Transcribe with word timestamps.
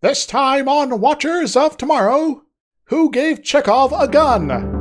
This 0.00 0.26
time 0.26 0.68
on 0.68 1.00
Watchers 1.00 1.56
of 1.56 1.76
Tomorrow, 1.76 2.44
who 2.84 3.10
gave 3.10 3.42
Chekhov 3.42 3.92
a 3.92 4.06
gun? 4.06 4.77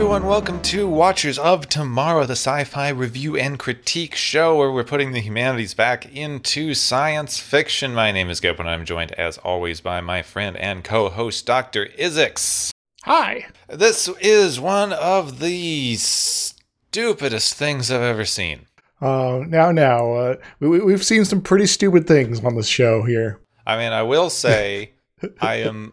Everyone. 0.00 0.24
Welcome 0.24 0.62
to 0.62 0.88
Watchers 0.88 1.38
of 1.38 1.68
Tomorrow, 1.68 2.24
the 2.24 2.32
sci 2.32 2.64
fi 2.64 2.88
review 2.88 3.36
and 3.36 3.58
critique 3.58 4.14
show 4.14 4.56
where 4.56 4.72
we're 4.72 4.82
putting 4.82 5.12
the 5.12 5.20
humanities 5.20 5.74
back 5.74 6.10
into 6.16 6.72
science 6.72 7.38
fiction. 7.38 7.92
My 7.92 8.10
name 8.10 8.30
is 8.30 8.40
Gope, 8.40 8.60
and 8.60 8.70
I'm 8.70 8.86
joined, 8.86 9.12
as 9.12 9.36
always, 9.36 9.82
by 9.82 10.00
my 10.00 10.22
friend 10.22 10.56
and 10.56 10.82
co 10.82 11.10
host, 11.10 11.44
Dr. 11.44 11.84
Izix. 11.98 12.70
Hi. 13.02 13.48
This 13.68 14.08
is 14.22 14.58
one 14.58 14.94
of 14.94 15.38
the 15.38 15.96
stupidest 15.96 17.52
things 17.52 17.90
I've 17.90 18.00
ever 18.00 18.24
seen. 18.24 18.60
Uh, 19.02 19.44
now, 19.46 19.70
now, 19.70 20.14
uh, 20.14 20.36
we, 20.60 20.80
we've 20.80 21.04
seen 21.04 21.26
some 21.26 21.42
pretty 21.42 21.66
stupid 21.66 22.06
things 22.06 22.42
on 22.42 22.56
this 22.56 22.68
show 22.68 23.02
here. 23.02 23.38
I 23.66 23.76
mean, 23.76 23.92
I 23.92 24.04
will 24.04 24.30
say, 24.30 24.94
I 25.42 25.56
am 25.56 25.92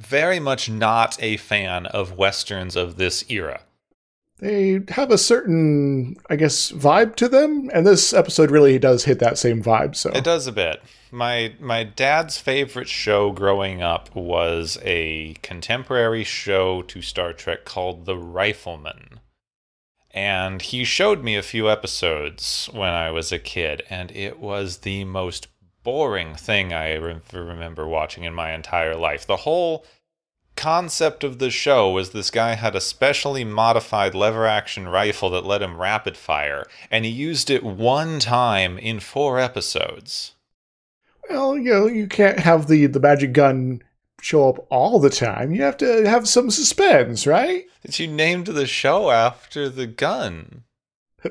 very 0.00 0.40
much 0.40 0.68
not 0.68 1.22
a 1.22 1.36
fan 1.36 1.86
of 1.86 2.16
westerns 2.16 2.76
of 2.76 2.96
this 2.96 3.24
era. 3.28 3.60
They 4.38 4.80
have 4.88 5.10
a 5.10 5.18
certain, 5.18 6.16
I 6.30 6.36
guess, 6.36 6.72
vibe 6.72 7.14
to 7.16 7.28
them, 7.28 7.70
and 7.74 7.86
this 7.86 8.14
episode 8.14 8.50
really 8.50 8.78
does 8.78 9.04
hit 9.04 9.18
that 9.18 9.36
same 9.36 9.62
vibe. 9.62 9.94
So 9.94 10.10
It 10.10 10.24
does 10.24 10.46
a 10.46 10.52
bit. 10.52 10.82
My 11.12 11.54
my 11.60 11.84
dad's 11.84 12.38
favorite 12.38 12.88
show 12.88 13.32
growing 13.32 13.82
up 13.82 14.14
was 14.14 14.78
a 14.82 15.34
contemporary 15.42 16.24
show 16.24 16.80
to 16.82 17.02
Star 17.02 17.34
Trek 17.34 17.66
called 17.66 18.06
The 18.06 18.16
Rifleman. 18.16 19.20
And 20.12 20.62
he 20.62 20.84
showed 20.84 21.22
me 21.22 21.36
a 21.36 21.42
few 21.42 21.70
episodes 21.70 22.70
when 22.72 22.90
I 22.90 23.10
was 23.10 23.30
a 23.30 23.38
kid, 23.38 23.82
and 23.90 24.10
it 24.12 24.40
was 24.40 24.78
the 24.78 25.04
most 25.04 25.48
boring 25.82 26.34
thing 26.34 26.72
I 26.72 26.94
re- 26.94 27.20
remember 27.32 27.86
watching 27.86 28.24
in 28.24 28.34
my 28.34 28.52
entire 28.52 28.96
life. 28.96 29.26
The 29.26 29.38
whole 29.38 29.84
concept 30.56 31.24
of 31.24 31.38
the 31.38 31.50
show 31.50 31.90
was 31.90 32.10
this 32.10 32.30
guy 32.30 32.54
had 32.54 32.76
a 32.76 32.80
specially 32.80 33.44
modified 33.44 34.14
lever 34.14 34.46
action 34.46 34.88
rifle 34.88 35.30
that 35.30 35.46
let 35.46 35.62
him 35.62 35.80
rapid 35.80 36.16
fire, 36.16 36.66
and 36.90 37.04
he 37.04 37.10
used 37.10 37.50
it 37.50 37.62
one 37.62 38.18
time 38.18 38.76
in 38.78 39.00
four 39.00 39.38
episodes. 39.38 40.34
well, 41.30 41.56
you 41.56 41.72
know, 41.72 41.86
you 41.86 42.06
can't 42.06 42.40
have 42.40 42.66
the 42.66 42.86
the 42.86 43.00
magic 43.00 43.32
gun 43.32 43.82
show 44.20 44.50
up 44.50 44.66
all 44.70 44.98
the 44.98 45.08
time. 45.08 45.52
You 45.52 45.62
have 45.62 45.78
to 45.78 46.06
have 46.06 46.28
some 46.28 46.50
suspense, 46.50 47.26
right? 47.26 47.64
That 47.82 47.98
you 47.98 48.06
named 48.06 48.48
the 48.48 48.66
show 48.66 49.10
after 49.10 49.68
the 49.68 49.86
gun. 49.86 50.64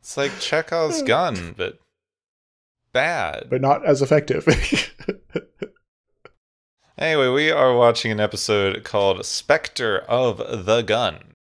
It's 0.00 0.16
like 0.16 0.38
Chekhov's 0.38 1.02
gun, 1.02 1.52
but 1.56 1.80
bad. 2.96 3.46
But 3.50 3.60
not 3.60 3.84
as 3.86 4.02
effective. 4.02 4.44
Anyway, 6.98 7.28
we 7.28 7.50
are 7.50 7.76
watching 7.76 8.10
an 8.10 8.20
episode 8.20 8.82
called 8.82 9.24
Spectre 9.26 9.98
of 10.08 10.64
the 10.64 10.80
Gun. 10.80 11.34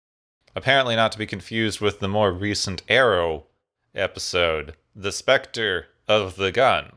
Apparently, 0.55 0.95
not 0.95 1.11
to 1.11 1.17
be 1.19 1.27
confused 1.27 1.79
with 1.79 1.99
the 1.99 2.07
more 2.07 2.31
recent 2.31 2.81
Arrow 2.89 3.45
episode, 3.93 4.73
The 4.95 5.11
Spectre 5.11 5.87
of 6.07 6.37
the 6.37 6.51
Gun. 6.51 6.93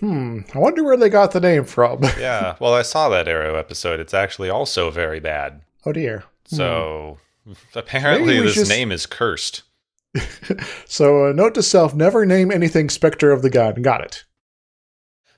hmm. 0.00 0.40
I 0.54 0.58
wonder 0.58 0.84
where 0.84 0.96
they 0.96 1.10
got 1.10 1.32
the 1.32 1.40
name 1.40 1.64
from. 1.64 2.02
Yeah, 2.18 2.56
well, 2.60 2.72
I 2.72 2.80
saw 2.80 3.10
that 3.10 3.28
Arrow 3.28 3.56
episode. 3.56 4.00
It's 4.00 4.14
actually 4.14 4.48
also 4.48 4.90
very 4.90 5.20
bad. 5.20 5.60
oh 5.84 5.92
dear. 5.92 6.24
So, 6.46 7.18
apparently, 7.74 8.40
this 8.40 8.54
just- 8.54 8.70
name 8.70 8.90
is 8.90 9.04
cursed. 9.04 9.64
So, 10.86 11.26
uh, 11.26 11.32
note 11.32 11.54
to 11.54 11.62
self: 11.62 11.94
never 11.94 12.24
name 12.24 12.50
anything 12.50 12.88
Spectre 12.88 13.32
of 13.32 13.42
the 13.42 13.50
Gun. 13.50 13.82
Got 13.82 14.02
it. 14.02 14.24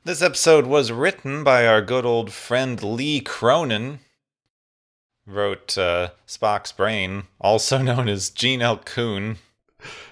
This 0.05 0.23
episode 0.23 0.67
was 0.67 0.93
written 0.93 1.45
by 1.45 1.67
our 1.67 1.83
good 1.83 2.07
old 2.07 2.33
friend 2.33 2.83
Lee 2.83 3.21
Cronin. 3.21 4.01
Wrote 5.27 5.77
uh, 5.77 6.11
Spock's 6.27 6.73
Brain, 6.73 7.25
also 7.41 7.79
known 7.83 8.09
as 8.09 8.31
Gene 8.31 8.63
L. 8.63 8.79
Coon. 8.79 9.37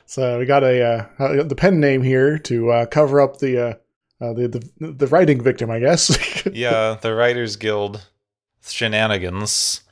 So 0.07 0.39
we 0.39 0.47
got 0.47 0.63
a 0.63 0.83
uh, 0.83 1.07
uh, 1.19 1.43
the 1.43 1.57
pen 1.57 1.81
name 1.81 2.03
here 2.03 2.39
to 2.41 2.71
uh, 2.71 2.87
cover 2.87 3.21
up 3.21 3.39
the, 3.39 3.59
uh, 3.59 3.75
uh, 4.25 4.33
the 4.33 4.71
the 4.79 4.93
the 4.93 5.07
writing 5.09 5.43
victim, 5.43 5.71
I 5.71 5.81
guess. 5.81 6.47
yeah, 6.53 6.97
the 7.01 7.15
Writers 7.15 7.57
Guild 7.57 8.07
shenanigans. 8.63 9.83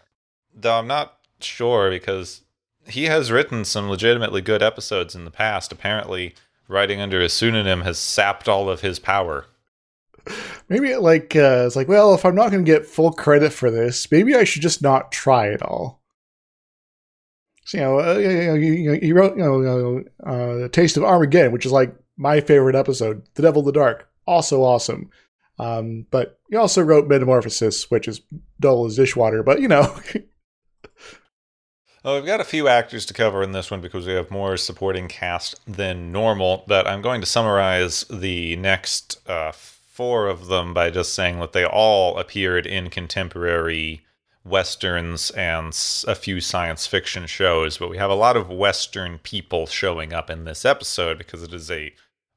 Though 0.54 0.78
I'm 0.78 0.86
not 0.86 1.18
sure 1.40 1.90
because 1.90 2.42
he 2.86 3.04
has 3.04 3.32
written 3.32 3.64
some 3.64 3.88
legitimately 3.88 4.40
good 4.40 4.62
episodes 4.62 5.14
in 5.14 5.24
the 5.24 5.30
past. 5.30 5.72
Apparently, 5.72 6.34
writing 6.68 7.00
under 7.00 7.20
a 7.20 7.28
pseudonym 7.28 7.82
has 7.82 7.98
sapped 7.98 8.48
all 8.48 8.68
of 8.68 8.80
his 8.80 8.98
power. 8.98 9.46
maybe 10.68 10.94
like 10.96 11.36
uh, 11.36 11.64
it's 11.66 11.76
like, 11.76 11.88
well, 11.88 12.14
if 12.14 12.24
I'm 12.24 12.34
not 12.34 12.50
going 12.50 12.64
to 12.64 12.70
get 12.70 12.86
full 12.86 13.12
credit 13.12 13.52
for 13.52 13.70
this, 13.70 14.10
maybe 14.10 14.34
I 14.34 14.44
should 14.44 14.62
just 14.62 14.82
not 14.82 15.12
try 15.12 15.52
at 15.52 15.62
all. 15.62 16.00
So, 17.64 17.78
you 17.78 17.84
know, 17.84 18.00
uh, 18.00 18.14
you 18.18 18.90
know, 18.90 18.98
he 19.00 19.12
wrote, 19.12 19.36
you 19.36 19.42
know, 19.42 19.60
you 19.60 20.04
know 20.24 20.64
uh, 20.64 20.68
"Taste 20.68 20.96
of 20.96 21.04
Armageddon," 21.04 21.52
which 21.52 21.64
is 21.66 21.72
like 21.72 21.94
my 22.16 22.40
favorite 22.40 22.76
episode. 22.76 23.22
"The 23.34 23.42
Devil 23.42 23.62
in 23.62 23.66
the 23.66 23.72
Dark," 23.72 24.08
also 24.26 24.62
awesome. 24.62 25.10
Um, 25.58 26.06
but 26.10 26.38
he 26.50 26.56
also 26.56 26.82
wrote 26.82 27.08
"Metamorphosis," 27.08 27.90
which 27.90 28.06
is 28.06 28.20
dull 28.60 28.84
as 28.84 28.96
dishwater. 28.96 29.42
But 29.42 29.62
you 29.62 29.68
know, 29.68 29.98
Well, 32.04 32.16
we've 32.16 32.26
got 32.26 32.42
a 32.42 32.44
few 32.44 32.68
actors 32.68 33.06
to 33.06 33.14
cover 33.14 33.42
in 33.42 33.52
this 33.52 33.70
one 33.70 33.80
because 33.80 34.06
we 34.06 34.12
have 34.12 34.30
more 34.30 34.58
supporting 34.58 35.08
cast 35.08 35.58
than 35.66 36.12
normal. 36.12 36.62
But 36.66 36.86
I'm 36.86 37.00
going 37.00 37.22
to 37.22 37.26
summarize 37.26 38.04
the 38.10 38.56
next 38.56 39.26
uh, 39.26 39.52
four 39.52 40.26
of 40.26 40.48
them 40.48 40.74
by 40.74 40.90
just 40.90 41.14
saying 41.14 41.40
that 41.40 41.54
they 41.54 41.64
all 41.64 42.18
appeared 42.18 42.66
in 42.66 42.90
contemporary 42.90 44.04
westerns 44.44 45.30
and 45.30 45.68
a 46.06 46.14
few 46.14 46.42
science 46.42 46.86
fiction 46.86 47.26
shows. 47.26 47.78
But 47.78 47.88
we 47.88 47.96
have 47.96 48.10
a 48.10 48.14
lot 48.14 48.36
of 48.36 48.50
western 48.50 49.18
people 49.18 49.66
showing 49.66 50.12
up 50.12 50.28
in 50.28 50.44
this 50.44 50.66
episode 50.66 51.16
because 51.16 51.42
it 51.42 51.54
is 51.54 51.70
a 51.70 51.94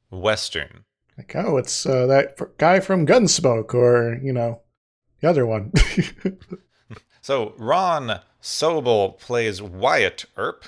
western. 0.09 0.85
like, 1.17 1.35
oh, 1.35 1.57
it's 1.57 1.85
uh, 1.85 2.05
that 2.05 2.57
guy 2.57 2.79
from 2.79 3.05
Gunsmoke, 3.05 3.73
or 3.73 4.17
you 4.23 4.31
know, 4.31 4.61
the 5.19 5.27
other 5.27 5.45
one. 5.45 5.73
So 7.27 7.53
Ron 7.57 8.21
Soble 8.41 9.19
plays 9.19 9.61
Wyatt 9.61 10.25
Earp. 10.37 10.65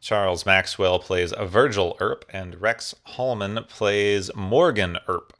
Charles 0.00 0.46
Maxwell 0.46 0.98
plays 0.98 1.32
Virgil 1.38 1.96
Earp, 2.00 2.24
and 2.32 2.60
Rex 2.60 2.94
Holman 3.04 3.64
plays 3.68 4.30
Morgan 4.34 4.98
Earp. 5.06 5.34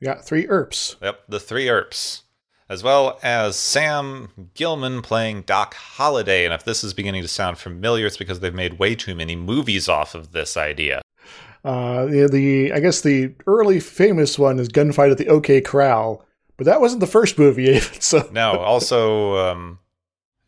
we 0.00 0.06
got 0.06 0.24
three 0.24 0.46
Earps. 0.48 0.96
Yep, 1.00 1.20
the 1.28 1.40
three 1.40 1.68
Earps. 1.68 2.22
As 2.68 2.82
well 2.82 3.20
as 3.22 3.56
Sam 3.56 4.48
Gilman 4.54 5.02
playing 5.02 5.42
Doc 5.42 5.74
Holliday. 5.74 6.44
And 6.46 6.54
if 6.54 6.64
this 6.64 6.82
is 6.82 6.94
beginning 6.94 7.22
to 7.22 7.28
sound 7.28 7.58
familiar, 7.58 8.06
it's 8.06 8.16
because 8.16 8.40
they've 8.40 8.54
made 8.54 8.78
way 8.78 8.94
too 8.94 9.14
many 9.14 9.36
movies 9.36 9.88
off 9.88 10.14
of 10.14 10.32
this 10.32 10.56
idea. 10.56 11.02
Uh, 11.62 12.06
the, 12.06 12.28
the 12.30 12.72
I 12.72 12.80
guess 12.80 13.02
the 13.02 13.34
early 13.46 13.80
famous 13.80 14.38
one 14.38 14.58
is 14.58 14.68
Gunfight 14.68 15.10
at 15.10 15.18
the 15.18 15.28
OK 15.28 15.60
Corral, 15.60 16.26
but 16.56 16.64
that 16.64 16.80
wasn't 16.80 17.00
the 17.00 17.06
first 17.06 17.38
movie. 17.38 17.78
So 18.00 18.28
No, 18.32 18.58
also, 18.58 19.36
um, 19.36 19.78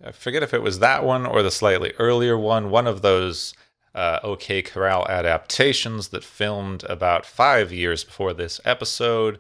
I 0.05 0.13
forget 0.13 0.43
if 0.43 0.53
it 0.53 0.63
was 0.63 0.79
that 0.81 1.05
one 1.05 1.27
or 1.27 1.43
the 1.43 1.51
slightly 1.51 1.93
earlier 1.99 2.37
one. 2.39 2.71
One 2.71 2.87
of 2.87 3.03
those 3.03 3.55
uh, 3.95 4.21
OK 4.23 4.63
Corral 4.63 5.07
adaptations 5.09 6.09
that 6.09 6.23
filmed 6.23 6.85
about 6.85 7.25
five 7.25 7.73
years 7.73 8.05
before 8.05 8.35
this 8.35 8.61
episode 8.65 9.39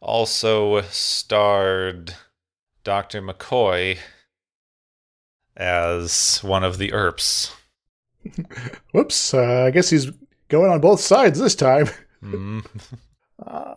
also 0.00 0.82
starred 0.82 2.14
Dr. 2.84 3.22
McCoy 3.22 3.98
as 5.56 6.38
one 6.42 6.64
of 6.64 6.78
the 6.78 6.92
Earps. 6.92 7.54
whoops, 8.92 9.34
uh, 9.34 9.64
I 9.66 9.70
guess 9.70 9.90
he's 9.90 10.10
going 10.48 10.70
on 10.70 10.80
both 10.80 11.00
sides 11.00 11.38
this 11.38 11.54
time. 11.54 11.88
Mm. 12.20 12.66
Uh, 13.46 13.76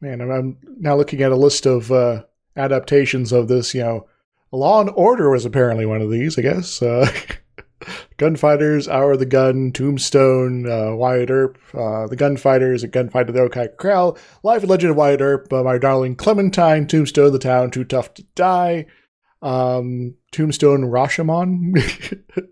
man, 0.00 0.22
I'm, 0.22 0.30
I'm 0.30 0.56
now 0.78 0.96
looking 0.96 1.20
at 1.20 1.32
a 1.32 1.36
list 1.36 1.66
of 1.66 1.92
uh, 1.92 2.22
adaptations 2.56 3.30
of 3.30 3.48
this. 3.48 3.74
You 3.74 3.82
know, 3.82 4.06
Law 4.54 4.80
and 4.80 4.90
Order 4.94 5.30
was 5.30 5.44
apparently 5.44 5.86
one 5.86 6.00
of 6.00 6.10
these. 6.10 6.38
I 6.38 6.42
guess. 6.42 6.82
Uh, 6.82 7.10
Gunfighters, 8.16 8.88
Hour 8.88 9.12
of 9.12 9.18
the 9.18 9.26
Gun, 9.26 9.72
Tombstone, 9.72 10.66
uh, 10.70 10.94
Wyatt 10.94 11.30
Earp, 11.30 11.58
uh, 11.74 12.06
The 12.06 12.16
Gunfighters, 12.16 12.82
A 12.82 12.88
Gunfight 12.88 13.32
the 13.32 13.40
OK 13.40 13.68
Corral, 13.78 14.16
Life 14.42 14.62
and 14.62 14.70
Legend 14.70 14.92
of 14.92 14.96
Wyatt 14.96 15.20
Earp, 15.20 15.52
uh, 15.52 15.62
My 15.62 15.78
Darling 15.78 16.16
Clementine, 16.16 16.86
Tombstone, 16.86 17.32
The 17.32 17.38
Town, 17.38 17.70
Too 17.70 17.84
Tough 17.84 18.14
to 18.14 18.22
Die, 18.34 18.86
um, 19.42 20.14
Tombstone, 20.32 20.82
Rashomon. 20.82 21.76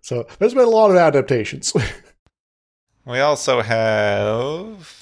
so 0.00 0.26
there's 0.38 0.54
been 0.54 0.64
a 0.64 0.70
lot 0.70 0.90
of 0.90 0.96
adaptations. 0.96 1.72
We 3.04 3.18
also 3.18 3.62
have 3.62 5.01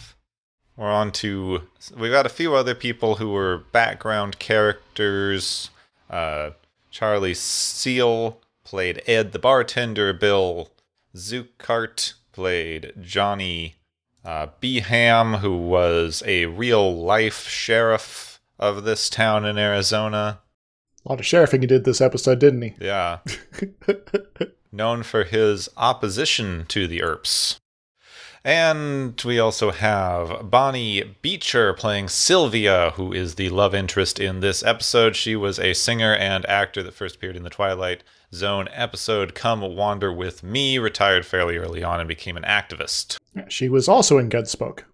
we're 0.81 0.91
on 0.91 1.13
to 1.13 1.61
we've 1.95 2.11
got 2.11 2.25
a 2.25 2.31
few 2.31 2.55
other 2.55 2.75
people 2.75 3.17
who 3.17 3.31
were 3.31 3.65
background 3.71 4.39
characters. 4.39 5.69
Uh, 6.09 6.51
Charlie 6.91 7.35
Seel 7.35 8.41
played 8.65 9.03
Ed 9.07 9.33
the 9.33 9.39
bartender. 9.39 10.15
Bill 10.15 10.71
Zuckert 11.15 12.15
played 12.33 12.95
Johnny 12.99 13.77
uh, 14.25 14.47
Behan, 14.61 15.35
who 15.35 15.55
was 15.59 16.23
a 16.25 16.47
real 16.47 16.97
life 16.97 17.47
sheriff 17.47 18.41
of 18.59 18.85
this 18.85 19.11
town 19.11 19.45
in 19.45 19.59
Arizona. 19.59 20.41
A 21.05 21.09
lot 21.11 21.21
of 21.21 21.27
sheriffing 21.27 21.61
he 21.61 21.67
did 21.67 21.85
this 21.85 22.01
episode, 22.01 22.39
didn't 22.39 22.63
he? 22.63 22.75
Yeah. 22.81 23.19
Known 24.73 25.03
for 25.03 25.25
his 25.25 25.69
opposition 25.77 26.65
to 26.69 26.87
the 26.87 27.03
Earps. 27.03 27.61
And 28.43 29.21
we 29.25 29.39
also 29.39 29.71
have 29.71 30.51
Bonnie 30.51 31.15
Beecher 31.21 31.75
playing 31.75 32.09
Sylvia, 32.09 32.93
who 32.97 33.13
is 33.13 33.35
the 33.35 33.51
love 33.51 33.75
interest 33.75 34.19
in 34.19 34.41
this 34.41 34.63
episode. 34.63 35.15
She 35.15 35.37
was 35.37 35.59
a 35.59 35.75
singer 35.75 36.15
and 36.15 36.47
actor 36.47 36.83
that 36.83 36.95
first 36.95 37.17
appeared 37.17 37.37
in 37.37 37.43
the 37.43 37.51
Twilight 37.51 38.03
Zone 38.33 38.69
episode 38.73 39.35
Come 39.35 39.61
Wander 39.61 40.13
With 40.13 40.43
Me, 40.43 40.79
retired 40.79 41.27
fairly 41.27 41.59
early 41.59 41.83
on 41.83 42.01
and 42.01 42.09
became 42.09 42.37
an 42.39 42.45
activist. 42.45 43.19
She 43.49 43.69
was 43.69 43.89
also 43.89 44.17
in 44.17 44.31
Gunsmoke. 44.31 44.85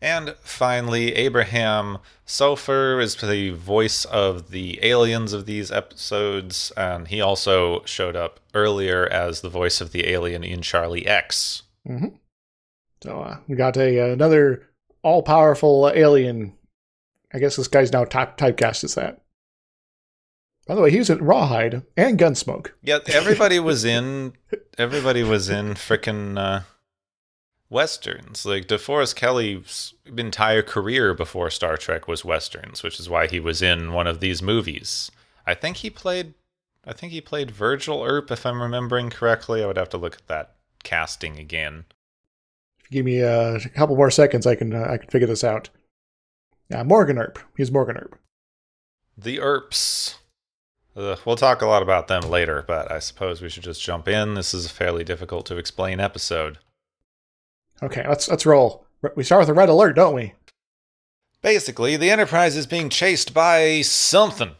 And 0.00 0.34
finally, 0.42 1.14
Abraham 1.14 1.98
Sofaer 2.26 3.02
is 3.02 3.16
the 3.16 3.50
voice 3.50 4.04
of 4.06 4.50
the 4.50 4.78
aliens 4.82 5.32
of 5.32 5.46
these 5.46 5.70
episodes, 5.70 6.72
and 6.76 7.08
he 7.08 7.20
also 7.20 7.84
showed 7.84 8.16
up 8.16 8.40
earlier 8.54 9.06
as 9.08 9.40
the 9.40 9.50
voice 9.50 9.80
of 9.80 9.92
the 9.92 10.06
alien 10.08 10.42
in 10.44 10.62
Charlie 10.62 11.06
X. 11.06 11.64
Mm-hmm. 11.86 12.16
So 13.02 13.20
uh, 13.20 13.38
we 13.48 13.56
got 13.56 13.76
a 13.76 14.00
uh, 14.00 14.12
another 14.12 14.68
all 15.02 15.22
powerful 15.22 15.90
alien. 15.94 16.54
I 17.32 17.38
guess 17.38 17.56
this 17.56 17.68
guy's 17.68 17.92
now 17.92 18.04
type 18.04 18.36
typecast 18.36 18.84
as 18.84 18.94
that. 18.96 19.22
By 20.66 20.74
the 20.74 20.82
way, 20.82 20.90
he 20.90 20.98
was 20.98 21.10
in 21.10 21.24
Rawhide 21.24 21.82
and 21.96 22.18
Gunsmoke. 22.18 22.70
Yeah, 22.82 22.98
everybody 23.08 23.58
was 23.60 23.84
in. 23.84 24.34
Everybody 24.78 25.22
was 25.22 25.48
in 25.48 25.74
frickin' 25.74 26.38
uh, 26.38 26.62
westerns. 27.70 28.44
Like 28.44 28.66
DeForest 28.66 29.16
Kelley's 29.16 29.94
entire 30.04 30.62
career 30.62 31.14
before 31.14 31.50
Star 31.50 31.76
Trek 31.76 32.06
was 32.06 32.24
westerns, 32.24 32.82
which 32.82 33.00
is 33.00 33.08
why 33.08 33.26
he 33.26 33.40
was 33.40 33.62
in 33.62 33.92
one 33.92 34.06
of 34.06 34.20
these 34.20 34.42
movies. 34.42 35.10
I 35.46 35.54
think 35.54 35.78
he 35.78 35.90
played. 35.90 36.34
I 36.84 36.92
think 36.92 37.12
he 37.12 37.20
played 37.20 37.50
Virgil 37.50 38.02
Earp, 38.02 38.30
if 38.30 38.46
I'm 38.46 38.60
remembering 38.60 39.10
correctly. 39.10 39.62
I 39.62 39.66
would 39.66 39.76
have 39.76 39.90
to 39.90 39.98
look 39.98 40.16
at 40.16 40.26
that 40.28 40.56
casting 40.82 41.38
again. 41.38 41.84
Give 42.90 43.04
me 43.04 43.22
uh, 43.22 43.58
a 43.64 43.68
couple 43.70 43.96
more 43.96 44.10
seconds, 44.10 44.46
I 44.46 44.54
can 44.54 44.74
uh, 44.74 44.86
I 44.90 44.96
can 44.98 45.08
figure 45.08 45.28
this 45.28 45.44
out. 45.44 45.70
Yeah, 46.70 46.82
Morgan 46.82 47.18
Earp. 47.18 47.38
He's 47.56 47.70
Morgan 47.70 47.96
Earp. 47.96 48.18
The 49.16 49.40
Earps. 49.40 50.16
Uh, 50.96 51.16
we'll 51.24 51.36
talk 51.36 51.62
a 51.62 51.66
lot 51.66 51.82
about 51.82 52.08
them 52.08 52.22
later, 52.22 52.64
but 52.66 52.90
I 52.90 52.98
suppose 52.98 53.40
we 53.40 53.48
should 53.48 53.62
just 53.62 53.82
jump 53.82 54.08
in. 54.08 54.34
This 54.34 54.52
is 54.52 54.66
a 54.66 54.70
fairly 54.70 55.04
difficult 55.04 55.46
to 55.46 55.56
explain 55.56 56.00
episode. 56.00 56.58
Okay, 57.82 58.04
let's 58.08 58.28
let's 58.28 58.46
roll. 58.46 58.86
We 59.14 59.24
start 59.24 59.40
with 59.40 59.48
a 59.48 59.54
red 59.54 59.68
alert, 59.68 59.94
don't 59.94 60.14
we? 60.14 60.34
Basically, 61.42 61.96
the 61.96 62.10
Enterprise 62.10 62.56
is 62.56 62.66
being 62.66 62.90
chased 62.90 63.32
by 63.32 63.80
something. 63.82 64.56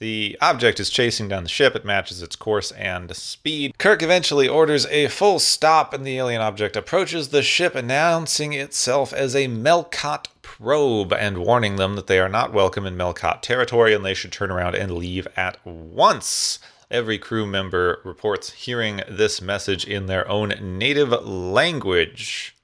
The 0.00 0.38
object 0.40 0.80
is 0.80 0.88
chasing 0.88 1.28
down 1.28 1.42
the 1.42 1.50
ship. 1.50 1.76
It 1.76 1.84
matches 1.84 2.22
its 2.22 2.34
course 2.34 2.72
and 2.72 3.14
speed. 3.14 3.76
Kirk 3.76 4.02
eventually 4.02 4.48
orders 4.48 4.86
a 4.86 5.08
full 5.08 5.38
stop, 5.38 5.92
and 5.92 6.06
the 6.06 6.16
alien 6.16 6.40
object 6.40 6.74
approaches 6.74 7.28
the 7.28 7.42
ship, 7.42 7.74
announcing 7.74 8.54
itself 8.54 9.12
as 9.12 9.36
a 9.36 9.46
Melkot 9.46 10.28
probe 10.40 11.12
and 11.12 11.36
warning 11.36 11.76
them 11.76 11.96
that 11.96 12.06
they 12.06 12.18
are 12.18 12.30
not 12.30 12.54
welcome 12.54 12.86
in 12.86 12.96
Melkot 12.96 13.42
territory 13.42 13.92
and 13.92 14.02
they 14.02 14.14
should 14.14 14.32
turn 14.32 14.50
around 14.50 14.74
and 14.74 14.92
leave 14.92 15.28
at 15.36 15.64
once. 15.66 16.60
Every 16.90 17.18
crew 17.18 17.46
member 17.46 18.00
reports 18.02 18.52
hearing 18.52 19.02
this 19.06 19.42
message 19.42 19.84
in 19.84 20.06
their 20.06 20.26
own 20.28 20.54
native 20.78 21.10
language. 21.10 22.56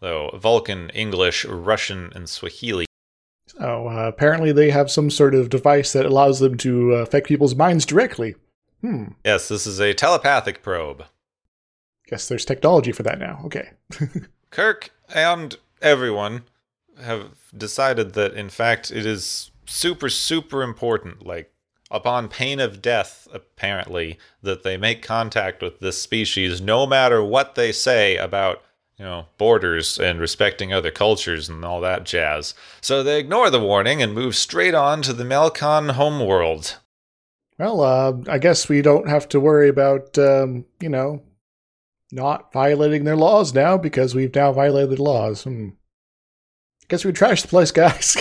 Though 0.00 0.30
Vulcan, 0.34 0.88
English, 0.90 1.44
Russian, 1.44 2.10
and 2.14 2.26
Swahili 2.26 2.86
Oh, 3.60 3.88
uh, 3.88 4.08
apparently 4.08 4.52
they 4.52 4.70
have 4.70 4.90
some 4.90 5.10
sort 5.10 5.34
of 5.34 5.50
device 5.50 5.92
that 5.92 6.06
allows 6.06 6.40
them 6.40 6.56
to 6.58 6.94
uh, 6.94 6.96
affect 6.98 7.26
people's 7.26 7.54
minds 7.54 7.86
directly. 7.86 8.34
Hmm. 8.80 9.12
Yes, 9.24 9.48
this 9.48 9.66
is 9.66 9.80
a 9.80 9.94
telepathic 9.94 10.62
probe. 10.62 11.04
Guess 12.06 12.28
there's 12.28 12.44
technology 12.44 12.92
for 12.92 13.02
that 13.02 13.18
now. 13.18 13.40
Okay. 13.46 13.70
Kirk 14.50 14.90
and 15.14 15.56
everyone 15.80 16.42
have 17.00 17.30
decided 17.56 18.12
that, 18.14 18.34
in 18.34 18.50
fact, 18.50 18.90
it 18.90 19.06
is 19.06 19.50
super, 19.66 20.08
super 20.08 20.62
important. 20.62 21.24
Like, 21.24 21.52
upon 21.90 22.28
pain 22.28 22.60
of 22.60 22.82
death, 22.82 23.26
apparently, 23.32 24.18
that 24.42 24.62
they 24.62 24.76
make 24.76 25.02
contact 25.02 25.62
with 25.62 25.80
this 25.80 26.00
species, 26.00 26.60
no 26.60 26.86
matter 26.86 27.22
what 27.22 27.54
they 27.54 27.72
say 27.72 28.16
about 28.16 28.62
you 28.98 29.04
know, 29.04 29.26
borders 29.38 29.98
and 29.98 30.20
respecting 30.20 30.72
other 30.72 30.90
cultures 30.90 31.48
and 31.48 31.64
all 31.64 31.80
that 31.80 32.04
jazz. 32.04 32.54
So 32.80 33.02
they 33.02 33.18
ignore 33.18 33.50
the 33.50 33.60
warning 33.60 34.02
and 34.02 34.14
move 34.14 34.36
straight 34.36 34.74
on 34.74 35.02
to 35.02 35.12
the 35.12 35.24
Melkot 35.24 35.92
homeworld. 35.92 36.78
Well, 37.58 37.80
uh, 37.80 38.12
I 38.28 38.38
guess 38.38 38.68
we 38.68 38.82
don't 38.82 39.08
have 39.08 39.28
to 39.28 39.40
worry 39.40 39.68
about, 39.68 40.16
um, 40.18 40.64
you 40.80 40.88
know, 40.88 41.22
not 42.10 42.52
violating 42.52 43.04
their 43.04 43.16
laws 43.16 43.54
now 43.54 43.76
because 43.76 44.14
we've 44.14 44.34
now 44.34 44.52
violated 44.52 44.98
laws. 44.98 45.44
Hmm. 45.44 45.70
Guess 46.88 47.04
we 47.04 47.12
trashed 47.12 47.42
the 47.42 47.48
place, 47.48 47.70
guys. 47.70 48.16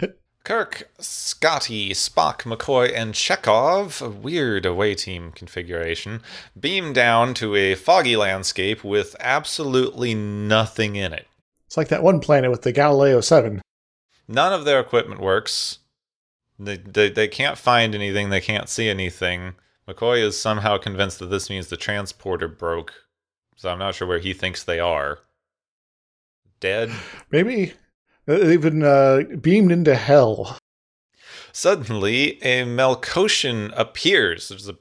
Kirk, 0.44 0.90
Scotty, 0.98 1.94
Spock, 1.94 2.42
McCoy, 2.42 2.92
and 2.94 3.14
Chekhov, 3.14 4.02
a 4.02 4.10
weird 4.10 4.66
away 4.66 4.94
team 4.94 5.32
configuration, 5.32 6.20
beam 6.58 6.92
down 6.92 7.32
to 7.34 7.56
a 7.56 7.74
foggy 7.74 8.14
landscape 8.14 8.84
with 8.84 9.16
absolutely 9.20 10.14
nothing 10.14 10.96
in 10.96 11.14
it. 11.14 11.26
It's 11.66 11.78
like 11.78 11.88
that 11.88 12.02
one 12.02 12.20
planet 12.20 12.50
with 12.50 12.60
the 12.60 12.72
Galileo 12.72 13.22
7. 13.22 13.62
None 14.28 14.52
of 14.52 14.66
their 14.66 14.80
equipment 14.80 15.22
works. 15.22 15.78
They, 16.58 16.76
they, 16.76 17.08
they 17.08 17.26
can't 17.26 17.56
find 17.56 17.94
anything, 17.94 18.28
they 18.28 18.42
can't 18.42 18.68
see 18.68 18.90
anything. 18.90 19.54
McCoy 19.88 20.22
is 20.22 20.38
somehow 20.38 20.76
convinced 20.76 21.20
that 21.20 21.30
this 21.30 21.48
means 21.48 21.68
the 21.68 21.78
transporter 21.78 22.48
broke, 22.48 22.92
so 23.56 23.70
I'm 23.70 23.78
not 23.78 23.94
sure 23.94 24.06
where 24.06 24.18
he 24.18 24.34
thinks 24.34 24.62
they 24.62 24.78
are. 24.78 25.20
Dead? 26.60 26.90
Maybe 27.30 27.72
They've 28.26 28.60
been 28.60 28.82
uh, 28.82 29.22
beamed 29.40 29.72
into 29.72 29.94
hell. 29.94 30.58
Suddenly, 31.52 32.42
a 32.42 32.64
Melkotian 32.64 33.72
appears. 33.76 34.48
There's 34.48 34.68
a 34.68 34.76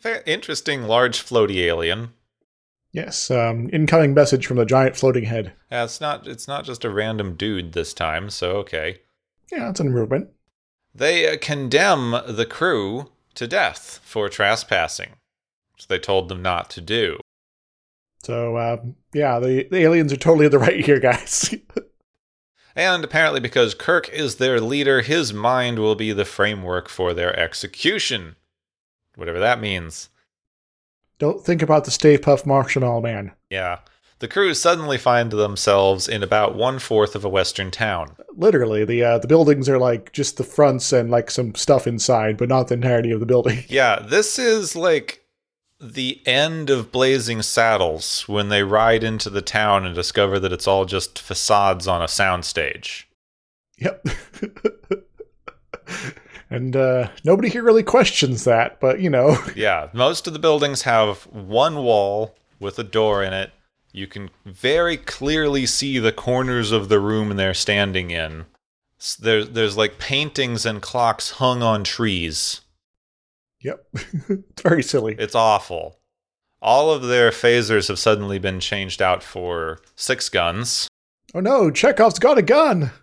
very 0.00 0.22
interesting 0.26 0.84
large 0.84 1.22
floaty 1.24 1.56
alien. 1.56 2.14
Yes, 2.92 3.30
um, 3.30 3.70
incoming 3.72 4.14
message 4.14 4.46
from 4.46 4.56
the 4.56 4.64
giant 4.64 4.96
floating 4.96 5.24
head. 5.24 5.52
Yeah, 5.70 5.84
it's 5.84 6.00
not. 6.00 6.26
It's 6.26 6.48
not 6.48 6.64
just 6.64 6.84
a 6.84 6.90
random 6.90 7.36
dude 7.36 7.72
this 7.72 7.94
time. 7.94 8.30
So 8.30 8.52
okay. 8.56 8.98
Yeah, 9.52 9.70
it's 9.70 9.80
an 9.80 9.88
improvement. 9.88 10.30
They 10.94 11.32
uh, 11.32 11.36
condemn 11.40 12.20
the 12.26 12.46
crew 12.46 13.10
to 13.34 13.46
death 13.46 14.00
for 14.02 14.28
trespassing, 14.28 15.10
which 15.74 15.86
they 15.86 15.98
told 15.98 16.28
them 16.28 16.42
not 16.42 16.70
to 16.70 16.80
do. 16.80 17.20
So 18.22 18.56
uh, 18.56 18.78
yeah, 19.14 19.38
the, 19.38 19.68
the 19.70 19.78
aliens 19.78 20.12
are 20.12 20.16
totally 20.16 20.46
in 20.46 20.52
the 20.52 20.58
right 20.58 20.84
here, 20.84 20.98
guys. 20.98 21.54
And 22.76 23.04
apparently, 23.04 23.40
because 23.40 23.74
Kirk 23.74 24.08
is 24.10 24.36
their 24.36 24.60
leader, 24.60 25.00
his 25.00 25.32
mind 25.32 25.78
will 25.78 25.94
be 25.94 26.12
the 26.12 26.24
framework 26.24 26.88
for 26.88 27.12
their 27.12 27.38
execution. 27.38 28.36
Whatever 29.16 29.38
that 29.40 29.60
means. 29.60 30.08
Don't 31.18 31.44
think 31.44 31.60
about 31.60 31.84
the 31.84 31.90
Stay 31.90 32.16
Puft 32.16 32.46
Marshmallow 32.46 33.02
Man. 33.02 33.32
Yeah. 33.50 33.80
The 34.20 34.28
crew 34.28 34.52
suddenly 34.52 34.98
find 34.98 35.30
themselves 35.30 36.06
in 36.06 36.22
about 36.22 36.54
one 36.54 36.78
fourth 36.78 37.14
of 37.14 37.24
a 37.24 37.28
western 37.28 37.70
town. 37.70 38.16
Literally, 38.36 38.84
the 38.84 39.02
uh, 39.02 39.18
the 39.18 39.26
buildings 39.26 39.66
are 39.68 39.78
like 39.78 40.12
just 40.12 40.36
the 40.36 40.44
fronts 40.44 40.92
and 40.92 41.10
like 41.10 41.30
some 41.30 41.54
stuff 41.54 41.86
inside, 41.86 42.36
but 42.36 42.48
not 42.48 42.68
the 42.68 42.74
entirety 42.74 43.12
of 43.12 43.20
the 43.20 43.26
building. 43.26 43.64
Yeah, 43.68 43.98
this 44.00 44.38
is 44.38 44.76
like 44.76 45.19
the 45.80 46.20
end 46.26 46.68
of 46.68 46.92
Blazing 46.92 47.42
Saddles 47.42 48.28
when 48.28 48.50
they 48.50 48.62
ride 48.62 49.02
into 49.02 49.30
the 49.30 49.40
town 49.40 49.86
and 49.86 49.94
discover 49.94 50.38
that 50.38 50.52
it's 50.52 50.68
all 50.68 50.84
just 50.84 51.18
facades 51.18 51.88
on 51.88 52.02
a 52.02 52.06
soundstage. 52.06 53.04
Yep. 53.78 54.06
and 56.50 56.76
uh, 56.76 57.08
nobody 57.24 57.48
here 57.48 57.62
really 57.62 57.82
questions 57.82 58.44
that, 58.44 58.78
but 58.78 59.00
you 59.00 59.08
know. 59.08 59.38
yeah, 59.56 59.88
most 59.94 60.26
of 60.26 60.34
the 60.34 60.38
buildings 60.38 60.82
have 60.82 61.22
one 61.28 61.76
wall 61.76 62.36
with 62.58 62.78
a 62.78 62.84
door 62.84 63.22
in 63.22 63.32
it. 63.32 63.50
You 63.92 64.06
can 64.06 64.30
very 64.44 64.96
clearly 64.96 65.66
see 65.66 65.98
the 65.98 66.12
corners 66.12 66.72
of 66.72 66.88
the 66.88 67.00
room 67.00 67.36
they're 67.36 67.54
standing 67.54 68.10
in. 68.10 68.44
There's 69.18 69.48
there's 69.50 69.78
like 69.78 69.98
paintings 69.98 70.66
and 70.66 70.82
clocks 70.82 71.30
hung 71.32 71.62
on 71.62 71.84
trees. 71.84 72.60
Yep. 73.62 73.86
it's 74.28 74.62
very 74.62 74.82
silly. 74.82 75.16
It's 75.18 75.34
awful. 75.34 75.98
All 76.62 76.90
of 76.92 77.02
their 77.02 77.30
phasers 77.30 77.88
have 77.88 77.98
suddenly 77.98 78.38
been 78.38 78.60
changed 78.60 79.00
out 79.00 79.22
for 79.22 79.80
six 79.96 80.28
guns. 80.28 80.88
Oh 81.34 81.40
no, 81.40 81.70
Chekhov's 81.70 82.18
got 82.18 82.38
a 82.38 82.42
gun! 82.42 82.90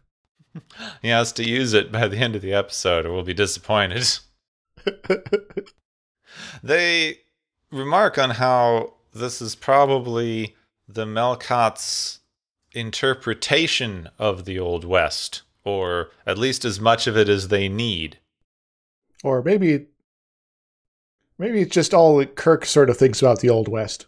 He 1.03 1.09
has 1.09 1.31
to 1.33 1.47
use 1.47 1.73
it 1.73 1.91
by 1.91 2.07
the 2.07 2.17
end 2.17 2.35
of 2.35 2.41
the 2.41 2.53
episode 2.53 3.05
or 3.05 3.13
we'll 3.13 3.21
be 3.21 3.33
disappointed. 3.33 4.17
they 6.63 7.19
remark 7.71 8.17
on 8.17 8.31
how 8.31 8.95
this 9.13 9.39
is 9.39 9.55
probably 9.55 10.55
the 10.87 11.05
Melkot's 11.05 12.21
interpretation 12.71 14.09
of 14.17 14.45
the 14.45 14.57
Old 14.57 14.83
West, 14.83 15.43
or 15.63 16.09
at 16.25 16.39
least 16.39 16.65
as 16.65 16.79
much 16.79 17.05
of 17.05 17.15
it 17.15 17.29
as 17.29 17.49
they 17.49 17.69
need. 17.69 18.17
Or 19.23 19.43
maybe 19.43 19.87
maybe 21.37 21.61
it's 21.61 21.73
just 21.73 21.93
all 21.93 22.17
that 22.17 22.35
Kirk 22.35 22.65
sort 22.65 22.89
of 22.89 22.97
thinks 22.97 23.21
about 23.21 23.39
the 23.39 23.49
Old 23.49 23.67
West. 23.67 24.05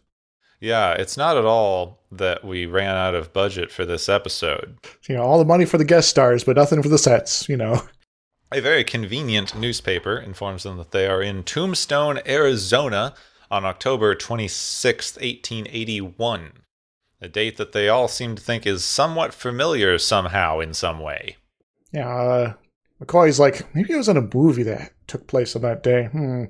Yeah, 0.60 0.94
it's 0.94 1.16
not 1.16 1.38
at 1.38 1.46
all 1.46 2.00
that 2.12 2.44
we 2.44 2.66
ran 2.66 2.96
out 2.96 3.16
of 3.16 3.32
budget 3.34 3.72
for 3.72 3.86
this 3.86 4.10
episode. 4.10 4.78
You 5.08 5.16
know, 5.16 5.24
all 5.24 5.38
the 5.38 5.46
money 5.46 5.66
for 5.66 5.78
the 5.78 5.86
guest 5.86 6.10
stars, 6.10 6.44
but 6.44 6.58
nothing 6.58 6.82
for 6.82 6.90
the 6.90 6.98
sets, 6.98 7.48
you 7.48 7.56
know. 7.56 7.82
A 8.52 8.62
very 8.62 8.84
convenient 8.84 9.56
newspaper 9.56 10.18
informs 10.18 10.64
them 10.64 10.78
that 10.78 10.92
they 10.92 11.08
are 11.08 11.22
in 11.22 11.44
Tombstone, 11.44 12.20
Arizona 12.28 13.14
on 13.52 13.64
October 13.64 14.16
26, 14.16 15.16
1881. 15.18 16.54
A 17.22 17.28
date 17.28 17.58
that 17.58 17.74
they 17.74 17.90
all 17.90 18.08
seem 18.08 18.36
to 18.36 18.42
think 18.42 18.66
is 18.66 18.84
somewhat 18.84 19.34
familiar 19.34 19.98
somehow 19.98 20.60
in 20.60 20.74
some 20.74 21.00
way. 21.00 21.38
Yeah, 21.92 22.10
uh, 22.10 22.54
McCoy's 23.02 23.40
like, 23.40 23.74
maybe 23.76 23.94
it 23.94 23.98
was 23.98 24.10
in 24.10 24.18
a 24.18 24.30
movie 24.34 24.64
that 24.64 24.92
took 25.10 25.28
place 25.28 25.56
on 25.56 25.62
that 25.64 25.84
day. 25.84 26.06
Hmm. 26.06 26.46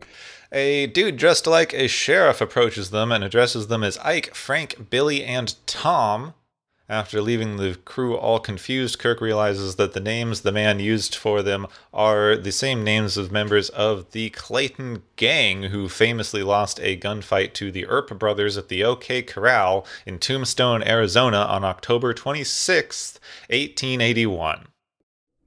A 0.51 0.87
dude 0.87 1.17
dressed 1.17 1.45
like 1.45 1.73
a 1.73 1.87
sheriff 1.87 2.41
approaches 2.41 2.89
them 2.89 3.11
and 3.11 3.23
addresses 3.23 3.67
them 3.67 3.83
as 3.83 3.97
Ike, 3.99 4.33
Frank, 4.33 4.89
Billy, 4.89 5.23
and 5.23 5.55
Tom. 5.67 6.33
After 6.89 7.21
leaving 7.21 7.57
the 7.57 7.77
crew 7.85 8.17
all 8.17 8.39
confused, 8.39 8.97
Kirk 8.97 9.21
realizes 9.21 9.75
that 9.75 9.93
the 9.93 9.99
names 9.99 10.41
the 10.41 10.51
man 10.51 10.79
used 10.79 11.13
for 11.13 11.43
them 11.43 11.67
are 11.93 12.35
the 12.35 12.51
same 12.51 12.83
names 12.83 13.15
of 13.15 13.31
members 13.31 13.69
of 13.69 14.09
the 14.09 14.31
Clanton 14.31 15.03
Gang, 15.15 15.63
who 15.63 15.87
famously 15.87 16.41
lost 16.41 16.79
a 16.79 16.97
gunfight 16.97 17.53
to 17.53 17.71
the 17.71 17.85
Earp 17.85 18.17
brothers 18.17 18.57
at 18.57 18.69
the 18.69 18.83
OK 18.83 19.21
Corral 19.21 19.85
in 20.07 20.17
Tombstone, 20.17 20.81
Arizona 20.81 21.37
on 21.37 21.63
October 21.63 22.11
26th, 22.11 23.19
1881. 23.49 24.65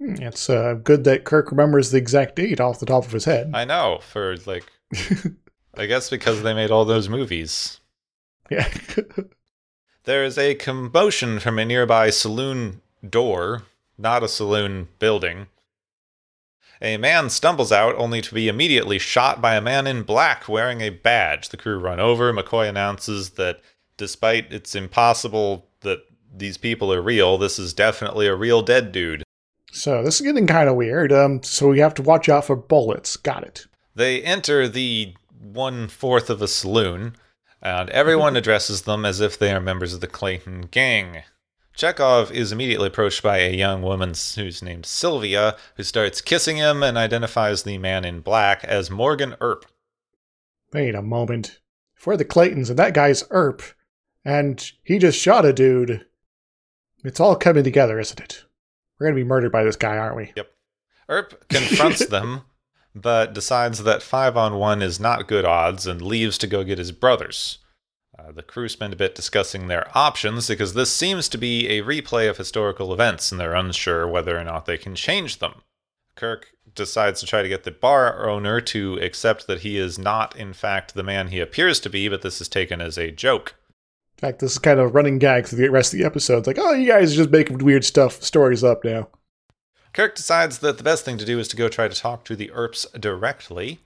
Hmm, 0.03 0.15
It's 0.23 0.51
uh, 0.51 0.75
good 0.83 1.05
that 1.05 1.25
Kirk 1.25 1.51
remembers 1.51 1.91
the 1.91 1.99
exact 1.99 2.37
date 2.37 2.61
off 2.61 2.81
the 2.81 2.87
top 2.87 3.05
of 3.07 3.13
his 3.13 3.25
head. 3.25 3.51
I 3.55 3.65
know, 3.65 4.01
for 4.03 4.37
like, 4.47 4.65
I 5.77 5.87
guess 5.87 6.11
because 6.11 6.43
they 6.43 6.55
made 6.55 6.71
all 6.71 6.85
those 6.85 7.09
movies. 7.09 7.79
yeah. 8.51 8.69
There 10.05 10.25
is 10.25 10.37
a 10.37 10.57
commotion 10.57 11.39
from 11.39 11.61
a 11.61 11.65
nearby 11.65 12.11
saloon 12.11 12.81
door, 13.09 13.63
not 13.97 14.25
a 14.25 14.29
saloon 14.29 14.89
building. 14.99 15.47
A 16.81 16.97
man 16.97 17.31
stumbles 17.31 17.71
out 17.71 17.95
only 17.95 18.21
to 18.21 18.35
be 18.35 18.49
immediately 18.49 18.99
shot 18.99 19.41
by 19.41 19.55
a 19.55 19.61
man 19.61 19.87
in 19.87 20.03
black 20.03 20.49
wearing 20.49 20.81
a 20.81 20.91
badge. 20.91 21.51
The 21.51 21.57
crew 21.57 21.79
run 21.79 22.01
over. 22.01 22.33
McCoy 22.33 22.69
announces 22.69 23.31
that 23.31 23.61
despite 23.97 24.53
it's 24.53 24.75
impossible 24.75 25.69
that 25.83 26.01
these 26.37 26.57
people 26.59 26.93
are 26.93 27.01
real, 27.01 27.39
this 27.39 27.61
is 27.61 27.73
definitely 27.73 28.27
a 28.27 28.35
real 28.35 28.61
dead 28.61 28.91
dude. 28.91 29.23
So 29.73 30.03
this 30.03 30.21
is 30.21 30.27
getting 30.27 30.47
kind 30.47 30.69
of 30.69 30.77
weird. 30.77 31.13
Um, 31.13 31.43
so 31.43 31.69
we 31.69 31.79
have 31.81 31.95
to 31.95 32.03
watch 32.03 32.29
out 32.29 32.45
for 32.45 32.55
bullets. 32.55 33.17
Got 33.17 33.43
it. 33.45 33.67
They 33.95 34.23
enter 34.23 34.69
the 34.69 35.15
one 35.41 35.89
fourth 35.89 36.29
of 36.31 36.43
a 36.43 36.49
saloon, 36.49 37.17
and 37.61 37.89
everyone 37.91 38.37
addresses 38.37 38.83
them 38.83 39.05
as 39.05 39.21
if 39.21 39.39
they 39.39 39.53
are 39.53 39.61
members 39.61 39.95
of 39.95 40.01
the 40.01 40.07
Clanton 40.07 40.69
gang. 40.71 41.23
Chekhov 41.75 42.31
is 42.31 42.53
immediately 42.53 42.89
approached 42.89 43.23
by 43.23 43.39
a 43.39 43.57
young 43.57 43.81
woman 43.81 44.11
who's 44.35 44.63
named 44.63 44.85
Sylvia, 44.85 45.57
who 45.77 45.83
starts 45.83 46.21
kissing 46.21 46.59
him 46.59 46.83
and 46.83 46.99
identifies 46.99 47.63
the 47.63 47.79
man 47.79 48.05
in 48.05 48.21
black 48.21 48.63
as 48.65 48.91
Morgan 48.91 49.37
Earp. 49.41 49.65
Wait 50.75 50.95
a 50.95 51.01
moment. 51.01 51.61
If 51.97 52.07
we're 52.07 52.19
the 52.19 52.27
Clantons 52.27 52.69
and 52.69 52.79
that 52.79 52.93
guy's 52.93 53.25
Earp, 53.31 53.63
and 54.23 54.71
he 54.85 54.99
just 54.99 55.19
shot 55.19 55.47
a 55.47 55.53
dude, 55.55 56.05
it's 57.05 57.21
all 57.21 57.37
coming 57.37 57.65
together, 57.65 57.99
isn't 57.99 58.21
it? 58.21 58.45
We're 59.03 59.09
gonna 59.09 59.21
be 59.21 59.25
murdered 59.25 59.51
by 59.51 59.65
this 59.65 59.75
guy, 59.75 59.97
aren't 59.99 60.15
we? 60.15 60.33
Yep. 60.37 60.49
Earp 61.09 61.49
confronts 61.49 62.07
them, 62.11 62.43
but 62.95 63.35
decides 63.35 63.83
that 63.83 64.01
five 64.01 64.37
on 64.37 64.55
one 64.55 64.81
is 64.81 65.01
not 65.01 65.27
good 65.27 65.45
odds 65.45 65.89
and 65.89 66.01
leaves 66.01 66.39
to 66.39 66.47
go 66.47 66.63
get 66.63 66.79
his 66.79 66.93
brothers. 66.93 67.59
Uh, 68.17 68.31
the 68.31 68.45
crew 68.45 68.69
spend 68.69 68.93
a 68.93 68.97
bit 68.97 69.17
discussing 69.17 69.67
their 69.67 69.91
options 69.99 70.47
because 70.47 70.75
this 70.75 70.93
seems 70.93 71.29
to 71.31 71.37
be 71.37 71.67
a 71.67 71.83
replay 71.83 72.31
of 72.31 72.37
historical 72.37 72.93
events 72.93 73.33
and 73.33 73.41
they're 73.41 73.57
unsure 73.57 74.07
whether 74.07 74.39
or 74.39 74.45
not 74.45 74.67
they 74.67 74.79
can 74.79 74.95
change 74.95 75.41
them. 75.41 75.63
Kirk 76.15 76.53
decides 76.73 77.19
to 77.19 77.27
try 77.27 77.43
to 77.43 77.49
get 77.49 77.65
the 77.65 77.73
bar 77.73 78.31
owner 78.31 78.61
to 78.61 79.01
accept 79.03 79.49
that 79.49 79.63
he 79.63 79.79
is 79.79 79.99
not, 79.99 80.37
in 80.37 80.53
fact, 80.53 80.95
the 80.95 81.03
man 81.03 81.27
he 81.27 81.41
appears 81.41 81.81
to 81.81 81.91
be, 81.91 82.09
but 82.09 82.23
this 82.23 82.41
is 82.41 82.49
taken 82.49 82.81
as 82.81 82.97
a 82.97 83.11
joke. 83.11 83.57
In 84.23 84.29
fact, 84.29 84.39
this 84.39 84.53
is 84.53 84.59
kind 84.59 84.79
of 84.79 84.87
a 84.87 84.89
running 84.89 85.19
gag 85.19 85.49
through 85.49 85.59
the 85.59 85.69
rest 85.69 85.93
of 85.93 85.99
the 85.99 86.07
episode. 86.07 86.39
It's 86.39 86.47
like, 86.47 86.59
oh, 86.61 86.75
you 86.75 86.87
guys 86.87 87.13
are 87.13 87.17
just 87.17 87.31
making 87.31 87.59
weird 87.59 87.85
stuff, 87.85 88.23
stories 88.23 88.63
up 88.63 88.85
now. 88.85 89.09
Kirk 89.93 90.15
decides 90.15 90.59
that 90.59 90.79
the 90.79 90.85
best 90.85 91.05
thing 91.05 91.19
to 91.19 91.25
do 91.25 91.41
is 91.41 91.49
to 91.49 91.57
go 91.57 91.69
try 91.69 91.89
to 91.89 92.01
talk 92.01 92.25
to 92.27 92.37
the 92.37 92.53
Earps 92.53 92.87
directly. 92.93 93.81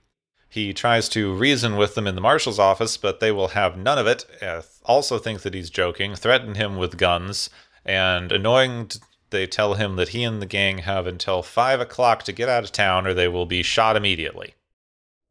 He 0.51 0.75
tries 0.75 1.09
to 1.11 1.33
reason 1.33 1.77
with 1.77 1.95
them 1.95 2.07
in 2.07 2.17
the 2.17 2.21
marshal's 2.21 2.59
office, 2.59 2.99
but 2.99 3.19
they 3.19 3.33
will 3.33 3.49
have 3.49 3.79
none 3.79 3.97
of 3.97 4.07
it. 4.07 4.27
Uh, 4.43 4.61
also 4.85 5.19
think 5.19 5.41
that 5.41 5.55
he's 5.55 5.71
joking, 5.71 6.15
threaten 6.15 6.55
him 6.55 6.77
with 6.77 6.99
guns, 6.99 7.49
and 7.83 8.31
annoying, 8.31 8.91
they 9.31 9.47
tell 9.47 9.73
him 9.75 9.97
that 9.97 10.11
he 10.11 10.23
and 10.23 10.43
the 10.43 10.47
gang 10.47 10.79
have 10.79 11.07
until 11.07 11.43
five 11.43 11.81
o'clock 11.81 12.25
to 12.25 12.33
get 12.33 12.51
out 12.51 12.63
of 12.63 12.73
town, 12.73 13.07
or 13.07 13.15
they 13.15 13.27
will 13.27 13.47
be 13.47 13.63
shot 13.63 13.97
immediately. 13.97 14.55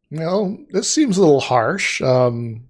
Well, 0.10 0.58
this 0.72 0.90
seems 0.90 1.18
a 1.18 1.22
little 1.22 1.42
harsh. 1.42 2.02
Um, 2.02 2.70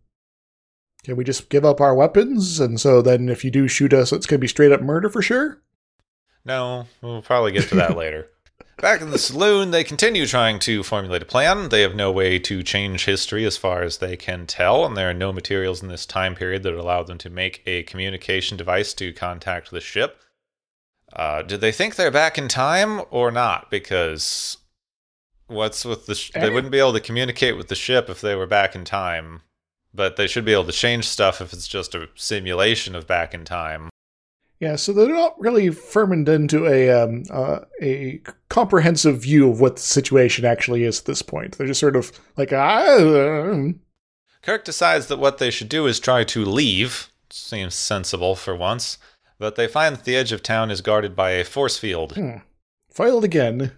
can 1.05 1.15
we 1.15 1.23
just 1.23 1.49
give 1.49 1.63
up 1.63 1.79
our 1.79 1.93
weapons? 1.93 2.59
And 2.59 2.81
so 2.81 3.01
then 3.01 3.29
if 3.29 3.45
you 3.45 3.51
do 3.51 3.67
shoot 3.67 3.93
us, 3.93 4.11
it's 4.11 4.25
going 4.25 4.39
to 4.39 4.41
be 4.41 4.47
straight 4.47 4.71
up 4.71 4.81
murder 4.81 5.07
for 5.07 5.21
sure? 5.21 5.61
No, 6.43 6.87
we'll 7.01 7.21
probably 7.21 7.51
get 7.51 7.69
to 7.69 7.75
that 7.75 7.95
later. 7.97 8.29
Back 8.77 9.01
in 9.01 9.11
the 9.11 9.19
saloon, 9.19 9.71
they 9.71 9.83
continue 9.83 10.25
trying 10.25 10.59
to 10.59 10.83
formulate 10.83 11.21
a 11.21 11.25
plan. 11.25 11.69
They 11.69 11.81
have 11.81 11.95
no 11.95 12.11
way 12.11 12.39
to 12.39 12.61
change 12.61 13.05
history 13.05 13.45
as 13.45 13.55
far 13.55 13.83
as 13.83 13.99
they 13.99 14.17
can 14.17 14.47
tell, 14.47 14.85
and 14.85 14.97
there 14.97 15.09
are 15.09 15.13
no 15.13 15.31
materials 15.31 15.81
in 15.81 15.87
this 15.87 16.05
time 16.05 16.35
period 16.35 16.63
that 16.63 16.73
allow 16.73 17.03
them 17.03 17.17
to 17.19 17.29
make 17.29 17.61
a 17.65 17.83
communication 17.83 18.57
device 18.57 18.93
to 18.95 19.13
contact 19.13 19.71
the 19.71 19.79
ship. 19.79 20.19
Uh, 21.13 21.41
did 21.41 21.61
they 21.61 21.71
think 21.71 21.95
they're 21.95 22.11
back 22.11 22.37
in 22.37 22.47
time 22.47 23.01
or 23.11 23.31
not? 23.31 23.71
Because 23.71 24.57
what's 25.47 25.85
with 25.85 26.05
the? 26.07 26.15
Sh- 26.15 26.31
they 26.33 26.49
wouldn't 26.49 26.71
be 26.71 26.79
able 26.79 26.93
to 26.93 26.99
communicate 26.99 27.55
with 27.55 27.69
the 27.69 27.75
ship 27.75 28.09
if 28.09 28.19
they 28.19 28.35
were 28.35 28.47
back 28.47 28.75
in 28.75 28.83
time, 28.83 29.41
but 29.95 30.15
they 30.15 30.27
should 30.27 30.45
be 30.45 30.53
able 30.53 30.65
to 30.65 30.71
change 30.71 31.07
stuff 31.07 31.41
if 31.41 31.53
it's 31.53 31.67
just 31.67 31.95
a 31.95 32.09
simulation 32.15 32.95
of 32.95 33.07
back 33.07 33.33
in 33.33 33.45
time. 33.45 33.89
Yeah, 34.59 34.77
so 34.77 34.93
they're 34.93 35.09
not 35.09 35.39
really 35.39 35.69
firmed 35.69 36.29
into 36.29 36.65
a 36.65 36.89
um, 36.89 37.23
uh, 37.29 37.59
a 37.81 38.21
comprehensive 38.49 39.21
view 39.21 39.49
of 39.49 39.59
what 39.59 39.75
the 39.75 39.81
situation 39.81 40.45
actually 40.45 40.83
is 40.83 40.99
at 40.99 41.05
this 41.05 41.21
point. 41.21 41.57
They're 41.57 41.67
just 41.67 41.79
sort 41.79 41.95
of 41.95 42.11
like, 42.37 42.53
ah, 42.53 42.97
um, 42.97 43.81
Kirk 44.41 44.63
decides 44.63 45.07
that 45.07 45.19
what 45.19 45.39
they 45.39 45.51
should 45.51 45.69
do 45.69 45.87
is 45.87 45.99
try 45.99 46.23
to 46.25 46.45
leave. 46.45 47.11
Seems 47.29 47.75
sensible 47.75 48.35
for 48.35 48.55
once. 48.55 48.97
But 49.37 49.55
they 49.55 49.67
find 49.67 49.95
that 49.95 50.05
the 50.05 50.15
edge 50.15 50.31
of 50.31 50.41
town 50.41 50.71
is 50.71 50.79
guarded 50.79 51.15
by 51.15 51.31
a 51.31 51.43
force 51.43 51.77
field. 51.77 52.13
hmm. 52.13 52.37
Filed 52.89 53.25
again. 53.25 53.73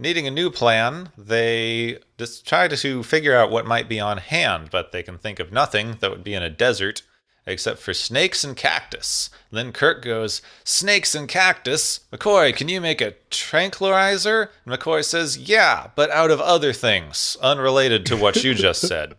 Needing 0.00 0.28
a 0.28 0.30
new 0.30 0.50
plan, 0.50 1.10
they 1.18 1.98
just 2.18 2.46
try 2.46 2.68
to 2.68 3.02
figure 3.02 3.34
out 3.34 3.50
what 3.50 3.66
might 3.66 3.88
be 3.88 3.98
on 3.98 4.18
hand, 4.18 4.68
but 4.70 4.92
they 4.92 5.02
can 5.02 5.18
think 5.18 5.40
of 5.40 5.52
nothing 5.52 5.96
that 6.00 6.10
would 6.10 6.22
be 6.22 6.34
in 6.34 6.42
a 6.42 6.50
desert 6.50 7.02
except 7.48 7.80
for 7.80 7.94
snakes 7.94 8.44
and 8.44 8.56
cactus. 8.56 9.30
Then 9.50 9.72
Kirk 9.72 10.02
goes, 10.02 10.42
Snakes 10.64 11.14
and 11.14 11.26
cactus? 11.26 12.00
McCoy, 12.12 12.54
can 12.54 12.68
you 12.68 12.80
make 12.80 13.00
a 13.00 13.14
tranquilizer? 13.30 14.50
And 14.64 14.74
McCoy 14.74 15.04
says, 15.04 15.36
Yeah, 15.36 15.88
but 15.96 16.10
out 16.10 16.30
of 16.30 16.40
other 16.40 16.72
things, 16.72 17.36
unrelated 17.42 18.06
to 18.06 18.16
what 18.16 18.44
you 18.44 18.54
just 18.54 18.82
said. 18.82 19.16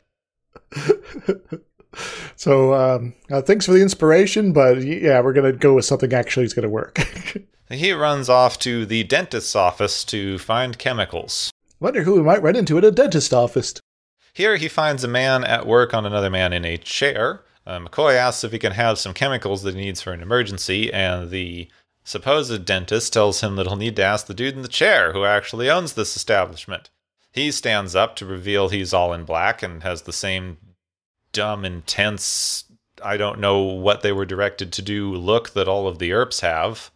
So 2.35 2.73
um, 2.73 3.13
uh, 3.29 3.41
thanks 3.41 3.65
for 3.65 3.73
the 3.73 3.81
inspiration, 3.81 4.53
but 4.53 4.81
yeah, 4.83 5.21
we're 5.21 5.33
gonna 5.33 5.51
go 5.51 5.73
with 5.73 5.85
something 5.85 6.13
actually 6.13 6.45
is 6.45 6.53
gonna 6.53 6.69
work. 6.69 6.99
He 7.69 7.91
runs 7.91 8.29
off 8.29 8.57
to 8.59 8.83
the 8.85 9.03
dentist's 9.03 9.55
office 9.55 10.03
to 10.05 10.39
find 10.39 10.79
chemicals. 10.79 11.51
Wonder 11.79 12.01
who 12.01 12.15
we 12.15 12.23
might 12.23 12.41
run 12.41 12.55
into 12.55 12.79
at 12.79 12.83
a 12.83 12.89
dentist 12.89 13.31
office. 13.31 13.75
Here 14.33 14.57
he 14.57 14.67
finds 14.67 15.03
a 15.03 15.07
man 15.07 15.43
at 15.43 15.67
work 15.67 15.93
on 15.93 16.05
another 16.05 16.31
man 16.31 16.51
in 16.51 16.65
a 16.65 16.77
chair. 16.77 17.43
Uh, 17.67 17.79
McCoy 17.79 18.15
asks 18.15 18.43
if 18.43 18.51
he 18.51 18.57
can 18.57 18.71
have 18.71 18.97
some 18.97 19.13
chemicals 19.13 19.61
that 19.61 19.75
he 19.75 19.81
needs 19.81 20.01
for 20.01 20.13
an 20.13 20.21
emergency, 20.23 20.91
and 20.91 21.29
the 21.29 21.69
supposed 22.03 22.65
dentist 22.65 23.13
tells 23.13 23.41
him 23.41 23.55
that 23.55 23.67
he'll 23.67 23.75
need 23.75 23.95
to 23.97 24.03
ask 24.03 24.25
the 24.25 24.33
dude 24.33 24.55
in 24.55 24.63
the 24.63 24.67
chair 24.67 25.13
who 25.13 25.23
actually 25.23 25.69
owns 25.69 25.93
this 25.93 26.15
establishment. 26.15 26.89
He 27.31 27.51
stands 27.51 27.95
up 27.95 28.15
to 28.15 28.25
reveal 28.25 28.69
he's 28.69 28.93
all 28.93 29.13
in 29.13 29.25
black 29.25 29.61
and 29.61 29.83
has 29.83 30.01
the 30.01 30.13
same 30.13 30.57
dumb, 31.31 31.65
intense 31.65 32.65
I 33.03 33.17
don't 33.17 33.39
know 33.39 33.59
what 33.61 34.01
they 34.01 34.11
were 34.11 34.25
directed 34.25 34.71
to 34.73 34.81
do 34.81 35.13
look 35.13 35.51
that 35.51 35.67
all 35.67 35.87
of 35.87 35.99
the 35.99 36.11
Earps 36.11 36.41
have. 36.41 36.91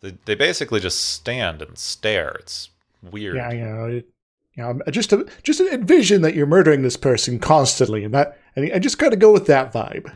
They, 0.00 0.16
they 0.24 0.34
basically 0.34 0.80
just 0.80 1.00
stand 1.00 1.62
and 1.62 1.78
stare. 1.78 2.36
It's 2.40 2.70
weird. 3.02 3.36
Yeah, 3.36 3.52
you 3.52 3.64
know, 3.64 3.84
it, 3.86 4.08
you 4.54 4.62
know, 4.62 4.80
just 4.90 5.12
a, 5.12 5.26
just 5.42 5.60
envision 5.60 6.22
that 6.22 6.34
you're 6.34 6.46
murdering 6.46 6.82
this 6.82 6.96
person 6.96 7.38
constantly, 7.38 8.04
and 8.04 8.12
that, 8.14 8.38
and 8.56 8.70
I 8.72 8.78
just 8.78 8.98
kind 8.98 9.12
of 9.12 9.18
go 9.18 9.32
with 9.32 9.46
that 9.46 9.72
vibe. 9.72 10.14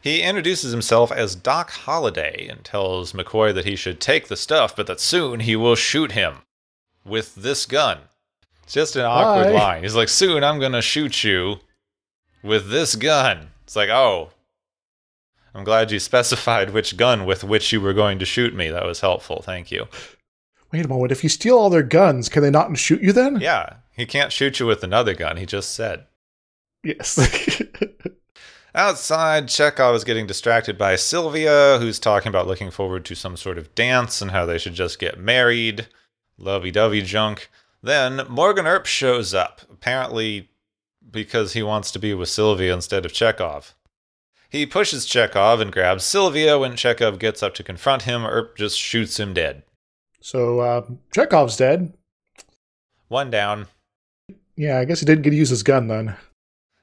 He 0.00 0.22
introduces 0.22 0.72
himself 0.72 1.10
as 1.10 1.34
Doc 1.34 1.70
Holliday 1.70 2.46
and 2.48 2.64
tells 2.64 3.12
McCoy 3.12 3.52
that 3.54 3.64
he 3.64 3.76
should 3.76 4.00
take 4.00 4.28
the 4.28 4.36
stuff, 4.36 4.74
but 4.74 4.86
that 4.86 5.00
soon 5.00 5.40
he 5.40 5.56
will 5.56 5.74
shoot 5.74 6.12
him 6.12 6.36
with 7.04 7.34
this 7.34 7.66
gun. 7.66 7.98
It's 8.62 8.74
just 8.74 8.96
an 8.96 9.04
awkward 9.04 9.52
Bye. 9.52 9.58
line. 9.58 9.82
He's 9.82 9.96
like, 9.96 10.08
"Soon 10.08 10.44
I'm 10.44 10.60
gonna 10.60 10.82
shoot 10.82 11.24
you 11.24 11.60
with 12.48 12.70
this 12.70 12.96
gun." 12.96 13.50
It's 13.64 13.76
like, 13.76 13.90
oh, 13.90 14.30
I'm 15.54 15.64
glad 15.64 15.90
you 15.90 15.98
specified 15.98 16.70
which 16.70 16.96
gun 16.96 17.26
with 17.26 17.44
which 17.44 17.72
you 17.72 17.80
were 17.80 17.92
going 17.92 18.18
to 18.18 18.24
shoot 18.24 18.54
me. 18.54 18.70
That 18.70 18.86
was 18.86 19.00
helpful. 19.00 19.42
Thank 19.42 19.70
you. 19.70 19.88
Wait 20.72 20.84
a 20.84 20.88
moment. 20.88 21.12
If 21.12 21.22
you 21.22 21.28
steal 21.28 21.58
all 21.58 21.70
their 21.70 21.82
guns, 21.82 22.28
can 22.28 22.42
they 22.42 22.50
not 22.50 22.76
shoot 22.78 23.02
you 23.02 23.12
then? 23.12 23.40
Yeah, 23.40 23.74
he 23.96 24.06
can't 24.06 24.32
shoot 24.32 24.60
you 24.60 24.66
with 24.66 24.82
another 24.82 25.14
gun. 25.14 25.36
He 25.36 25.46
just 25.46 25.74
said. 25.74 26.06
Yes. 26.82 27.18
Outside, 28.74 29.48
Chekhov 29.48 29.96
is 29.96 30.04
getting 30.04 30.26
distracted 30.26 30.78
by 30.78 30.96
Sylvia, 30.96 31.78
who's 31.80 31.98
talking 31.98 32.28
about 32.28 32.46
looking 32.46 32.70
forward 32.70 33.04
to 33.06 33.14
some 33.14 33.36
sort 33.36 33.58
of 33.58 33.74
dance 33.74 34.22
and 34.22 34.30
how 34.30 34.46
they 34.46 34.58
should 34.58 34.74
just 34.74 34.98
get 34.98 35.18
married. 35.18 35.88
Lovey 36.36 36.70
dovey 36.70 37.02
junk. 37.02 37.50
Then 37.82 38.22
Morgan 38.28 38.66
Earp 38.66 38.86
shows 38.86 39.34
up, 39.34 39.62
apparently 39.70 40.50
because 41.10 41.52
he 41.52 41.62
wants 41.62 41.90
to 41.92 41.98
be 41.98 42.14
with 42.14 42.28
Sylvia 42.28 42.72
instead 42.74 43.04
of 43.04 43.12
Chekhov. 43.12 43.74
He 44.50 44.64
pushes 44.66 45.04
Chekhov 45.06 45.60
and 45.60 45.72
grabs 45.72 46.04
Sylvia. 46.04 46.58
When 46.58 46.76
Chekhov 46.76 47.18
gets 47.18 47.42
up 47.42 47.54
to 47.56 47.62
confront 47.62 48.02
him, 48.02 48.24
Earp 48.24 48.56
just 48.56 48.78
shoots 48.78 49.20
him 49.20 49.34
dead. 49.34 49.62
so 50.20 50.60
uh, 50.60 50.86
Chekhov's 51.14 51.56
dead. 51.56 51.92
One 53.08 53.30
down. 53.30 53.66
Yeah, 54.56 54.78
I 54.78 54.84
guess 54.84 55.00
he 55.00 55.06
didn't 55.06 55.22
get 55.22 55.30
to 55.30 55.36
use 55.36 55.50
his 55.50 55.62
gun 55.62 55.88
then. 55.88 56.16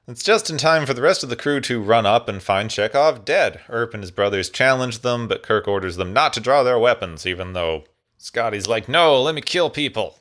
It's 0.08 0.22
just 0.22 0.48
in 0.50 0.56
time 0.58 0.86
for 0.86 0.94
the 0.94 1.02
rest 1.02 1.24
of 1.24 1.30
the 1.30 1.36
crew 1.36 1.60
to 1.62 1.82
run 1.82 2.06
up 2.06 2.28
and 2.28 2.40
find 2.40 2.70
Chekhov 2.70 3.24
dead. 3.24 3.60
Earp 3.68 3.92
and 3.92 4.02
his 4.02 4.12
brothers 4.12 4.48
challenge 4.48 5.00
them, 5.00 5.26
but 5.26 5.42
Kirk 5.42 5.66
orders 5.66 5.96
them 5.96 6.12
not 6.12 6.32
to 6.34 6.40
draw 6.40 6.62
their 6.62 6.78
weapons, 6.78 7.26
even 7.26 7.52
though 7.52 7.84
Scotty's 8.16 8.68
like, 8.68 8.88
no, 8.88 9.20
let 9.20 9.34
me 9.34 9.40
kill 9.40 9.68
people. 9.70 10.18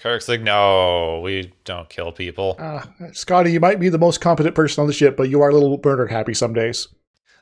Kirk's 0.00 0.28
like, 0.28 0.40
no, 0.40 1.20
we 1.22 1.52
don't 1.64 1.88
kill 1.90 2.10
people. 2.10 2.56
Uh, 2.58 2.84
Scotty, 3.12 3.52
you 3.52 3.60
might 3.60 3.78
be 3.78 3.90
the 3.90 3.98
most 3.98 4.20
competent 4.20 4.54
person 4.54 4.80
on 4.80 4.86
the 4.86 4.94
ship, 4.94 5.14
but 5.14 5.28
you 5.28 5.42
are 5.42 5.50
a 5.50 5.52
little 5.52 5.78
murder 5.84 6.06
happy 6.06 6.32
some 6.32 6.54
days. 6.54 6.88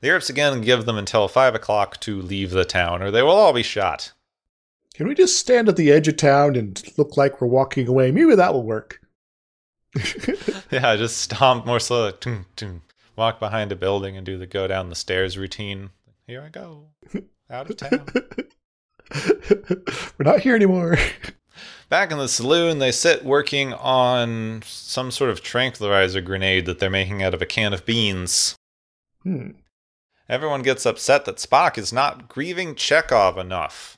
The 0.00 0.10
Earps 0.10 0.28
again 0.28 0.60
give 0.60 0.84
them 0.84 0.98
until 0.98 1.28
5 1.28 1.54
o'clock 1.54 2.00
to 2.00 2.20
leave 2.20 2.50
the 2.50 2.64
town, 2.64 3.00
or 3.00 3.12
they 3.12 3.22
will 3.22 3.30
all 3.30 3.52
be 3.52 3.62
shot. 3.62 4.12
Can 4.94 5.06
we 5.06 5.14
just 5.14 5.38
stand 5.38 5.68
at 5.68 5.76
the 5.76 5.92
edge 5.92 6.08
of 6.08 6.16
town 6.16 6.56
and 6.56 6.82
look 6.98 7.16
like 7.16 7.40
we're 7.40 7.46
walking 7.46 7.86
away? 7.86 8.10
Maybe 8.10 8.34
that 8.34 8.52
will 8.52 8.64
work. 8.64 9.00
Yeah, 10.70 10.96
just 10.96 11.16
stomp 11.16 11.64
more 11.64 11.80
slowly. 11.80 12.12
Tung. 12.56 12.82
Walk 13.16 13.40
behind 13.40 13.72
a 13.72 13.76
building 13.76 14.16
and 14.16 14.26
do 14.26 14.36
the 14.36 14.46
go 14.46 14.66
down 14.66 14.90
the 14.90 14.94
stairs 14.94 15.38
routine. 15.38 15.90
Here 16.26 16.42
I 16.42 16.50
go. 16.50 16.88
Out 17.50 17.70
of 17.70 17.76
town. 17.76 18.06
we're 20.18 20.24
not 20.24 20.40
here 20.40 20.54
anymore. 20.54 20.98
Back 21.88 22.12
in 22.12 22.18
the 22.18 22.28
saloon, 22.28 22.78
they 22.78 22.92
sit 22.92 23.24
working 23.24 23.72
on 23.72 24.60
some 24.64 25.10
sort 25.10 25.30
of 25.30 25.42
tranquilizer 25.42 26.20
grenade 26.20 26.66
that 26.66 26.78
they're 26.80 26.90
making 26.90 27.22
out 27.22 27.32
of 27.32 27.40
a 27.40 27.46
can 27.46 27.72
of 27.72 27.86
beans. 27.86 28.56
Hmm. 29.22 29.52
Everyone 30.28 30.60
gets 30.60 30.84
upset 30.84 31.24
that 31.24 31.36
Spock 31.36 31.78
is 31.78 31.90
not 31.90 32.28
grieving 32.28 32.74
Chekhov 32.74 33.38
enough. 33.38 33.96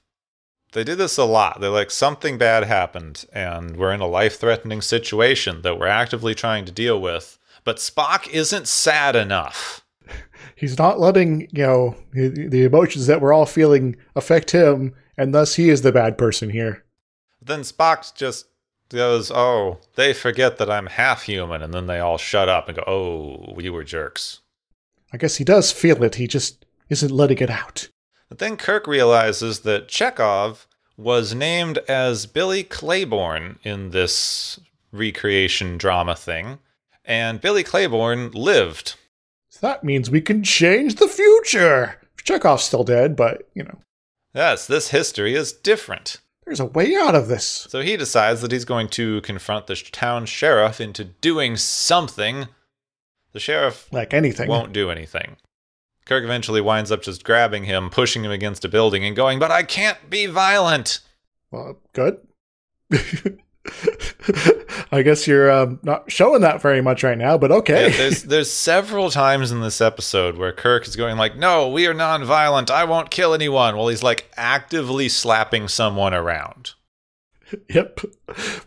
They 0.73 0.85
do 0.85 0.94
this 0.94 1.16
a 1.16 1.25
lot. 1.25 1.61
They're 1.61 1.70
like, 1.70 1.90
something 1.90 2.38
bad 2.38 2.62
happened, 2.62 3.25
and 3.32 3.76
we're 3.76 3.92
in 3.92 4.00
a 4.00 4.06
life 4.06 4.38
threatening 4.38 4.82
situation 4.82 5.62
that 5.62 5.76
we're 5.76 5.88
actively 5.88 6.32
trying 6.32 6.64
to 6.66 6.73
deal 6.73 7.00
with, 7.00 7.41
but 7.65 7.78
Spock 7.78 8.28
isn't 8.28 8.69
sad 8.69 9.17
enough. 9.17 9.84
He's 10.54 10.78
not 10.78 11.00
letting, 11.00 11.49
you 11.50 11.67
know, 11.67 11.97
the 12.12 12.28
the 12.49 12.62
emotions 12.62 13.08
that 13.08 13.21
we're 13.21 13.32
all 13.32 13.47
feeling 13.47 13.97
affect 14.15 14.52
him, 14.52 14.95
and 15.17 15.34
thus 15.34 15.56
he 15.56 15.71
is 15.71 15.82
the 15.82 15.91
bad 15.91 16.17
person 16.17 16.50
here. 16.50 16.84
Then 17.43 17.61
Spock 17.61 18.15
just 18.15 18.47
goes, 18.91 19.31
Oh, 19.31 19.79
they 19.95 20.13
forget 20.13 20.59
that 20.59 20.71
I'm 20.71 20.87
half 20.87 21.23
human, 21.23 21.63
and 21.63 21.73
then 21.73 21.87
they 21.87 22.00
all 22.00 22.19
shut 22.19 22.49
up 22.49 22.69
and 22.69 22.76
go, 22.76 22.85
Oh, 22.87 23.53
we 23.55 23.71
were 23.71 23.85
jerks. 23.85 24.41
I 25.13 25.17
guess 25.17 25.37
he 25.37 25.45
does 25.45 25.73
feel 25.73 26.03
it, 26.03 26.17
he 26.17 26.26
just 26.26 26.65
isn't 26.89 27.11
letting 27.11 27.39
it 27.39 27.50
out. 27.50 27.89
But 28.29 28.39
then 28.39 28.57
Kirk 28.57 28.87
realizes 28.87 29.61
that 29.61 29.89
Chekhov 29.89 30.67
was 30.97 31.35
named 31.35 31.79
as 31.89 32.26
Billy 32.26 32.63
Claiborne 32.63 33.59
in 33.65 33.91
this 33.91 34.61
recreation 34.93 35.79
drama 35.79 36.15
thing, 36.15 36.59
and 37.05 37.41
Billy 37.41 37.65
Claiborne 37.65 38.31
lived. 38.33 38.95
So 39.49 39.59
that 39.63 39.83
means 39.83 40.11
we 40.11 40.21
can 40.21 40.45
change 40.45 40.97
the 40.97 41.09
future. 41.09 41.97
Chekhov's 42.23 42.65
still 42.65 42.85
dead, 42.85 43.17
but, 43.17 43.49
you 43.55 43.65
know, 43.65 43.79
Yes, 44.35 44.67
this 44.67 44.91
history 44.91 45.35
is 45.35 45.53
different. 45.53 46.21
There's 46.50 46.58
a 46.58 46.65
way 46.67 46.97
out 46.97 47.15
of 47.15 47.28
this. 47.28 47.45
So 47.71 47.80
he 47.80 47.97
decides 47.97 48.41
that 48.43 48.50
he's 48.50 48.65
going 48.65 48.89
to 48.89 49.21
confront 49.21 49.69
the 49.69 49.76
town 49.76 50.26
sheriff 50.26 50.80
into 50.80 51.04
doing 51.04 51.56
something. 51.56 52.49
The 53.32 53.39
sheriff 53.39 53.86
Like 53.93 54.13
anything. 54.13 54.49
won't 54.49 54.73
do 54.73 54.91
anything. 54.91 55.36
Kirk 56.06 56.25
eventually 56.25 56.60
winds 56.60 56.91
up 56.91 57.02
just 57.02 57.23
grabbing 57.23 57.65
him, 57.65 57.89
pushing 57.89 58.25
him 58.25 58.32
against 58.32 58.65
a 58.65 58.69
building, 58.69 59.04
and 59.04 59.15
going, 59.15 59.39
But 59.39 59.52
I 59.52 59.63
can't 59.63 60.10
be 60.10 60.26
violent! 60.26 60.99
Well, 61.52 61.78
good. 61.93 62.19
I 64.93 65.02
guess 65.02 65.26
you're 65.26 65.50
um, 65.50 65.78
not 65.83 66.11
showing 66.11 66.43
that 66.43 66.61
very 66.61 66.80
much 66.80 67.02
right 67.02 67.17
now, 67.17 67.39
but 67.39 67.50
okay. 67.50 67.91
Yeah, 67.91 67.97
there's 67.97 68.23
there's 68.25 68.50
several 68.50 69.11
times 69.11 69.50
in 69.50 69.61
this 69.61 69.80
episode 69.80 70.37
where 70.37 70.52
Kirk 70.52 70.87
is 70.87 70.97
going 70.97 71.17
like, 71.17 71.37
"No, 71.37 71.69
we 71.69 71.87
are 71.87 71.95
non-violent. 71.95 72.71
I 72.71 72.85
won't 72.85 73.11
kill 73.11 73.35
anyone." 73.35 73.76
While 73.76 73.89
he's 73.89 74.02
like 74.02 74.30
actively 74.37 75.09
slapping 75.09 75.69
someone 75.69 76.15
around. 76.15 76.75
yep. 77.69 78.00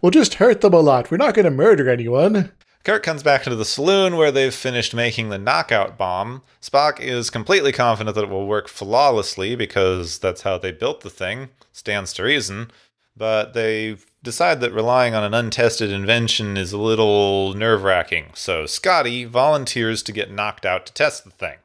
We'll 0.02 0.12
just 0.12 0.36
hurt 0.36 0.62
them 0.62 0.74
a 0.74 0.80
lot. 0.80 1.12
We're 1.12 1.18
not 1.18 1.34
going 1.34 1.46
to 1.46 1.52
murder 1.52 1.90
anyone. 1.90 2.52
Kirk 2.84 3.04
comes 3.04 3.24
back 3.24 3.48
into 3.48 3.56
the 3.56 3.64
saloon 3.64 4.18
where 4.18 4.32
they've 4.32 4.54
finished 4.54 4.94
making 4.94 5.30
the 5.30 5.38
knockout 5.38 5.98
bomb. 5.98 6.42
Spock 6.62 7.00
is 7.00 7.30
completely 7.30 7.72
confident 7.72 8.14
that 8.16 8.26
it 8.26 8.30
will 8.30 8.48
work 8.48 8.68
flawlessly 8.68 9.56
because 9.56 10.20
that's 10.20 10.42
how 10.42 10.58
they 10.58 10.72
built 10.72 11.00
the 11.02 11.10
thing. 11.10 11.50
Stands 11.72 12.12
to 12.14 12.24
reason. 12.24 12.72
But 13.16 13.54
they 13.54 13.98
decide 14.24 14.62
that 14.62 14.74
relying 14.74 15.14
on 15.14 15.24
an 15.24 15.34
untested 15.34 15.92
invention 15.92 16.58
is 16.58 16.74
a 16.74 16.78
little 16.78 17.54
nerve 17.54 17.84
wracking. 17.84 18.32
So 18.34 18.66
Scotty 18.66 19.26
volunteers 19.26 20.02
to 20.04 20.12
get 20.12 20.32
knocked 20.32 20.66
out 20.66 20.86
to 20.86 20.94
test 20.94 21.26
the 21.26 21.32
thing. 21.32 21.58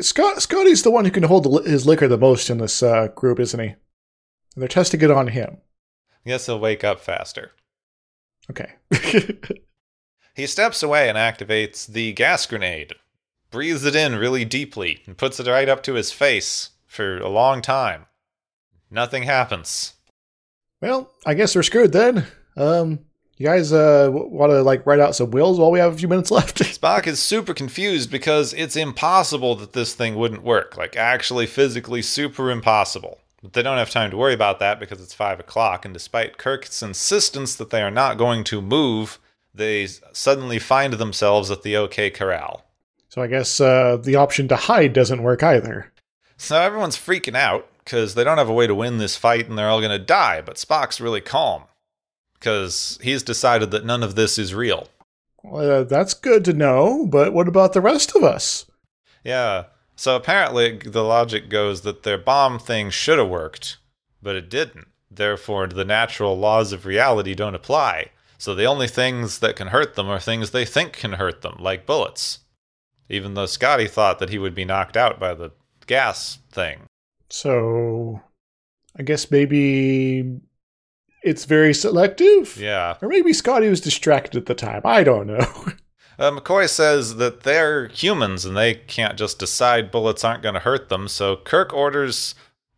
Scott, 0.00 0.40
Scotty's 0.40 0.82
the 0.82 0.90
one 0.90 1.04
who 1.04 1.10
can 1.10 1.24
hold 1.24 1.66
his 1.66 1.86
liquor 1.86 2.08
the 2.08 2.16
most 2.16 2.48
in 2.48 2.58
this 2.58 2.82
uh, 2.82 3.08
group, 3.08 3.38
isn't 3.38 3.60
he? 3.60 3.66
And 3.66 3.76
they're 4.56 4.68
testing 4.68 5.02
it 5.02 5.10
on 5.10 5.28
him. 5.28 5.58
I 6.24 6.30
guess 6.30 6.46
he'll 6.46 6.58
wake 6.58 6.82
up 6.82 7.00
faster. 7.00 7.52
Okay. 8.50 8.72
He 10.36 10.46
steps 10.46 10.82
away 10.82 11.08
and 11.08 11.16
activates 11.16 11.86
the 11.86 12.12
gas 12.12 12.44
grenade, 12.44 12.92
breathes 13.50 13.86
it 13.86 13.96
in 13.96 14.16
really 14.16 14.44
deeply, 14.44 15.02
and 15.06 15.16
puts 15.16 15.40
it 15.40 15.46
right 15.46 15.66
up 15.66 15.82
to 15.84 15.94
his 15.94 16.12
face 16.12 16.72
for 16.86 17.16
a 17.16 17.30
long 17.30 17.62
time. 17.62 18.04
Nothing 18.90 19.22
happens. 19.22 19.94
Well, 20.80 21.10
I 21.24 21.34
guess 21.34 21.54
we're 21.54 21.62
screwed 21.62 21.92
then. 21.92 22.26
Um, 22.56 23.00
you 23.36 23.46
guys 23.46 23.72
uh, 23.72 24.08
want 24.10 24.50
to 24.50 24.62
like 24.62 24.86
write 24.86 25.00
out 25.00 25.14
some 25.14 25.30
wills 25.30 25.58
while 25.58 25.70
we 25.70 25.78
have 25.78 25.92
a 25.92 25.96
few 25.96 26.08
minutes 26.08 26.30
left? 26.32 26.58
Spock 26.58 27.06
is 27.06 27.18
super 27.20 27.52
confused 27.54 28.10
because 28.10 28.54
it's 28.54 28.76
impossible 28.76 29.54
that 29.56 29.72
this 29.74 29.94
thing 29.94 30.14
wouldn't 30.16 30.42
work. 30.42 30.76
Like, 30.76 30.96
actually, 30.96 31.46
physically, 31.46 32.02
super 32.02 32.50
impossible. 32.50 33.18
But 33.42 33.52
they 33.52 33.62
don't 33.62 33.78
have 33.78 33.90
time 33.90 34.10
to 34.10 34.16
worry 34.16 34.32
about 34.34 34.58
that 34.60 34.80
because 34.80 35.00
it's 35.00 35.12
5 35.14 35.38
o'clock, 35.40 35.84
and 35.84 35.92
despite 35.92 36.38
Kirk's 36.38 36.82
insistence 36.82 37.54
that 37.56 37.70
they 37.70 37.82
are 37.82 37.90
not 37.90 38.16
going 38.16 38.42
to 38.44 38.62
move, 38.62 39.18
they 39.54 39.86
suddenly 40.12 40.58
find 40.58 40.94
themselves 40.94 41.50
at 41.50 41.62
the 41.62 41.76
OK 41.76 42.10
Corral. 42.10 42.64
so 43.08 43.22
I 43.22 43.26
guess 43.26 43.60
uh, 43.60 43.98
the 44.02 44.16
option 44.16 44.48
to 44.48 44.56
hide 44.56 44.94
doesn't 44.94 45.22
work 45.22 45.42
either. 45.42 45.92
So 46.38 46.60
everyone's 46.60 46.96
freaking 46.96 47.36
out 47.36 47.68
because 47.86 48.16
they 48.16 48.24
don't 48.24 48.36
have 48.36 48.48
a 48.48 48.52
way 48.52 48.66
to 48.66 48.74
win 48.74 48.98
this 48.98 49.16
fight 49.16 49.48
and 49.48 49.56
they're 49.56 49.68
all 49.70 49.80
going 49.80 49.96
to 49.96 50.04
die, 50.04 50.42
but 50.42 50.56
Spock's 50.56 51.00
really 51.00 51.20
calm 51.20 51.62
because 52.34 52.98
he's 53.00 53.22
decided 53.22 53.70
that 53.70 53.86
none 53.86 54.02
of 54.02 54.16
this 54.16 54.38
is 54.38 54.52
real. 54.54 54.88
Well, 55.44 55.70
uh, 55.70 55.84
that's 55.84 56.12
good 56.12 56.44
to 56.46 56.52
know, 56.52 57.06
but 57.06 57.32
what 57.32 57.46
about 57.46 57.72
the 57.72 57.80
rest 57.80 58.14
of 58.16 58.24
us? 58.24 58.66
Yeah. 59.22 59.66
So 59.94 60.16
apparently 60.16 60.78
the 60.78 61.04
logic 61.04 61.48
goes 61.48 61.82
that 61.82 62.02
their 62.02 62.18
bomb 62.18 62.58
thing 62.58 62.90
should 62.90 63.18
have 63.18 63.28
worked, 63.28 63.76
but 64.20 64.34
it 64.34 64.50
didn't. 64.50 64.88
Therefore, 65.08 65.68
the 65.68 65.84
natural 65.84 66.36
laws 66.36 66.72
of 66.72 66.84
reality 66.84 67.34
don't 67.34 67.54
apply. 67.54 68.10
So 68.36 68.54
the 68.54 68.66
only 68.66 68.88
things 68.88 69.38
that 69.38 69.56
can 69.56 69.68
hurt 69.68 69.94
them 69.94 70.08
are 70.08 70.18
things 70.18 70.50
they 70.50 70.64
think 70.64 70.92
can 70.92 71.12
hurt 71.12 71.40
them, 71.42 71.56
like 71.60 71.86
bullets. 71.86 72.40
even 73.08 73.34
though 73.34 73.46
Scotty 73.46 73.86
thought 73.86 74.18
that 74.18 74.30
he 74.30 74.38
would 74.38 74.54
be 74.54 74.64
knocked 74.64 74.96
out 74.96 75.20
by 75.20 75.32
the 75.32 75.52
gas 75.86 76.38
thing. 76.50 76.80
So, 77.28 78.20
I 78.98 79.02
guess 79.02 79.30
maybe 79.30 80.40
it's 81.22 81.44
very 81.44 81.74
selective? 81.74 82.56
Yeah. 82.56 82.96
Or 83.02 83.08
maybe 83.08 83.32
Scotty 83.32 83.68
was 83.68 83.80
distracted 83.80 84.36
at 84.36 84.46
the 84.46 84.54
time. 84.54 84.82
I 84.84 85.02
don't 85.02 85.26
know. 85.26 85.46
Uh, 86.18 86.30
McCoy 86.30 86.66
says 86.66 87.16
that 87.16 87.42
they're 87.42 87.88
humans 87.88 88.46
and 88.46 88.56
they 88.56 88.72
can't 88.72 89.18
just 89.18 89.38
decide 89.38 89.90
bullets 89.90 90.24
aren't 90.24 90.42
going 90.42 90.54
to 90.54 90.60
hurt 90.60 90.88
them, 90.88 91.08
so 91.08 91.36
Kirk 91.36 91.74
orders 91.74 92.34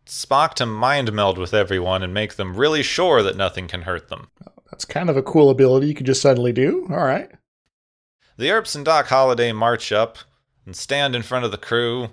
Spock 0.07 0.55
to 0.55 0.67
mind 0.67 1.13
meld 1.13 1.39
with 1.39 1.53
everyone 1.53 2.03
and 2.03 2.15
make 2.15 2.35
them 2.37 2.57
really 2.57 2.83
sure 2.83 3.23
that 3.23 3.37
nothing 3.37 3.69
can 3.69 3.83
hurt 3.83 4.09
them. 4.09 4.29
That's 4.71 4.85
kind 4.85 5.11
of 5.11 5.17
a 5.17 5.23
cool 5.23 5.51
ability 5.51 5.87
you 5.87 5.95
can 5.95 6.07
just 6.07 6.23
suddenly 6.23 6.53
do. 6.53 6.87
All 6.91 7.05
right. 7.05 7.31
The 8.39 8.51
Earps 8.51 8.75
and 8.75 8.85
Doc 8.85 9.07
Holliday 9.07 9.53
march 9.53 9.93
up 9.93 10.19
and 10.65 10.75
stand 10.75 11.15
in 11.15 11.23
front 11.23 11.45
of 11.45 11.51
the 11.51 11.59
crew. 11.59 12.09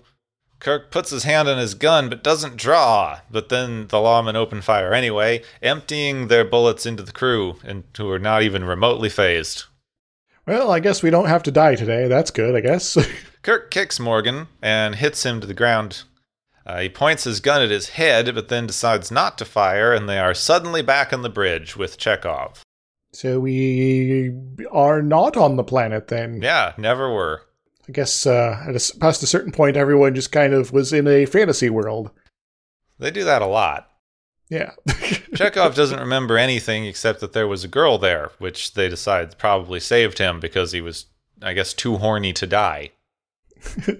Kirk 0.59 0.89
puts 0.89 1.09
his 1.09 1.23
hand 1.23 1.47
on 1.47 1.57
his 1.57 1.73
gun 1.73 2.09
but 2.09 2.23
doesn't 2.23 2.55
draw, 2.55 3.19
but 3.29 3.49
then 3.49 3.87
the 3.87 3.97
lawmen 3.97 4.35
open 4.35 4.61
fire 4.61 4.93
anyway, 4.93 5.43
emptying 5.61 6.27
their 6.27 6.45
bullets 6.45 6.85
into 6.85 7.03
the 7.03 7.11
crew, 7.11 7.57
and 7.63 7.83
who 7.97 8.09
are 8.09 8.19
not 8.19 8.41
even 8.41 8.63
remotely 8.63 9.09
phased. 9.09 9.65
Well, 10.47 10.71
I 10.71 10.79
guess 10.79 11.03
we 11.03 11.09
don't 11.09 11.27
have 11.27 11.43
to 11.43 11.51
die 11.51 11.75
today. 11.75 12.07
That's 12.07 12.31
good, 12.31 12.55
I 12.55 12.61
guess. 12.61 12.97
Kirk 13.41 13.71
kicks 13.71 13.99
Morgan 13.99 14.47
and 14.61 14.95
hits 14.95 15.23
him 15.23 15.41
to 15.41 15.47
the 15.47 15.53
ground. 15.53 16.03
Uh, 16.65 16.81
he 16.81 16.89
points 16.89 17.25
his 17.25 17.39
gun 17.41 17.61
at 17.61 17.69
his 17.69 17.89
head, 17.89 18.33
but 18.33 18.47
then 18.47 18.65
decides 18.65 19.11
not 19.11 19.37
to 19.37 19.45
fire, 19.45 19.93
and 19.93 20.09
they 20.09 20.17
are 20.17 20.33
suddenly 20.33 20.81
back 20.81 21.13
on 21.13 21.21
the 21.21 21.29
bridge 21.29 21.75
with 21.77 21.97
Chekhov. 21.97 22.63
so 23.13 23.39
we 23.39 24.33
are 24.71 25.01
not 25.01 25.37
on 25.37 25.57
the 25.57 25.63
planet 25.63 26.07
then. 26.07 26.41
Yeah, 26.41 26.73
never 26.77 27.13
were. 27.13 27.43
I 27.87 27.91
guess 27.91 28.25
uh, 28.25 28.63
at 28.67 28.75
a, 28.75 28.97
past 28.99 29.23
a 29.23 29.27
certain 29.27 29.51
point, 29.51 29.77
everyone 29.77 30.15
just 30.15 30.31
kind 30.31 30.53
of 30.53 30.71
was 30.71 30.91
in 30.91 31.07
a 31.07 31.25
fantasy 31.25 31.69
world. 31.69 32.11
They 32.97 33.11
do 33.11 33.23
that 33.23 33.41
a 33.41 33.47
lot. 33.47 33.89
Yeah. 34.49 34.71
Chekhov 35.35 35.75
doesn't 35.75 35.99
remember 35.99 36.37
anything 36.37 36.85
except 36.85 37.19
that 37.19 37.33
there 37.33 37.47
was 37.47 37.63
a 37.63 37.69
girl 37.69 37.97
there, 37.97 38.31
which 38.39 38.73
they 38.73 38.89
decide 38.89 39.37
probably 39.37 39.79
saved 39.79 40.17
him 40.17 40.39
because 40.39 40.71
he 40.71 40.81
was, 40.81 41.07
I 41.41 41.53
guess, 41.53 41.73
too 41.73 41.97
horny 41.97 42.33
to 42.33 42.47
die. 42.47 42.91
so 43.85 43.91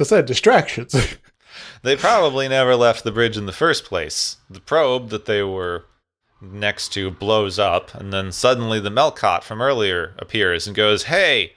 I 0.00 0.04
said 0.04 0.26
distractions. 0.26 0.94
They 1.82 1.96
probably 1.96 2.48
never 2.48 2.74
left 2.74 3.04
the 3.04 3.12
bridge 3.12 3.36
in 3.36 3.46
the 3.46 3.52
first 3.52 3.84
place. 3.84 4.38
The 4.50 4.60
probe 4.60 5.10
that 5.10 5.26
they 5.26 5.42
were 5.42 5.84
next 6.40 6.90
to 6.94 7.10
blows 7.10 7.58
up, 7.58 7.94
and 7.94 8.12
then 8.12 8.32
suddenly 8.32 8.80
the 8.80 8.90
Melkot 8.90 9.42
from 9.42 9.62
earlier 9.62 10.14
appears 10.18 10.66
and 10.66 10.76
goes, 10.76 11.04
Hey, 11.04 11.52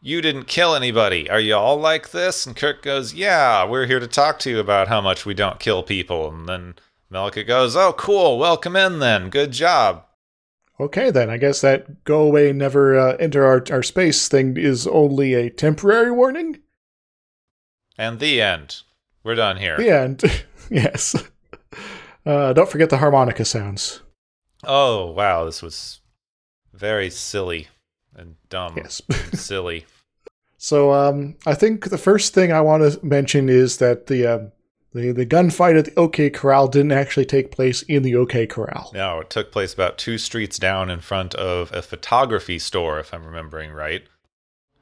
you 0.00 0.20
didn't 0.22 0.44
kill 0.44 0.74
anybody. 0.74 1.28
Are 1.28 1.40
you 1.40 1.54
all 1.54 1.76
like 1.78 2.10
this? 2.10 2.46
And 2.46 2.56
Kirk 2.56 2.82
goes, 2.82 3.14
Yeah, 3.14 3.64
we're 3.64 3.86
here 3.86 4.00
to 4.00 4.06
talk 4.06 4.38
to 4.40 4.50
you 4.50 4.58
about 4.58 4.88
how 4.88 5.00
much 5.00 5.26
we 5.26 5.34
don't 5.34 5.60
kill 5.60 5.82
people. 5.82 6.28
And 6.30 6.48
then 6.48 6.74
Melka 7.12 7.46
goes, 7.46 7.76
Oh, 7.76 7.92
cool. 7.92 8.38
Welcome 8.38 8.76
in 8.76 8.98
then. 8.98 9.30
Good 9.30 9.52
job. 9.52 10.04
okay, 10.78 11.10
then 11.10 11.28
I 11.28 11.36
guess 11.36 11.60
that 11.60 12.04
go 12.04 12.22
away, 12.22 12.52
never 12.52 12.98
uh, 12.98 13.16
enter 13.16 13.44
our, 13.44 13.62
our 13.70 13.82
space 13.82 14.28
thing 14.28 14.56
is 14.56 14.86
only 14.86 15.34
a 15.34 15.50
temporary 15.50 16.10
warning. 16.10 16.60
And 17.98 18.18
the 18.18 18.40
end. 18.40 18.82
We're 19.22 19.34
done 19.34 19.58
here. 19.58 19.76
The 19.76 19.90
end. 19.90 20.44
yes. 20.70 21.14
Uh, 22.24 22.52
don't 22.54 22.70
forget 22.70 22.88
the 22.88 22.96
harmonica 22.98 23.44
sounds. 23.44 24.00
Oh, 24.64 25.10
wow. 25.12 25.44
This 25.44 25.62
was 25.62 26.00
very 26.72 27.10
silly 27.10 27.68
and 28.14 28.36
dumb. 28.48 28.74
Yes. 28.76 29.02
and 29.08 29.38
silly. 29.38 29.86
So 30.62 30.92
um, 30.92 31.36
I 31.46 31.54
think 31.54 31.88
the 31.88 31.96
first 31.96 32.34
thing 32.34 32.52
I 32.52 32.60
want 32.60 32.82
to 32.82 33.02
mention 33.02 33.48
is 33.48 33.78
that 33.78 34.08
the 34.08 34.26
uh, 34.26 34.38
the 34.92 35.10
the 35.10 35.24
gunfight 35.24 35.78
at 35.78 35.86
the 35.86 35.98
OK 35.98 36.28
Corral 36.28 36.68
didn't 36.68 36.92
actually 36.92 37.24
take 37.24 37.50
place 37.50 37.80
in 37.84 38.02
the 38.02 38.14
OK 38.14 38.46
Corral. 38.46 38.90
No, 38.92 39.20
it 39.20 39.30
took 39.30 39.52
place 39.52 39.72
about 39.72 39.96
two 39.96 40.18
streets 40.18 40.58
down 40.58 40.90
in 40.90 41.00
front 41.00 41.34
of 41.34 41.72
a 41.72 41.80
photography 41.80 42.58
store, 42.58 43.00
if 43.00 43.14
I'm 43.14 43.24
remembering 43.24 43.70
right. 43.70 44.02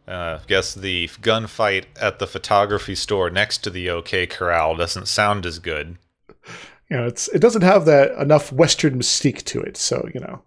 Uh, 0.08 0.40
guess 0.48 0.74
the 0.74 1.06
gunfight 1.22 1.84
at 2.00 2.18
the 2.18 2.26
photography 2.26 2.96
store 2.96 3.30
next 3.30 3.58
to 3.58 3.70
the 3.70 3.88
OK 3.88 4.26
Corral 4.26 4.74
doesn't 4.74 5.06
sound 5.06 5.46
as 5.46 5.60
good. 5.60 5.96
You 6.90 6.96
know, 6.96 7.06
it's 7.06 7.28
it 7.28 7.40
doesn't 7.40 7.62
have 7.62 7.84
that 7.84 8.12
enough 8.12 8.52
Western 8.52 8.98
mystique 8.98 9.42
to 9.44 9.60
it. 9.60 9.76
So 9.76 10.08
you 10.14 10.20
know, 10.20 10.42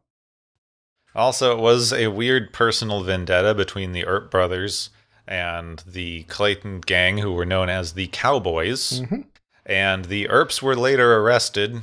Also, 1.15 1.51
it 1.57 1.61
was 1.61 1.91
a 1.93 2.07
weird 2.07 2.53
personal 2.53 3.03
vendetta 3.03 3.53
between 3.53 3.91
the 3.91 4.05
Earp 4.05 4.31
brothers 4.31 4.89
and 5.27 5.83
the 5.85 6.23
Clanton 6.23 6.81
gang, 6.81 7.19
who 7.19 7.33
were 7.33 7.45
known 7.45 7.69
as 7.69 7.93
the 7.93 8.07
Cowboys. 8.07 9.01
Mhm. 9.01 9.25
And 9.65 10.05
the 10.05 10.27
Earps 10.29 10.61
were 10.61 10.75
later 10.75 11.17
arrested 11.17 11.81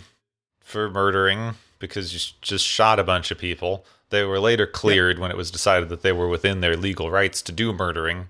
for 0.61 0.90
murdering 0.90 1.55
because 1.79 2.12
you 2.12 2.18
just 2.42 2.66
shot 2.66 2.99
a 2.99 3.05
bunch 3.05 3.31
of 3.31 3.38
people. 3.38 3.87
They 4.11 4.25
were 4.25 4.40
later 4.40 4.66
cleared 4.66 5.18
when 5.18 5.31
it 5.31 5.37
was 5.37 5.51
decided 5.51 5.88
that 5.90 6.03
they 6.03 6.12
were 6.12 6.29
within 6.29 6.61
their 6.61 6.77
legal 6.77 7.11
rights 7.11 7.40
to 7.42 7.53
do 7.53 7.73
murdering 7.73 8.29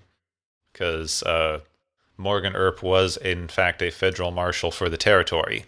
because 0.71 1.23
uh, 1.23 1.61
Morgan 2.17 2.55
Earp 2.55 2.83
was, 2.83 3.17
in 3.17 3.47
fact, 3.47 3.81
a 3.81 3.89
federal 3.89 4.31
marshal 4.31 4.71
for 4.71 4.87
the 4.89 4.97
territory. 4.97 5.65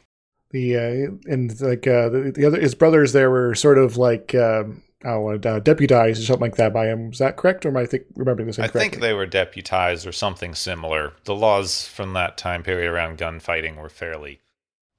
The 0.52 0.78
uh, 0.78 1.32
and 1.32 1.60
like 1.62 1.88
uh, 1.88 2.10
the, 2.10 2.32
the 2.36 2.46
other 2.46 2.60
his 2.60 2.76
brothers 2.76 3.14
there 3.14 3.30
were 3.30 3.56
sort 3.56 3.78
of 3.78 3.98
like 3.98 4.36
um, 4.36 4.84
I 5.04 5.10
don't 5.10 5.46
uh, 5.46 5.60
deputized 5.60 6.22
or 6.22 6.26
something 6.26 6.42
like 6.42 6.58
that 6.58 6.74
by 6.74 6.88
him. 6.88 7.12
Is 7.12 7.20
that 7.20 7.38
correct, 7.38 7.66
or 7.66 7.70
am 7.70 7.78
I 7.78 7.86
think 7.86 8.04
remembering 8.16 8.48
this 8.48 8.60
I 8.60 8.68
think 8.68 9.00
they 9.00 9.14
were 9.14 9.26
deputized 9.26 10.06
or 10.06 10.12
something 10.12 10.54
similar. 10.54 11.14
The 11.24 11.36
laws 11.36 11.88
from 11.88 12.14
that 12.14 12.38
time 12.38 12.64
period 12.64 12.92
around 12.92 13.18
gunfighting 13.18 13.78
were 13.78 13.90
fairly 13.90 14.42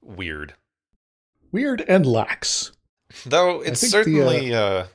weird. 0.02 0.54
weird 1.52 1.82
and 1.82 2.04
lax. 2.04 2.72
Though 3.24 3.60
it's 3.60 3.80
the, 3.80 3.86
uh, 3.86 3.90
certainly 3.90 4.54
uh, 4.54 4.86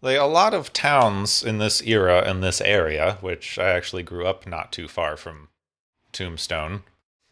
like 0.00 0.18
a 0.18 0.24
lot 0.24 0.54
of 0.54 0.72
towns 0.72 1.44
in 1.44 1.58
this 1.58 1.82
era 1.82 2.22
and 2.26 2.42
this 2.42 2.60
area, 2.60 3.18
which 3.20 3.58
I 3.58 3.68
actually 3.70 4.02
grew 4.02 4.26
up 4.26 4.46
not 4.46 4.72
too 4.72 4.88
far 4.88 5.16
from 5.16 5.48
Tombstone 6.12 6.82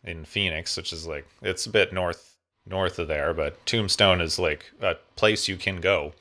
in 0.04 0.24
Phoenix, 0.24 0.76
which 0.76 0.92
is 0.92 1.06
like 1.06 1.26
it's 1.42 1.66
a 1.66 1.70
bit 1.70 1.92
north 1.92 2.35
north 2.66 2.98
of 2.98 3.08
there, 3.08 3.32
but 3.32 3.64
Tombstone 3.66 4.20
is 4.20 4.38
like 4.38 4.72
a 4.80 4.96
place 5.14 5.48
you 5.48 5.56
can 5.56 5.80
go. 5.80 6.12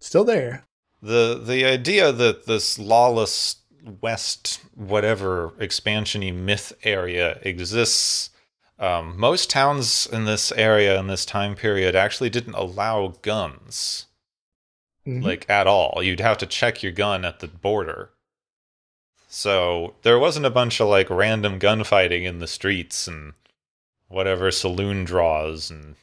Still 0.00 0.24
there. 0.24 0.64
the 1.02 1.40
the 1.44 1.64
idea 1.64 2.10
that 2.10 2.46
this 2.46 2.78
lawless 2.78 3.56
west 4.00 4.60
whatever 4.74 5.50
expansiony 5.60 6.34
myth 6.34 6.72
area 6.82 7.38
exists 7.42 8.30
um, 8.80 9.18
most 9.18 9.48
towns 9.50 10.06
in 10.06 10.24
this 10.24 10.50
area 10.52 10.98
in 10.98 11.06
this 11.06 11.24
time 11.24 11.54
period 11.54 11.94
actually 11.94 12.28
didn't 12.30 12.54
allow 12.54 13.14
guns 13.22 14.06
Mhm. 15.06 15.22
like 15.22 15.48
at 15.48 15.66
all 15.68 16.02
you'd 16.02 16.20
have 16.20 16.38
to 16.38 16.46
check 16.46 16.82
your 16.82 16.90
gun 16.92 17.24
at 17.24 17.38
the 17.38 17.46
border 17.48 18.10
so 19.28 19.94
there 20.02 20.18
wasn't 20.18 20.46
a 20.46 20.50
bunch 20.50 20.80
of 20.80 20.88
like 20.88 21.08
random 21.10 21.58
gunfighting 21.60 22.24
in 22.24 22.40
the 22.40 22.46
streets 22.48 23.06
and 23.06 23.34
whatever 24.08 24.50
saloon 24.50 25.04
draws 25.04 25.70
and 25.70 25.94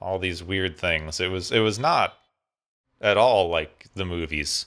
all 0.00 0.18
these 0.18 0.42
weird 0.42 0.76
things 0.76 1.20
it 1.20 1.30
was 1.30 1.52
it 1.52 1.60
was 1.60 1.78
not 1.78 2.14
at 3.00 3.16
all 3.16 3.48
like 3.48 3.88
the 3.94 4.04
movies 4.04 4.66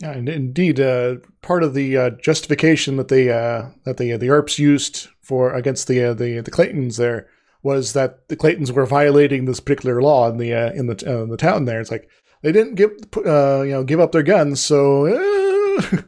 Yeah, 0.00 0.12
and 0.12 0.28
indeed, 0.28 0.78
uh, 0.78 1.16
part 1.42 1.64
of 1.64 1.74
the 1.74 1.96
uh, 1.96 2.10
justification 2.10 2.96
that 2.96 3.08
they 3.08 3.30
uh, 3.30 3.70
that 3.84 3.96
the 3.96 4.16
the 4.16 4.30
Earps 4.30 4.58
used 4.58 5.08
for 5.20 5.52
against 5.54 5.88
the 5.88 6.04
uh, 6.04 6.14
the 6.14 6.40
the 6.40 6.50
Clantons 6.52 6.96
there 6.96 7.28
was 7.62 7.92
that 7.94 8.28
the 8.28 8.36
Clantons 8.36 8.70
were 8.70 8.86
violating 8.86 9.44
this 9.44 9.60
particular 9.60 10.00
law 10.00 10.28
in 10.28 10.38
the 10.38 10.54
uh, 10.54 10.72
in 10.72 10.86
the 10.86 10.94
uh, 11.04 11.26
the 11.26 11.36
town 11.36 11.64
there. 11.64 11.80
It's 11.80 11.90
like 11.90 12.08
they 12.42 12.52
didn't 12.52 12.76
give 12.76 12.92
uh, 13.16 13.62
you 13.62 13.72
know 13.72 13.84
give 13.84 14.00
up 14.00 14.12
their 14.12 14.22
guns, 14.22 14.60
so 14.60 15.06
uh, 15.06 15.80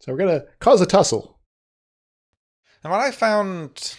so 0.00 0.12
we're 0.12 0.16
gonna 0.16 0.44
cause 0.58 0.80
a 0.80 0.86
tussle. 0.86 1.38
And 2.82 2.90
what 2.90 3.00
I 3.00 3.10
found 3.10 3.94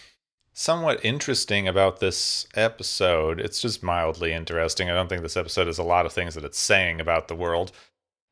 somewhat 0.54 1.04
interesting 1.04 1.68
about 1.68 2.00
this 2.00 2.48
episode, 2.56 3.40
it's 3.40 3.62
just 3.62 3.84
mildly 3.84 4.32
interesting. 4.32 4.90
I 4.90 4.94
don't 4.94 5.10
think 5.10 5.24
this 5.24 5.38
episode 5.38 5.68
has 5.68 5.80
a 5.80 5.84
lot 5.84 6.06
of 6.06 6.14
things 6.14 6.36
that 6.36 6.46
it's 6.46 6.60
saying 6.60 7.02
about 7.02 7.28
the 7.28 7.36
world, 7.36 7.72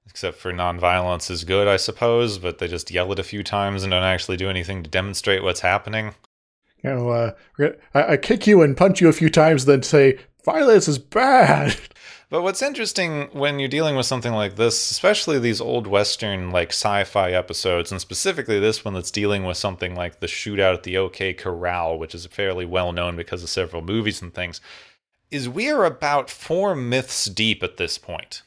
except 0.07 0.37
for 0.37 0.53
nonviolence 0.53 1.29
is 1.31 1.43
good, 1.43 1.67
I 1.67 1.77
suppose, 1.77 2.37
but 2.37 2.59
they 2.59 2.67
just 2.67 2.91
yell 2.91 3.11
it 3.11 3.19
a 3.19 3.23
few 3.23 3.43
times 3.43 3.83
and 3.83 3.91
don't 3.91 4.03
actually 4.03 4.37
do 4.37 4.49
anything 4.49 4.83
to 4.83 4.89
demonstrate 4.89 5.43
what's 5.43 5.61
happening. 5.61 6.13
You 6.83 6.91
know, 6.91 7.09
uh, 7.09 7.31
I, 7.93 8.13
I 8.13 8.17
kick 8.17 8.47
you 8.47 8.61
and 8.61 8.77
punch 8.77 9.01
you 9.01 9.09
a 9.09 9.13
few 9.13 9.29
times, 9.29 9.65
then 9.65 9.83
say 9.83 10.17
violence 10.45 10.87
is 10.87 10.99
bad. 10.99 11.75
But 12.31 12.43
what's 12.43 12.61
interesting 12.61 13.27
when 13.33 13.59
you're 13.59 13.67
dealing 13.67 13.97
with 13.97 14.05
something 14.05 14.31
like 14.31 14.55
this, 14.55 14.89
especially 14.89 15.37
these 15.37 15.59
old 15.59 15.85
Western 15.85 16.49
like 16.49 16.69
sci-fi 16.69 17.33
episodes, 17.33 17.91
and 17.91 17.99
specifically 17.99 18.57
this 18.57 18.85
one 18.85 18.93
that's 18.93 19.11
dealing 19.11 19.43
with 19.43 19.57
something 19.57 19.95
like 19.95 20.21
the 20.21 20.27
shootout 20.27 20.75
at 20.75 20.83
the 20.83 20.95
OK 20.95 21.33
Corral, 21.33 21.99
which 21.99 22.15
is 22.15 22.25
fairly 22.27 22.63
well 22.63 22.93
known 22.93 23.17
because 23.17 23.43
of 23.43 23.49
several 23.49 23.81
movies 23.81 24.21
and 24.21 24.33
things, 24.33 24.61
is 25.29 25.49
we 25.49 25.69
are 25.69 25.83
about 25.83 26.29
four 26.29 26.73
myths 26.73 27.25
deep 27.25 27.61
at 27.63 27.75
this 27.75 27.97
point. 27.97 28.43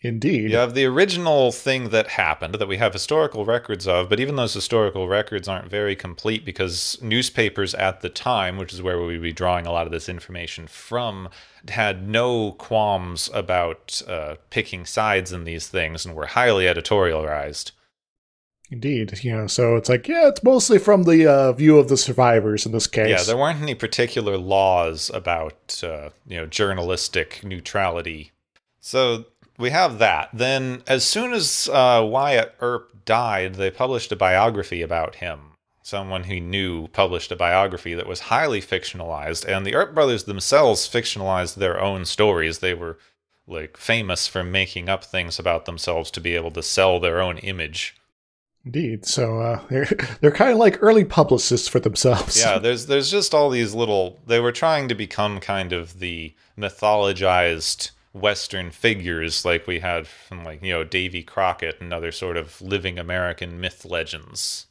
Indeed. 0.00 0.52
You 0.52 0.56
have 0.58 0.74
the 0.74 0.84
original 0.84 1.50
thing 1.50 1.88
that 1.88 2.06
happened 2.08 2.54
that 2.54 2.68
we 2.68 2.76
have 2.76 2.92
historical 2.92 3.44
records 3.44 3.88
of, 3.88 4.08
but 4.08 4.20
even 4.20 4.36
those 4.36 4.54
historical 4.54 5.08
records 5.08 5.48
aren't 5.48 5.68
very 5.68 5.96
complete 5.96 6.44
because 6.44 6.96
newspapers 7.02 7.74
at 7.74 8.00
the 8.00 8.08
time, 8.08 8.58
which 8.58 8.72
is 8.72 8.80
where 8.80 8.98
we 8.98 9.06
would 9.06 9.22
be 9.22 9.32
drawing 9.32 9.66
a 9.66 9.72
lot 9.72 9.86
of 9.86 9.92
this 9.92 10.08
information 10.08 10.68
from, 10.68 11.28
had 11.68 12.08
no 12.08 12.52
qualms 12.52 13.28
about 13.34 14.00
uh, 14.06 14.36
picking 14.50 14.84
sides 14.84 15.32
in 15.32 15.42
these 15.42 15.66
things 15.66 16.06
and 16.06 16.14
were 16.14 16.26
highly 16.26 16.66
editorialized. 16.66 17.72
Indeed, 18.70 19.24
you 19.24 19.34
know, 19.34 19.46
so 19.48 19.76
it's 19.76 19.88
like, 19.88 20.06
yeah, 20.06 20.28
it's 20.28 20.44
mostly 20.44 20.78
from 20.78 21.04
the 21.04 21.26
uh, 21.26 21.52
view 21.52 21.78
of 21.78 21.88
the 21.88 21.96
survivors 21.96 22.66
in 22.66 22.72
this 22.72 22.86
case. 22.86 23.08
Yeah, 23.08 23.22
there 23.22 23.36
weren't 23.36 23.62
any 23.62 23.74
particular 23.74 24.36
laws 24.36 25.10
about, 25.12 25.82
uh, 25.82 26.10
you 26.26 26.36
know, 26.36 26.46
journalistic 26.46 27.42
neutrality. 27.42 28.30
So 28.80 29.24
we 29.58 29.70
have 29.70 29.98
that. 29.98 30.30
Then, 30.32 30.82
as 30.86 31.04
soon 31.04 31.32
as 31.32 31.68
uh, 31.70 32.06
Wyatt 32.08 32.54
Earp 32.60 33.04
died, 33.04 33.56
they 33.56 33.70
published 33.70 34.12
a 34.12 34.16
biography 34.16 34.82
about 34.82 35.16
him. 35.16 35.40
Someone 35.82 36.24
he 36.24 36.38
knew 36.38 36.88
published 36.88 37.32
a 37.32 37.36
biography 37.36 37.94
that 37.94 38.06
was 38.06 38.20
highly 38.20 38.60
fictionalized, 38.60 39.44
and 39.44 39.66
the 39.66 39.74
Earp 39.74 39.94
brothers 39.94 40.24
themselves 40.24 40.88
fictionalized 40.88 41.56
their 41.56 41.80
own 41.80 42.04
stories. 42.04 42.58
They 42.58 42.74
were 42.74 42.98
like 43.46 43.76
famous 43.76 44.28
for 44.28 44.44
making 44.44 44.88
up 44.88 45.02
things 45.04 45.38
about 45.38 45.64
themselves 45.64 46.10
to 46.12 46.20
be 46.20 46.34
able 46.34 46.50
to 46.50 46.62
sell 46.62 47.00
their 47.00 47.20
own 47.20 47.38
image. 47.38 47.96
Indeed. 48.66 49.06
So 49.06 49.40
uh, 49.40 49.60
they're 49.70 49.88
they're 50.20 50.30
kind 50.30 50.52
of 50.52 50.58
like 50.58 50.82
early 50.82 51.04
publicists 51.04 51.68
for 51.68 51.80
themselves. 51.80 52.38
Yeah, 52.38 52.58
there's 52.58 52.86
there's 52.86 53.10
just 53.10 53.34
all 53.34 53.50
these 53.50 53.74
little. 53.74 54.20
They 54.26 54.40
were 54.40 54.52
trying 54.52 54.88
to 54.88 54.94
become 54.94 55.40
kind 55.40 55.72
of 55.72 55.98
the 55.98 56.34
mythologized 56.58 57.92
Western 58.12 58.70
figures 58.70 59.44
like 59.44 59.66
we 59.66 59.80
had 59.80 60.06
from 60.06 60.44
like 60.44 60.62
you 60.62 60.72
know 60.72 60.84
Davy 60.84 61.22
Crockett 61.22 61.80
and 61.80 61.92
other 61.92 62.12
sort 62.12 62.36
of 62.36 62.60
living 62.60 62.98
American 62.98 63.60
myth 63.60 63.84
legends, 63.84 64.66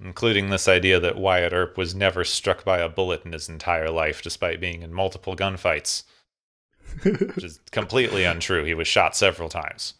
including 0.00 0.50
this 0.50 0.68
idea 0.68 0.98
that 1.00 1.16
Wyatt 1.16 1.52
Earp 1.52 1.76
was 1.76 1.94
never 1.94 2.24
struck 2.24 2.64
by 2.64 2.78
a 2.78 2.88
bullet 2.88 3.24
in 3.24 3.32
his 3.32 3.48
entire 3.48 3.90
life, 3.90 4.22
despite 4.22 4.60
being 4.60 4.82
in 4.82 4.92
multiple 4.92 5.36
gunfights, 5.36 6.04
which 7.02 7.44
is 7.44 7.60
completely 7.70 8.24
untrue. 8.24 8.64
He 8.64 8.74
was 8.74 8.88
shot 8.88 9.16
several 9.16 9.48
times 9.48 9.94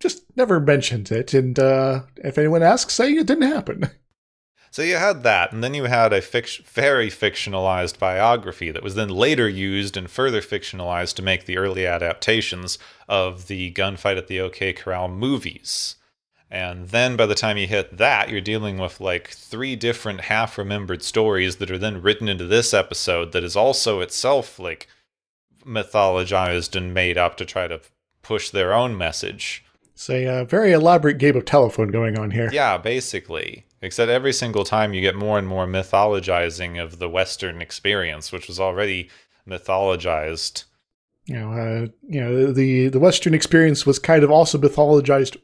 just 0.00 0.24
never 0.34 0.58
mentioned 0.58 1.12
it. 1.12 1.32
And 1.34 1.58
uh, 1.58 2.02
if 2.16 2.38
anyone 2.38 2.62
asks, 2.62 2.94
say 2.94 3.12
it 3.12 3.26
didn't 3.26 3.50
happen. 3.50 3.90
So 4.72 4.82
you 4.82 4.96
had 4.96 5.24
that, 5.24 5.52
and 5.52 5.64
then 5.64 5.74
you 5.74 5.84
had 5.84 6.12
a 6.12 6.20
fic- 6.20 6.62
very 6.62 7.08
fictionalized 7.08 7.98
biography 7.98 8.70
that 8.70 8.84
was 8.84 8.94
then 8.94 9.08
later 9.08 9.48
used 9.48 9.96
and 9.96 10.08
further 10.08 10.40
fictionalized 10.40 11.14
to 11.16 11.22
make 11.22 11.44
the 11.44 11.58
early 11.58 11.86
adaptations 11.86 12.78
of 13.08 13.48
the 13.48 13.72
Gunfight 13.72 14.16
at 14.16 14.28
the 14.28 14.38
OK 14.40 14.72
Corral 14.72 15.08
movies. 15.08 15.96
And 16.48 16.88
then 16.88 17.16
by 17.16 17.26
the 17.26 17.34
time 17.34 17.56
you 17.56 17.66
hit 17.66 17.98
that, 17.98 18.28
you're 18.28 18.40
dealing 18.40 18.78
with 18.78 19.00
like 19.00 19.28
three 19.30 19.74
different 19.74 20.22
half 20.22 20.56
remembered 20.56 21.02
stories 21.02 21.56
that 21.56 21.70
are 21.70 21.78
then 21.78 22.02
written 22.02 22.28
into 22.28 22.46
this 22.46 22.72
episode 22.72 23.32
that 23.32 23.44
is 23.44 23.56
also 23.56 24.00
itself 24.00 24.58
like 24.58 24.86
mythologized 25.64 26.76
and 26.76 26.94
made 26.94 27.18
up 27.18 27.36
to 27.36 27.44
try 27.44 27.66
to 27.66 27.80
push 28.22 28.50
their 28.50 28.72
own 28.72 28.96
message. 28.96 29.64
It's 29.94 30.10
a 30.10 30.26
uh, 30.26 30.44
very 30.44 30.72
elaborate 30.72 31.18
game 31.18 31.36
of 31.36 31.44
telephone 31.44 31.88
going 31.88 32.18
on 32.18 32.30
here. 32.30 32.50
Yeah, 32.52 32.78
basically. 32.78 33.64
Except 33.82 34.10
every 34.10 34.32
single 34.32 34.64
time 34.64 34.92
you 34.92 35.00
get 35.00 35.16
more 35.16 35.38
and 35.38 35.48
more 35.48 35.66
mythologizing 35.66 36.82
of 36.82 36.98
the 36.98 37.08
Western 37.08 37.62
experience, 37.62 38.30
which 38.30 38.46
was 38.46 38.60
already 38.60 39.08
mythologized. 39.48 40.64
You 41.24 41.34
know, 41.34 41.52
uh, 41.52 41.86
you 42.06 42.20
know, 42.20 42.52
the 42.52 42.88
the 42.88 42.98
Western 42.98 43.32
experience 43.34 43.86
was 43.86 43.98
kind 43.98 44.22
of 44.22 44.30
also 44.30 44.58
mythologized 44.58 45.36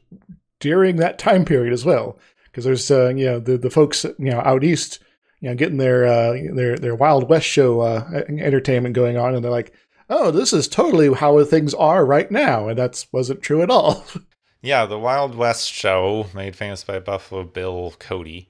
during 0.59 0.97
that 0.97 1.17
time 1.17 1.45
period 1.45 1.73
as 1.73 1.85
well, 1.85 2.19
because 2.45 2.63
there's 2.63 2.91
uh, 2.91 3.09
you 3.09 3.25
know 3.25 3.39
the 3.39 3.57
the 3.57 3.69
folks 3.69 4.03
you 4.03 4.31
know 4.31 4.41
out 4.41 4.63
east, 4.63 4.99
you 5.39 5.49
know, 5.49 5.55
getting 5.55 5.77
their 5.77 6.05
uh, 6.05 6.33
their 6.53 6.77
their 6.77 6.95
Wild 6.95 7.29
West 7.29 7.47
show 7.47 7.81
uh, 7.81 8.23
entertainment 8.27 8.93
going 8.93 9.17
on, 9.17 9.33
and 9.33 9.43
they're 9.43 9.51
like, 9.51 9.73
oh, 10.09 10.29
this 10.29 10.53
is 10.53 10.67
totally 10.67 11.11
how 11.13 11.43
things 11.43 11.73
are 11.73 12.05
right 12.05 12.29
now, 12.31 12.67
and 12.67 12.77
that 12.77 13.03
wasn't 13.11 13.41
true 13.41 13.61
at 13.61 13.71
all. 13.71 14.05
Yeah, 14.61 14.87
the 14.87 14.97
Wild 14.97 15.35
West 15.35 15.71
show, 15.71 16.27
made 16.33 16.55
famous 16.55 16.83
by 16.83 16.97
Buffalo 16.97 17.43
Bill 17.43 17.93
Cody, 17.99 18.49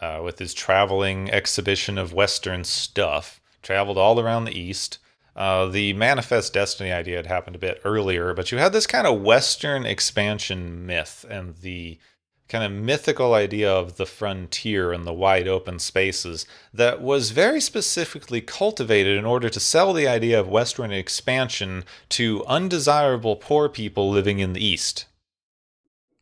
uh, 0.00 0.20
with 0.24 0.40
his 0.40 0.52
traveling 0.52 1.30
exhibition 1.30 1.98
of 1.98 2.12
Western 2.12 2.64
stuff, 2.64 3.40
traveled 3.62 3.96
all 3.96 4.18
around 4.18 4.44
the 4.44 4.58
East. 4.58 4.98
Uh, 5.36 5.66
the 5.66 5.92
Manifest 5.92 6.52
Destiny 6.52 6.90
idea 6.90 7.14
had 7.14 7.26
happened 7.26 7.54
a 7.54 7.60
bit 7.60 7.80
earlier, 7.84 8.34
but 8.34 8.50
you 8.50 8.58
had 8.58 8.72
this 8.72 8.88
kind 8.88 9.06
of 9.06 9.20
Western 9.20 9.86
expansion 9.86 10.84
myth 10.84 11.24
and 11.30 11.56
the 11.58 12.00
kind 12.48 12.64
of 12.64 12.72
mythical 12.72 13.32
idea 13.32 13.72
of 13.72 13.98
the 13.98 14.06
frontier 14.06 14.92
and 14.92 15.06
the 15.06 15.12
wide 15.12 15.46
open 15.46 15.78
spaces 15.78 16.44
that 16.74 17.00
was 17.00 17.30
very 17.30 17.60
specifically 17.60 18.40
cultivated 18.40 19.16
in 19.16 19.24
order 19.24 19.48
to 19.48 19.60
sell 19.60 19.92
the 19.92 20.08
idea 20.08 20.40
of 20.40 20.48
Western 20.48 20.90
expansion 20.90 21.84
to 22.08 22.44
undesirable 22.46 23.36
poor 23.36 23.68
people 23.68 24.10
living 24.10 24.40
in 24.40 24.54
the 24.54 24.64
East. 24.64 25.06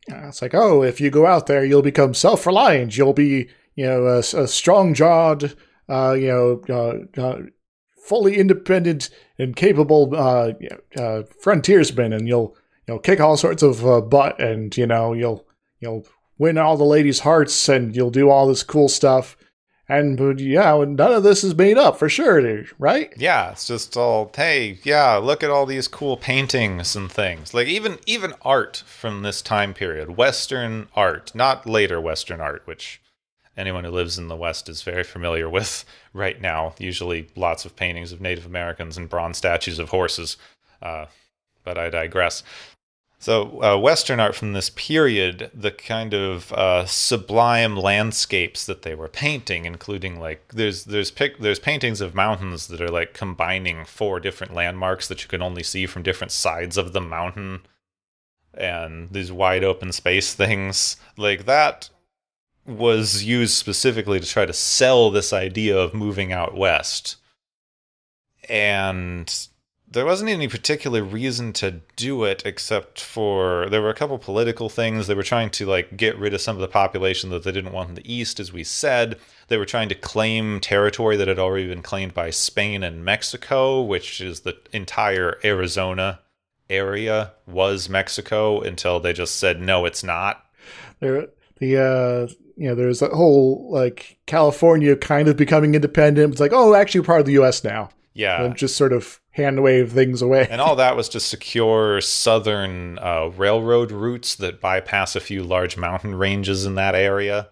It's 0.09 0.41
like, 0.41 0.53
oh, 0.53 0.83
if 0.83 0.99
you 0.99 1.09
go 1.09 1.25
out 1.25 1.47
there, 1.47 1.63
you'll 1.63 1.81
become 1.81 2.13
self 2.13 2.45
reliant. 2.45 2.97
You'll 2.97 3.13
be, 3.13 3.49
you 3.75 3.85
know, 3.85 4.07
a, 4.07 4.19
a 4.19 4.47
strong 4.47 4.93
jawed, 4.93 5.55
uh, 5.87 6.15
you 6.19 6.27
know, 6.27 6.61
uh, 6.69 7.21
uh, 7.21 7.41
fully 8.03 8.37
independent 8.37 9.09
and 9.37 9.55
capable 9.55 10.13
uh, 10.15 10.53
uh, 10.97 11.23
frontiersman, 11.41 12.13
and 12.13 12.27
you'll, 12.27 12.55
you 12.87 12.95
know, 12.95 12.99
kick 12.99 13.19
all 13.19 13.37
sorts 13.37 13.63
of 13.63 13.85
uh, 13.85 14.01
butt, 14.01 14.39
and 14.41 14.75
you 14.75 14.87
know, 14.87 15.13
you'll, 15.13 15.45
you'll 15.79 16.05
win 16.37 16.57
all 16.57 16.77
the 16.77 16.83
ladies' 16.83 17.19
hearts, 17.19 17.69
and 17.69 17.95
you'll 17.95 18.09
do 18.09 18.29
all 18.29 18.47
this 18.47 18.63
cool 18.63 18.89
stuff. 18.89 19.37
And 19.89 20.39
yeah, 20.39 20.83
none 20.87 21.11
of 21.11 21.23
this 21.23 21.43
is 21.43 21.55
made 21.55 21.79
up 21.79 21.97
for 21.97 22.07
sure, 22.07 22.63
right? 22.77 23.11
Yeah, 23.17 23.51
it's 23.51 23.65
just 23.65 23.97
all 23.97 24.31
hey, 24.35 24.77
yeah, 24.83 25.15
look 25.15 25.41
at 25.41 25.49
all 25.49 25.65
these 25.65 25.87
cool 25.87 26.15
paintings 26.15 26.95
and 26.95 27.11
things. 27.11 27.55
Like 27.55 27.67
even 27.67 27.97
even 28.05 28.35
art 28.43 28.83
from 28.85 29.23
this 29.23 29.41
time 29.41 29.73
period, 29.73 30.15
Western 30.15 30.89
art, 30.95 31.33
not 31.33 31.65
later 31.65 31.99
Western 31.99 32.39
art, 32.39 32.61
which 32.65 33.01
anyone 33.57 33.83
who 33.83 33.89
lives 33.89 34.19
in 34.19 34.27
the 34.27 34.35
West 34.35 34.69
is 34.69 34.83
very 34.83 35.03
familiar 35.03 35.49
with 35.49 35.83
right 36.13 36.39
now. 36.39 36.75
Usually, 36.77 37.27
lots 37.35 37.65
of 37.65 37.75
paintings 37.75 38.11
of 38.11 38.21
Native 38.21 38.45
Americans 38.45 38.95
and 38.95 39.09
bronze 39.09 39.39
statues 39.39 39.79
of 39.79 39.89
horses. 39.89 40.37
Uh, 40.83 41.07
but 41.63 41.79
I 41.79 41.89
digress. 41.89 42.43
So, 43.21 43.61
uh, 43.61 43.77
Western 43.77 44.21
art 44.21 44.33
from 44.33 44.53
this 44.53 44.69
period, 44.69 45.51
the 45.53 45.71
kind 45.71 46.13
of 46.13 46.53
uh, 46.53 46.85
sublime 46.85 47.75
landscapes 47.75 48.65
that 48.65 48.83
they 48.83 48.95
were 48.95 49.09
painting, 49.09 49.65
including 49.65 50.21
like 50.21 50.47
there's 50.53 50.85
there's 50.85 51.11
pic- 51.11 51.39
there's 51.39 51.59
paintings 51.59 51.99
of 51.99 52.15
mountains 52.15 52.67
that 52.67 52.79
are 52.79 52.89
like 52.89 53.13
combining 53.13 53.83
four 53.83 54.21
different 54.21 54.53
landmarks 54.53 55.09
that 55.09 55.21
you 55.21 55.27
can 55.27 55.41
only 55.41 55.63
see 55.63 55.85
from 55.85 56.01
different 56.01 56.31
sides 56.31 56.77
of 56.77 56.93
the 56.93 57.01
mountain, 57.01 57.59
and 58.53 59.09
these 59.11 59.33
wide 59.33 59.65
open 59.65 59.91
space 59.91 60.33
things. 60.33 60.95
Like 61.17 61.45
that 61.45 61.89
was 62.65 63.25
used 63.25 63.55
specifically 63.55 64.21
to 64.21 64.25
try 64.25 64.45
to 64.45 64.53
sell 64.53 65.11
this 65.11 65.33
idea 65.33 65.77
of 65.77 65.93
moving 65.93 66.31
out 66.31 66.55
west, 66.55 67.17
and 68.47 69.49
there 69.91 70.05
wasn't 70.05 70.29
any 70.29 70.47
particular 70.47 71.03
reason 71.03 71.51
to 71.51 71.81
do 71.95 72.23
it 72.23 72.43
except 72.45 73.01
for 73.01 73.67
there 73.69 73.81
were 73.81 73.89
a 73.89 73.95
couple 73.95 74.17
political 74.19 74.69
things. 74.69 75.07
They 75.07 75.15
were 75.15 75.23
trying 75.23 75.49
to 75.51 75.65
like 75.65 75.97
get 75.97 76.17
rid 76.17 76.33
of 76.33 76.41
some 76.41 76.55
of 76.55 76.61
the 76.61 76.67
population 76.67 77.31
that 77.31 77.43
they 77.43 77.51
didn't 77.51 77.73
want 77.73 77.89
in 77.89 77.95
the 77.95 78.13
east 78.13 78.39
as 78.39 78.53
we 78.53 78.63
said. 78.63 79.17
They 79.47 79.57
were 79.57 79.65
trying 79.65 79.89
to 79.89 79.95
claim 79.95 80.59
territory 80.59 81.17
that 81.17 81.27
had 81.27 81.39
already 81.39 81.67
been 81.67 81.81
claimed 81.81 82.13
by 82.13 82.29
Spain 82.29 82.83
and 82.83 83.03
Mexico 83.03 83.81
which 83.81 84.21
is 84.21 84.41
the 84.41 84.57
entire 84.71 85.39
Arizona 85.43 86.19
area 86.69 87.33
was 87.47 87.89
Mexico 87.89 88.61
until 88.61 88.99
they 88.99 89.13
just 89.13 89.37
said 89.37 89.59
no 89.59 89.85
it's 89.85 90.03
not. 90.03 90.45
There 90.99 91.27
the 91.57 91.77
uh 91.77 92.33
you 92.57 92.67
know 92.67 92.75
there's 92.75 93.01
a 93.01 93.09
whole 93.09 93.71
like 93.71 94.19
California 94.27 94.95
kind 94.95 95.27
of 95.27 95.35
becoming 95.35 95.73
independent. 95.73 96.33
It's 96.33 96.41
like 96.41 96.53
oh 96.53 96.75
actually 96.75 97.01
part 97.01 97.21
of 97.21 97.25
the 97.25 97.39
US 97.41 97.63
now. 97.63 97.89
Yeah. 98.13 98.43
And 98.43 98.55
just 98.55 98.75
sort 98.75 98.93
of 98.93 99.19
hand 99.39 99.63
wave 99.63 99.91
things 99.91 100.21
away. 100.21 100.47
and 100.49 100.61
all 100.61 100.75
that 100.75 100.95
was 100.95 101.09
to 101.09 101.19
secure 101.19 102.01
southern 102.01 102.99
uh, 102.99 103.31
railroad 103.35 103.91
routes 103.91 104.35
that 104.35 104.61
bypass 104.61 105.15
a 105.15 105.19
few 105.19 105.43
large 105.43 105.77
mountain 105.77 106.15
ranges 106.15 106.65
in 106.65 106.75
that 106.75 106.95
area. 106.95 107.49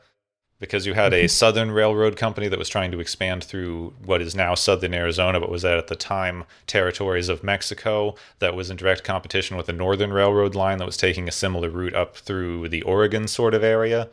Because 0.60 0.88
you 0.88 0.96
had 0.96 1.14
a 1.14 1.28
southern 1.28 1.70
railroad 1.70 2.18
company 2.18 2.48
that 2.48 2.58
was 2.58 2.68
trying 2.68 2.90
to 2.90 3.00
expand 3.00 3.44
through 3.44 3.94
what 4.04 4.24
is 4.24 4.36
now 4.36 4.56
southern 4.56 4.96
Arizona, 4.96 5.40
but 5.40 5.52
was 5.52 5.64
at 5.64 5.86
the 5.86 5.96
time 5.96 6.46
territories 6.66 7.30
of 7.30 7.44
Mexico, 7.44 8.16
that 8.40 8.56
was 8.56 8.72
in 8.72 8.76
direct 8.76 9.04
competition 9.04 9.56
with 9.56 9.70
a 9.70 9.74
northern 9.74 10.12
railroad 10.12 10.56
line 10.56 10.80
that 10.80 10.88
was 10.88 10.98
taking 10.98 11.28
a 11.28 11.32
similar 11.32 11.70
route 11.70 11.94
up 11.94 12.18
through 12.18 12.70
the 12.70 12.82
Oregon 12.82 13.28
sort 13.28 13.54
of 13.54 13.64
area. 13.64 14.10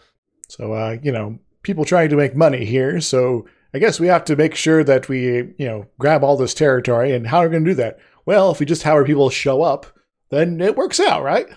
So, 0.49 0.75
uh, 0.75 0.99
you 1.03 1.11
know, 1.11 1.39
people 1.63 1.87
trying 1.87 2.11
to 2.11 2.17
make 2.17 2.37
money 2.37 2.67
here. 2.67 3.01
So 3.01 3.47
I 3.75 3.79
guess 3.79 3.99
we 3.99 4.07
have 4.07 4.25
to 4.27 4.37
make 4.37 4.55
sure 4.55 4.85
that 4.85 5.09
we, 5.09 5.53
you 5.59 5.67
know, 5.67 5.87
grab 5.99 6.23
all 6.23 6.37
this 6.37 6.55
territory. 6.55 7.13
And 7.13 7.27
how 7.27 7.39
are 7.39 7.49
we 7.49 7.53
going 7.53 7.65
to 7.65 7.71
do 7.73 7.75
that? 7.75 7.99
Well, 8.25 8.53
if 8.53 8.61
we 8.61 8.67
just 8.67 8.85
have 8.85 8.95
our 8.95 9.05
people 9.05 9.29
show 9.31 9.63
up, 9.63 9.87
then 10.31 10.61
it 10.61 10.77
works 10.77 11.01
out, 11.01 11.25
right? 11.25 11.49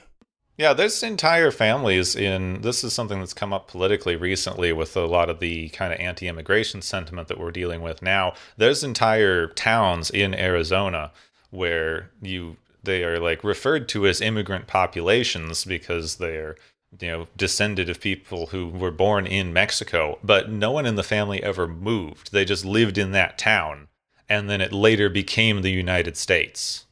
Yeah, 0.57 0.73
there's 0.73 1.03
entire 1.03 1.51
families 1.51 2.15
in 2.15 2.61
this 2.61 2.83
is 2.83 2.91
something 2.91 3.19
that's 3.19 3.35
come 3.35 3.53
up 3.53 3.67
politically 3.67 4.15
recently 4.15 4.73
with 4.73 4.97
a 4.97 5.05
lot 5.05 5.29
of 5.29 5.39
the 5.39 5.69
kind 5.69 5.93
of 5.93 5.99
anti-immigration 5.99 6.81
sentiment 6.81 7.27
that 7.27 7.39
we're 7.39 7.51
dealing 7.51 7.81
with 7.81 8.01
now. 8.01 8.33
There's 8.57 8.83
entire 8.83 9.47
towns 9.49 10.09
in 10.09 10.33
Arizona 10.33 11.11
where 11.51 12.09
you 12.21 12.57
they 12.83 13.03
are 13.03 13.19
like 13.19 13.43
referred 13.43 13.87
to 13.89 14.07
as 14.07 14.19
immigrant 14.19 14.65
populations 14.65 15.63
because 15.63 16.15
they're 16.15 16.55
you 16.99 17.07
know 17.07 17.27
descended 17.35 17.89
of 17.89 17.99
people 17.99 18.47
who 18.47 18.67
were 18.67 18.91
born 18.91 19.27
in 19.27 19.53
Mexico, 19.53 20.19
but 20.23 20.49
no 20.49 20.71
one 20.71 20.85
in 20.85 20.95
the 20.95 21.03
family 21.03 21.41
ever 21.43 21.67
moved. 21.67 22.31
They 22.31 22.45
just 22.45 22.65
lived 22.65 22.97
in 22.97 23.11
that 23.11 23.37
town 23.37 23.87
and 24.29 24.49
then 24.49 24.61
it 24.61 24.73
later 24.73 25.09
became 25.09 25.61
the 25.61 25.71
United 25.71 26.17
States. 26.17 26.85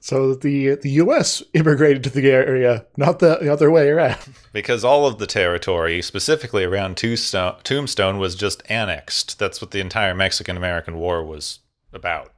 So 0.00 0.34
the 0.34 0.76
the 0.76 0.90
U.S. 0.90 1.42
immigrated 1.54 2.04
to 2.04 2.10
the 2.10 2.30
area, 2.30 2.86
not 2.96 3.18
the, 3.18 3.38
the 3.40 3.52
other 3.52 3.70
way 3.70 3.88
around. 3.88 4.18
Because 4.52 4.84
all 4.84 5.06
of 5.06 5.18
the 5.18 5.26
territory, 5.26 6.00
specifically 6.00 6.64
around 6.64 6.96
Tombstone, 6.96 8.18
was 8.18 8.34
just 8.34 8.62
annexed. 8.70 9.38
That's 9.38 9.60
what 9.60 9.72
the 9.72 9.80
entire 9.80 10.14
Mexican 10.14 10.56
American 10.56 10.96
War 10.96 11.24
was 11.24 11.58
about. 11.92 12.32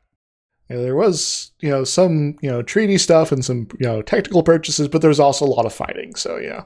Yeah, 0.68 0.78
there 0.78 0.96
was, 0.96 1.52
you 1.60 1.70
know, 1.70 1.84
some, 1.84 2.36
you 2.42 2.50
know, 2.50 2.62
treaty 2.62 2.98
stuff 2.98 3.30
and 3.30 3.44
some, 3.44 3.68
you 3.78 3.86
know, 3.86 4.02
technical 4.02 4.42
purchases, 4.42 4.88
but 4.88 5.00
there 5.00 5.08
was 5.08 5.20
also 5.20 5.44
a 5.44 5.48
lot 5.48 5.64
of 5.64 5.72
fighting. 5.72 6.14
So 6.16 6.38
yeah. 6.38 6.64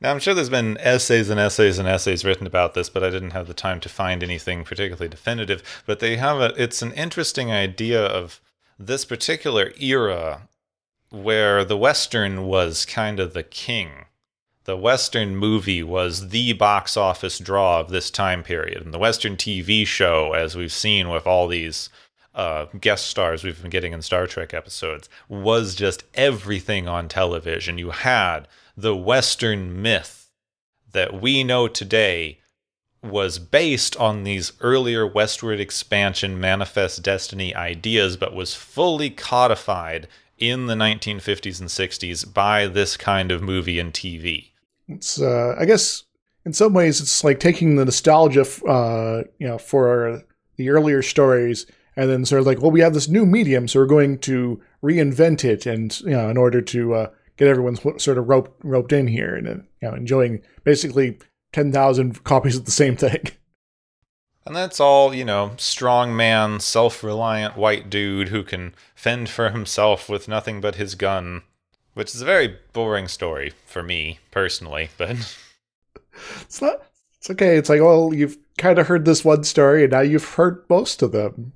Now 0.00 0.12
I'm 0.12 0.20
sure 0.20 0.32
there's 0.32 0.48
been 0.48 0.78
essays 0.78 1.28
and 1.28 1.40
essays 1.40 1.78
and 1.78 1.88
essays 1.88 2.24
written 2.24 2.46
about 2.46 2.74
this, 2.74 2.88
but 2.88 3.02
I 3.02 3.10
didn't 3.10 3.32
have 3.32 3.48
the 3.48 3.54
time 3.54 3.80
to 3.80 3.88
find 3.88 4.22
anything 4.22 4.64
particularly 4.64 5.08
definitive. 5.08 5.82
But 5.86 5.98
they 5.98 6.16
have 6.16 6.40
a, 6.40 6.62
it's 6.62 6.82
an 6.82 6.92
interesting 6.92 7.50
idea 7.50 8.04
of 8.04 8.40
this 8.78 9.04
particular 9.04 9.72
era 9.80 10.48
where 11.10 11.64
the 11.64 11.76
Western 11.76 12.44
was 12.44 12.86
kind 12.86 13.18
of 13.18 13.34
the 13.34 13.42
king. 13.42 14.04
The 14.64 14.76
Western 14.76 15.34
movie 15.34 15.82
was 15.82 16.28
the 16.28 16.52
box 16.52 16.96
office 16.96 17.38
draw 17.38 17.80
of 17.80 17.88
this 17.88 18.10
time 18.10 18.42
period. 18.42 18.84
And 18.84 18.94
the 18.94 18.98
Western 18.98 19.36
TV 19.36 19.86
show, 19.86 20.32
as 20.34 20.54
we've 20.54 20.72
seen 20.72 21.08
with 21.08 21.26
all 21.26 21.48
these 21.48 21.88
uh, 22.34 22.66
guest 22.78 23.06
stars 23.06 23.42
we've 23.42 23.60
been 23.60 23.70
getting 23.70 23.94
in 23.94 24.02
Star 24.02 24.26
Trek 24.26 24.54
episodes, 24.54 25.08
was 25.28 25.74
just 25.74 26.04
everything 26.14 26.86
on 26.86 27.08
television. 27.08 27.78
You 27.78 27.90
had 27.90 28.46
the 28.78 28.94
Western 28.94 29.82
myth 29.82 30.30
that 30.92 31.20
we 31.20 31.42
know 31.42 31.66
today 31.66 32.38
was 33.02 33.40
based 33.40 33.96
on 33.96 34.22
these 34.22 34.52
earlier 34.60 35.04
westward 35.04 35.58
expansion 35.58 36.38
manifest 36.38 37.02
destiny 37.02 37.52
ideas, 37.56 38.16
but 38.16 38.32
was 38.32 38.54
fully 38.54 39.10
codified 39.10 40.06
in 40.38 40.66
the 40.66 40.74
1950s 40.74 41.58
and 41.58 41.68
60s 41.68 42.32
by 42.32 42.68
this 42.68 42.96
kind 42.96 43.32
of 43.32 43.42
movie 43.42 43.80
and 43.80 43.92
TV. 43.92 44.50
It's, 44.86 45.20
uh, 45.20 45.56
I 45.58 45.64
guess, 45.64 46.04
in 46.44 46.52
some 46.52 46.72
ways, 46.72 47.00
it's 47.00 47.24
like 47.24 47.40
taking 47.40 47.74
the 47.74 47.84
nostalgia, 47.84 48.46
uh, 48.64 49.24
you 49.40 49.48
know, 49.48 49.58
for 49.58 50.22
the 50.54 50.70
earlier 50.70 51.02
stories, 51.02 51.66
and 51.96 52.08
then 52.08 52.24
sort 52.24 52.40
of 52.40 52.46
like, 52.46 52.62
well, 52.62 52.70
we 52.70 52.80
have 52.80 52.94
this 52.94 53.08
new 53.08 53.26
medium, 53.26 53.66
so 53.66 53.80
we're 53.80 53.86
going 53.86 54.18
to 54.18 54.60
reinvent 54.84 55.44
it, 55.44 55.66
and 55.66 56.00
you 56.02 56.10
know, 56.10 56.30
in 56.30 56.36
order 56.36 56.62
to 56.62 56.94
uh, 56.94 57.10
get 57.38 57.48
everyone 57.48 57.76
sort 57.98 58.18
of 58.18 58.28
roped 58.28 58.52
roped 58.62 58.92
in 58.92 59.06
here 59.08 59.34
and 59.34 59.48
uh, 59.48 59.54
you 59.80 59.88
know, 59.88 59.94
enjoying 59.94 60.42
basically 60.64 61.18
10,000 61.52 62.24
copies 62.24 62.56
of 62.56 62.66
the 62.66 62.70
same 62.70 62.96
thing. 62.96 63.28
And 64.44 64.56
that's 64.56 64.80
all, 64.80 65.14
you 65.14 65.24
know, 65.24 65.52
strong 65.58 66.16
man, 66.16 66.60
self 66.60 67.04
reliant 67.04 67.56
white 67.56 67.90
dude 67.90 68.28
who 68.28 68.42
can 68.42 68.74
fend 68.94 69.28
for 69.28 69.50
himself 69.50 70.08
with 70.08 70.26
nothing 70.26 70.60
but 70.60 70.76
his 70.76 70.94
gun. 70.94 71.42
Which 71.94 72.14
is 72.14 72.22
a 72.22 72.24
very 72.26 72.56
boring 72.72 73.08
story 73.08 73.52
for 73.66 73.82
me, 73.82 74.20
personally, 74.30 74.90
but. 74.98 75.16
It's 76.40 76.60
not. 76.60 76.82
It's 77.18 77.30
okay. 77.30 77.56
It's 77.56 77.68
like, 77.68 77.80
well, 77.80 78.12
you've 78.12 78.38
kind 78.56 78.78
of 78.80 78.88
heard 78.88 79.04
this 79.04 79.24
one 79.24 79.44
story, 79.44 79.84
and 79.84 79.92
now 79.92 80.00
you've 80.00 80.34
heard 80.34 80.64
most 80.68 81.00
of 81.00 81.12
them. 81.12 81.52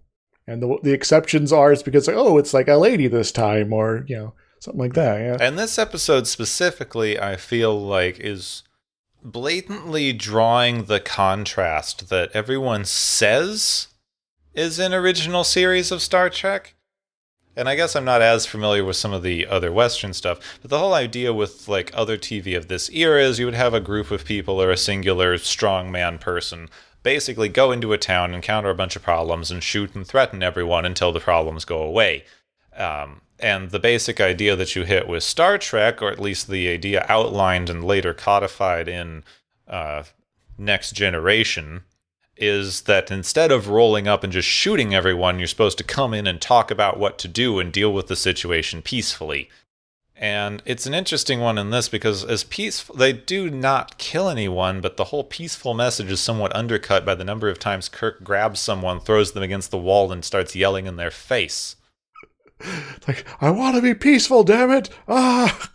And 0.47 0.63
the, 0.63 0.79
the 0.85 0.93
exceptions 0.93 1.53
are 1.53 1.73
it's 1.73 1.83
because, 1.83 2.07
like, 2.07 2.17
oh, 2.17 2.39
it's 2.39 2.55
like 2.55 2.69
a 2.69 2.77
lady 2.77 3.09
this 3.09 3.33
time, 3.33 3.73
or, 3.73 4.05
you 4.07 4.17
know, 4.17 4.35
something 4.63 4.81
like 4.81 4.95
that. 4.95 5.21
Yeah. 5.21 5.37
And 5.41 5.59
this 5.59 5.79
episode 5.79 6.27
specifically, 6.29 7.19
I 7.19 7.37
feel 7.37 7.79
like, 7.81 8.21
is 8.21 8.63
blatantly 9.25 10.13
drawing 10.13 10.85
the 10.85 11.01
contrast 11.01 12.09
that 12.11 12.31
everyone 12.33 12.85
says 12.85 13.89
is 14.55 14.79
an 14.79 14.95
original 14.95 15.43
series 15.43 15.91
of 15.91 16.01
Star 16.01 16.31
Trek. 16.31 16.75
And 17.57 17.69
I 17.69 17.75
guess 17.75 17.97
I'm 17.97 18.05
not 18.05 18.23
as 18.23 18.47
familiar 18.47 18.85
with 18.85 18.97
some 18.97 19.13
of 19.13 19.23
the 19.23 19.47
other 19.47 19.73
Western 19.73 20.13
stuff, 20.13 20.39
but 20.63 20.71
the 20.71 20.79
whole 20.79 20.95
idea 20.95 21.35
with 21.35 21.69
like 21.69 21.91
other 21.93 22.17
TV 22.17 22.57
of 22.57 22.69
this 22.69 22.89
era 22.91 23.23
is 23.23 23.39
you 23.39 23.45
would 23.45 23.55
have 23.55 23.75
a 23.75 23.81
group 23.81 24.11
of 24.11 24.25
people 24.25 24.63
or 24.63 24.71
a 24.71 24.77
singular 24.77 25.37
strongman 25.37 26.19
person 26.21 26.71
basically 27.03 27.49
go 27.49 27.73
into 27.73 27.93
a 27.93 27.99
town, 27.99 28.33
encounter 28.33 28.71
a 28.71 28.75
bunch 28.77 28.95
of 28.95 29.03
problems, 29.03 29.51
and 29.51 29.63
shoot 29.63 29.95
and 29.95 30.07
threaten 30.07 30.43
everyone 30.43 30.85
until 30.85 31.13
the 31.13 31.21
problems 31.21 31.65
go 31.65 31.83
away. 31.83 32.25
Um, 32.77 33.23
and 33.43 33.73
the 33.73 33.81
basic 33.81 34.21
idea 34.21 34.55
that 34.55 34.77
you 34.77 34.85
hit 34.85 35.09
with 35.09 35.25
Star 35.25 35.59
Trek, 35.59 36.01
or 36.01 36.11
at 36.11 36.21
least 36.21 36.47
the 36.47 36.69
idea 36.69 37.05
outlined 37.09 37.69
and 37.69 37.83
later 37.83 38.15
codified 38.15 38.89
in 38.89 39.25
uh, 39.67 40.05
Next 40.57 40.93
Generation, 40.93 41.83
is 42.37 42.83
that 42.83 43.11
instead 43.11 43.51
of 43.51 43.69
rolling 43.69 44.07
up 44.07 44.23
and 44.23 44.33
just 44.33 44.49
shooting 44.49 44.95
everyone, 44.95 45.41
you're 45.41 45.49
supposed 45.49 45.77
to 45.79 45.85
come 45.85 46.15
in 46.15 46.29
and 46.29 46.41
talk 46.41 46.71
about 46.71 47.01
what 47.01 47.19
to 47.19 47.29
do 47.29 47.59
and 47.59 47.73
deal 47.73 47.93
with 47.93 48.07
the 48.07 48.15
situation 48.15 48.81
peacefully. 48.81 49.51
And 50.15 50.63
it's 50.65 50.87
an 50.87 50.95
interesting 50.95 51.41
one 51.41 51.59
in 51.59 51.71
this 51.71 51.89
because 51.89 52.25
as 52.25 52.45
peaceful, 52.45 52.95
they 52.95 53.13
do 53.13 53.51
not 53.51 53.99
kill 53.99 54.29
anyone, 54.29 54.81
but 54.81 54.97
the 54.97 55.07
whole 55.07 55.25
peaceful 55.25 55.75
message 55.75 56.13
is 56.13 56.21
somewhat 56.21 56.55
undercut 56.55 57.05
by 57.05 57.17
the 57.17 57.25
number 57.25 57.49
of 57.49 57.59
times 57.59 57.89
Kirk 57.89 58.23
grabs 58.23 58.61
someone, 58.61 59.01
throws 59.01 59.33
them 59.33 59.43
against 59.43 59.73
the 59.73 59.79
wall, 59.79 60.13
and 60.13 60.25
starts 60.25 60.55
yelling 60.55 60.87
in 60.87 60.95
their 60.95 61.11
face 61.11 61.75
like 63.09 63.25
I 63.41 63.51
want 63.51 63.77
to 63.77 63.83
be 63.83 63.95
peaceful, 63.95 64.45
damn 64.45 64.71
it! 64.71 64.91
Ah, 65.09 65.71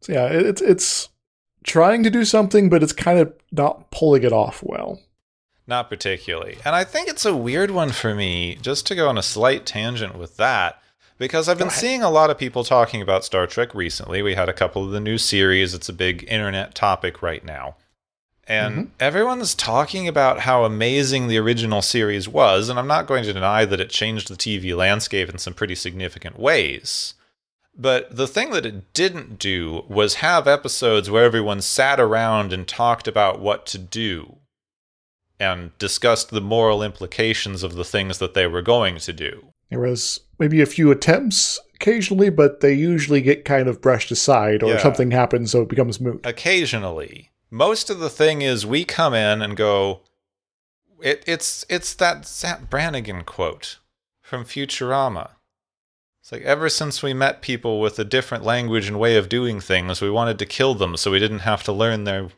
so 0.00 0.12
yeah, 0.12 0.26
it's 0.26 0.62
it's 0.62 1.08
trying 1.64 2.02
to 2.02 2.10
do 2.10 2.24
something, 2.24 2.68
but 2.68 2.82
it's 2.82 2.92
kind 2.92 3.18
of 3.18 3.32
not 3.52 3.90
pulling 3.90 4.22
it 4.22 4.32
off 4.32 4.62
well. 4.62 5.00
Not 5.66 5.88
particularly, 5.88 6.58
and 6.64 6.74
I 6.74 6.84
think 6.84 7.08
it's 7.08 7.24
a 7.24 7.36
weird 7.36 7.70
one 7.70 7.90
for 7.90 8.14
me. 8.14 8.58
Just 8.60 8.86
to 8.88 8.94
go 8.94 9.08
on 9.08 9.16
a 9.16 9.22
slight 9.22 9.64
tangent 9.64 10.16
with 10.16 10.36
that, 10.36 10.82
because 11.16 11.48
I've 11.48 11.58
been 11.58 11.70
seeing 11.70 12.02
a 12.02 12.10
lot 12.10 12.30
of 12.30 12.36
people 12.36 12.64
talking 12.64 13.00
about 13.00 13.24
Star 13.24 13.46
Trek 13.46 13.74
recently. 13.74 14.20
We 14.20 14.34
had 14.34 14.48
a 14.48 14.52
couple 14.52 14.84
of 14.84 14.90
the 14.90 15.00
new 15.00 15.16
series; 15.16 15.72
it's 15.72 15.88
a 15.88 15.94
big 15.94 16.24
internet 16.28 16.74
topic 16.74 17.22
right 17.22 17.44
now. 17.44 17.76
And 18.46 18.74
mm-hmm. 18.74 18.90
everyone's 19.00 19.54
talking 19.54 20.06
about 20.06 20.40
how 20.40 20.64
amazing 20.64 21.28
the 21.28 21.38
original 21.38 21.82
series 21.82 22.28
was, 22.28 22.68
and 22.68 22.78
I'm 22.78 22.86
not 22.86 23.06
going 23.06 23.24
to 23.24 23.32
deny 23.32 23.64
that 23.64 23.80
it 23.80 23.90
changed 23.90 24.28
the 24.28 24.34
TV 24.34 24.76
landscape 24.76 25.28
in 25.28 25.38
some 25.38 25.54
pretty 25.54 25.74
significant 25.74 26.38
ways. 26.38 27.14
But 27.76 28.14
the 28.14 28.28
thing 28.28 28.50
that 28.50 28.66
it 28.66 28.92
didn't 28.92 29.38
do 29.38 29.84
was 29.88 30.14
have 30.16 30.46
episodes 30.46 31.10
where 31.10 31.24
everyone 31.24 31.60
sat 31.60 31.98
around 31.98 32.52
and 32.52 32.68
talked 32.68 33.08
about 33.08 33.40
what 33.40 33.66
to 33.66 33.78
do 33.78 34.36
and 35.40 35.76
discussed 35.78 36.30
the 36.30 36.40
moral 36.40 36.82
implications 36.82 37.62
of 37.62 37.74
the 37.74 37.84
things 37.84 38.18
that 38.18 38.34
they 38.34 38.46
were 38.46 38.62
going 38.62 38.98
to 38.98 39.12
do. 39.12 39.48
There 39.70 39.80
was 39.80 40.20
maybe 40.38 40.60
a 40.60 40.66
few 40.66 40.92
attempts 40.92 41.58
occasionally, 41.74 42.30
but 42.30 42.60
they 42.60 42.74
usually 42.74 43.20
get 43.20 43.44
kind 43.44 43.66
of 43.66 43.80
brushed 43.80 44.12
aside 44.12 44.62
or 44.62 44.74
yeah. 44.74 44.78
something 44.78 45.10
happens 45.10 45.50
so 45.50 45.62
it 45.62 45.68
becomes 45.68 46.00
moot. 46.00 46.20
Occasionally 46.24 47.32
most 47.54 47.88
of 47.88 48.00
the 48.00 48.10
thing 48.10 48.42
is 48.42 48.66
we 48.66 48.84
come 48.84 49.14
in 49.14 49.40
and 49.40 49.56
go 49.56 50.00
it, 51.00 51.22
it's 51.24 51.64
it's 51.68 51.94
that 51.94 52.26
Zapp 52.26 52.68
Brannigan 52.68 53.22
quote 53.22 53.78
from 54.22 54.44
Futurama. 54.44 55.30
It's 56.20 56.32
like 56.32 56.42
ever 56.42 56.68
since 56.68 57.02
we 57.02 57.14
met 57.14 57.42
people 57.42 57.80
with 57.80 57.98
a 57.98 58.04
different 58.04 58.42
language 58.42 58.88
and 58.88 58.98
way 58.98 59.16
of 59.16 59.28
doing 59.28 59.60
things, 59.60 60.00
we 60.00 60.10
wanted 60.10 60.38
to 60.40 60.46
kill 60.46 60.74
them 60.74 60.96
so 60.96 61.12
we 61.12 61.18
didn't 61.20 61.40
have 61.40 61.62
to 61.64 61.72
learn 61.72 62.04
their 62.04 62.28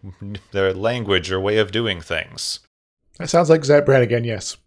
their 0.53 0.75
language 0.75 1.33
or 1.33 1.41
way 1.41 1.57
of 1.57 1.73
doing 1.73 2.03
things. 2.03 2.61
That 3.19 3.31
sounds 3.31 3.49
like 3.49 3.65
Zapp 3.65 3.87
Brannigan, 3.87 4.25
yes. 4.25 4.59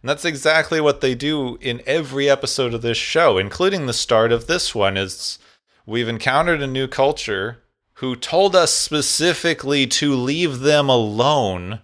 And 0.00 0.08
that's 0.08 0.24
exactly 0.24 0.80
what 0.80 1.00
they 1.00 1.16
do 1.16 1.56
in 1.60 1.82
every 1.86 2.30
episode 2.30 2.74
of 2.74 2.82
this 2.82 2.98
show, 2.98 3.36
including 3.36 3.86
the 3.86 3.92
start 3.92 4.30
of 4.30 4.46
this 4.46 4.74
one 4.74 4.96
is 4.96 5.40
we've 5.86 6.08
encountered 6.08 6.62
a 6.62 6.68
new 6.68 6.86
culture 6.86 7.61
who 8.02 8.16
told 8.16 8.56
us 8.56 8.74
specifically 8.74 9.86
to 9.86 10.16
leave 10.16 10.58
them 10.58 10.88
alone. 10.88 11.78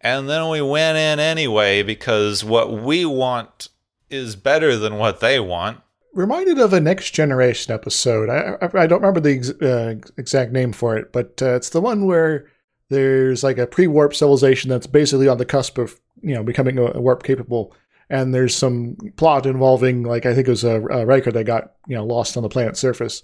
And 0.00 0.28
then 0.28 0.48
we 0.48 0.60
went 0.60 0.98
in 0.98 1.20
anyway 1.20 1.84
because 1.84 2.42
what 2.42 2.72
we 2.72 3.04
want 3.04 3.68
is 4.08 4.34
better 4.34 4.76
than 4.76 4.98
what 4.98 5.20
they 5.20 5.38
want. 5.38 5.82
Reminded 6.12 6.58
of 6.58 6.72
a 6.72 6.80
Next 6.80 7.12
Generation 7.12 7.72
episode. 7.72 8.28
I, 8.28 8.56
I, 8.60 8.82
I 8.82 8.86
don't 8.88 9.02
remember 9.02 9.20
the 9.20 9.36
ex, 9.36 9.50
uh, 9.50 9.94
exact 10.18 10.50
name 10.50 10.72
for 10.72 10.96
it, 10.96 11.12
but 11.12 11.40
uh, 11.40 11.54
it's 11.54 11.68
the 11.68 11.80
one 11.80 12.06
where 12.06 12.48
there's 12.88 13.44
like 13.44 13.58
a 13.58 13.68
pre 13.68 13.86
warp 13.86 14.16
civilization 14.16 14.68
that's 14.68 14.88
basically 14.88 15.28
on 15.28 15.38
the 15.38 15.44
cusp 15.44 15.78
of 15.78 16.00
you 16.22 16.34
know 16.34 16.42
becoming 16.42 16.76
a 16.76 17.00
warp 17.00 17.22
capable. 17.22 17.72
and 18.08 18.34
there's 18.34 18.56
some 18.56 18.96
plot 19.14 19.46
involving 19.46 20.02
like 20.02 20.26
I 20.26 20.34
think 20.34 20.48
it 20.48 20.50
was 20.50 20.64
a, 20.64 20.82
a 20.88 21.06
Riker 21.06 21.30
that 21.30 21.44
got 21.44 21.74
you 21.86 21.94
know 21.94 22.04
lost 22.04 22.36
on 22.36 22.42
the 22.42 22.48
planet's 22.48 22.80
surface, 22.80 23.22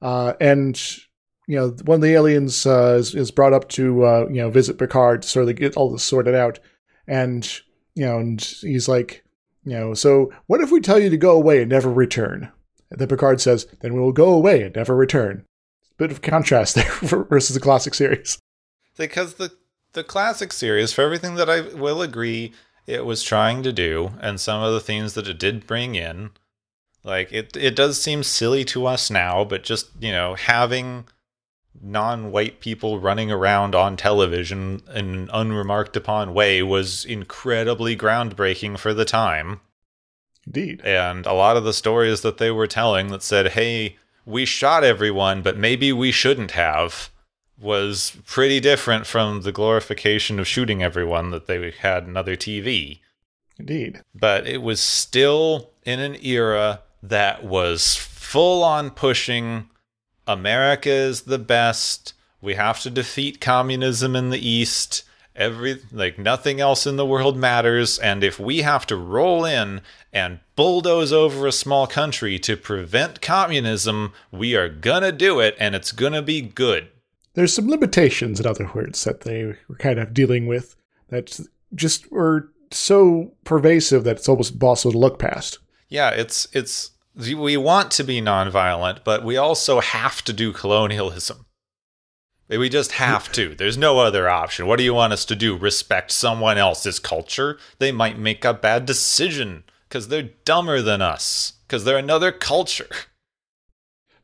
uh, 0.00 0.34
and 0.40 0.80
you 1.48 1.56
know 1.56 1.68
one 1.84 1.96
of 1.96 2.02
the 2.02 2.12
aliens 2.12 2.66
uh, 2.66 2.96
is, 2.98 3.14
is 3.14 3.32
brought 3.32 3.54
up 3.54 3.68
to 3.70 4.04
uh, 4.04 4.26
you 4.28 4.36
know 4.36 4.50
visit 4.50 4.78
Picard 4.78 5.22
to 5.22 5.28
sort 5.28 5.48
of 5.48 5.56
get 5.56 5.76
all 5.76 5.90
this 5.90 6.04
sorted 6.04 6.34
out, 6.34 6.60
and 7.08 7.60
you 7.94 8.04
know 8.04 8.18
and 8.18 8.40
he's 8.60 8.86
like 8.86 9.24
you 9.64 9.72
know 9.72 9.94
so 9.94 10.30
what 10.46 10.60
if 10.60 10.70
we 10.70 10.80
tell 10.80 10.98
you 10.98 11.10
to 11.10 11.16
go 11.16 11.32
away 11.32 11.62
and 11.62 11.70
never 11.70 11.90
return? 11.90 12.52
And 12.90 13.00
then 13.00 13.08
Picard 13.08 13.40
says, 13.40 13.66
then 13.80 13.94
we 13.94 14.00
will 14.00 14.12
go 14.12 14.32
away 14.32 14.62
and 14.62 14.74
never 14.74 14.96
return. 14.96 15.44
Bit 15.96 16.10
of 16.10 16.22
contrast 16.22 16.74
there 16.74 16.92
versus 17.00 17.54
the 17.54 17.60
classic 17.60 17.94
series. 17.94 18.38
Because 18.96 19.34
the 19.34 19.52
the 19.94 20.04
classic 20.04 20.52
series, 20.52 20.92
for 20.92 21.02
everything 21.02 21.36
that 21.36 21.48
I 21.48 21.62
will 21.62 22.02
agree 22.02 22.52
it 22.86 23.04
was 23.04 23.22
trying 23.22 23.62
to 23.62 23.72
do, 23.72 24.12
and 24.20 24.38
some 24.38 24.62
of 24.62 24.72
the 24.72 24.80
themes 24.80 25.14
that 25.14 25.28
it 25.28 25.38
did 25.38 25.66
bring 25.66 25.94
in, 25.94 26.30
like 27.04 27.32
it 27.32 27.56
it 27.56 27.74
does 27.74 28.00
seem 28.00 28.22
silly 28.22 28.64
to 28.66 28.86
us 28.86 29.10
now, 29.10 29.44
but 29.44 29.64
just, 29.64 29.88
you 29.98 30.12
know, 30.12 30.34
having 30.34 31.06
non-white 31.82 32.60
people 32.60 33.00
running 33.00 33.30
around 33.30 33.74
on 33.74 33.96
television 33.96 34.82
in 34.94 35.14
an 35.14 35.30
unremarked 35.32 35.96
upon 35.96 36.34
way 36.34 36.62
was 36.62 37.04
incredibly 37.04 37.96
groundbreaking 37.96 38.78
for 38.78 38.92
the 38.92 39.04
time. 39.04 39.60
Indeed. 40.46 40.80
And 40.82 41.26
a 41.26 41.34
lot 41.34 41.56
of 41.56 41.64
the 41.64 41.72
stories 41.72 42.22
that 42.22 42.38
they 42.38 42.50
were 42.50 42.66
telling 42.66 43.08
that 43.08 43.22
said, 43.22 43.48
hey, 43.48 43.96
we 44.24 44.44
shot 44.44 44.84
everyone, 44.84 45.42
but 45.42 45.56
maybe 45.56 45.92
we 45.92 46.10
shouldn't 46.10 46.52
have, 46.52 47.10
was 47.60 48.16
pretty 48.26 48.60
different 48.60 49.06
from 49.06 49.42
the 49.42 49.52
glorification 49.52 50.38
of 50.38 50.46
shooting 50.46 50.82
everyone 50.82 51.30
that 51.30 51.46
they 51.46 51.70
had 51.70 52.04
in 52.04 52.16
other 52.16 52.36
TV. 52.36 53.00
Indeed. 53.58 54.02
But 54.14 54.46
it 54.46 54.62
was 54.62 54.80
still 54.80 55.70
in 55.84 56.00
an 56.00 56.16
era 56.22 56.80
that 57.02 57.44
was 57.44 57.96
full 57.96 58.62
on 58.62 58.90
pushing 58.90 59.68
America 60.28 60.90
is 60.90 61.22
the 61.22 61.38
best. 61.38 62.12
We 62.40 62.54
have 62.54 62.80
to 62.82 62.90
defeat 62.90 63.40
communism 63.40 64.14
in 64.14 64.30
the 64.30 64.46
East. 64.46 65.02
Every 65.34 65.80
like 65.92 66.18
nothing 66.18 66.60
else 66.60 66.86
in 66.86 66.96
the 66.96 67.06
world 67.06 67.36
matters, 67.36 67.98
and 67.98 68.22
if 68.22 68.38
we 68.38 68.62
have 68.62 68.86
to 68.88 68.96
roll 68.96 69.44
in 69.44 69.80
and 70.12 70.40
bulldoze 70.56 71.12
over 71.12 71.46
a 71.46 71.52
small 71.52 71.86
country 71.86 72.38
to 72.40 72.56
prevent 72.56 73.20
communism, 73.20 74.12
we 74.32 74.56
are 74.56 74.68
gonna 74.68 75.12
do 75.12 75.38
it, 75.38 75.56
and 75.60 75.74
it's 75.74 75.92
gonna 75.92 76.22
be 76.22 76.40
good. 76.40 76.88
There's 77.34 77.54
some 77.54 77.68
limitations, 77.68 78.40
in 78.40 78.46
other 78.46 78.68
words, 78.74 79.04
that 79.04 79.20
they 79.20 79.44
were 79.44 79.76
kind 79.78 80.00
of 80.00 80.12
dealing 80.12 80.48
with 80.48 80.74
that 81.08 81.38
just 81.74 82.10
were 82.10 82.50
so 82.72 83.32
pervasive 83.44 84.04
that 84.04 84.16
it's 84.16 84.28
almost 84.28 84.54
impossible 84.54 84.92
to 84.92 84.98
look 84.98 85.18
past. 85.18 85.58
Yeah, 85.88 86.10
it's 86.10 86.48
it's 86.52 86.90
we 87.18 87.56
want 87.56 87.90
to 87.92 88.04
be 88.04 88.20
nonviolent, 88.22 89.00
but 89.02 89.24
we 89.24 89.36
also 89.36 89.80
have 89.80 90.22
to 90.24 90.32
do 90.32 90.52
colonialism. 90.52 91.46
We 92.48 92.68
just 92.68 92.92
have 92.92 93.30
to. 93.32 93.54
There's 93.54 93.76
no 93.76 93.98
other 93.98 94.28
option. 94.28 94.66
What 94.66 94.78
do 94.78 94.84
you 94.84 94.94
want 94.94 95.12
us 95.12 95.24
to 95.26 95.36
do? 95.36 95.56
Respect 95.56 96.10
someone 96.12 96.56
else's 96.56 96.98
culture? 96.98 97.58
They 97.78 97.92
might 97.92 98.18
make 98.18 98.44
a 98.44 98.54
bad 98.54 98.86
decision 98.86 99.64
because 99.88 100.08
they're 100.08 100.30
dumber 100.44 100.80
than 100.80 101.02
us, 101.02 101.54
because 101.66 101.84
they're 101.84 101.98
another 101.98 102.32
culture. 102.32 102.88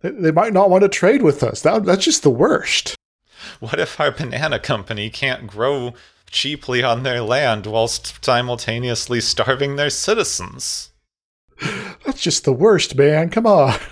They 0.00 0.30
might 0.30 0.52
not 0.52 0.70
want 0.70 0.82
to 0.82 0.88
trade 0.88 1.22
with 1.22 1.42
us. 1.42 1.62
That, 1.62 1.84
that's 1.84 2.04
just 2.04 2.22
the 2.22 2.30
worst. 2.30 2.94
What 3.60 3.80
if 3.80 3.98
our 3.98 4.10
banana 4.10 4.58
company 4.58 5.10
can't 5.10 5.46
grow 5.46 5.94
cheaply 6.30 6.82
on 6.82 7.02
their 7.02 7.22
land 7.22 7.66
whilst 7.66 8.24
simultaneously 8.24 9.20
starving 9.20 9.76
their 9.76 9.90
citizens? 9.90 10.90
That's 12.04 12.20
just 12.20 12.44
the 12.44 12.52
worst, 12.52 12.96
man. 12.96 13.30
Come 13.30 13.46
on. 13.46 13.78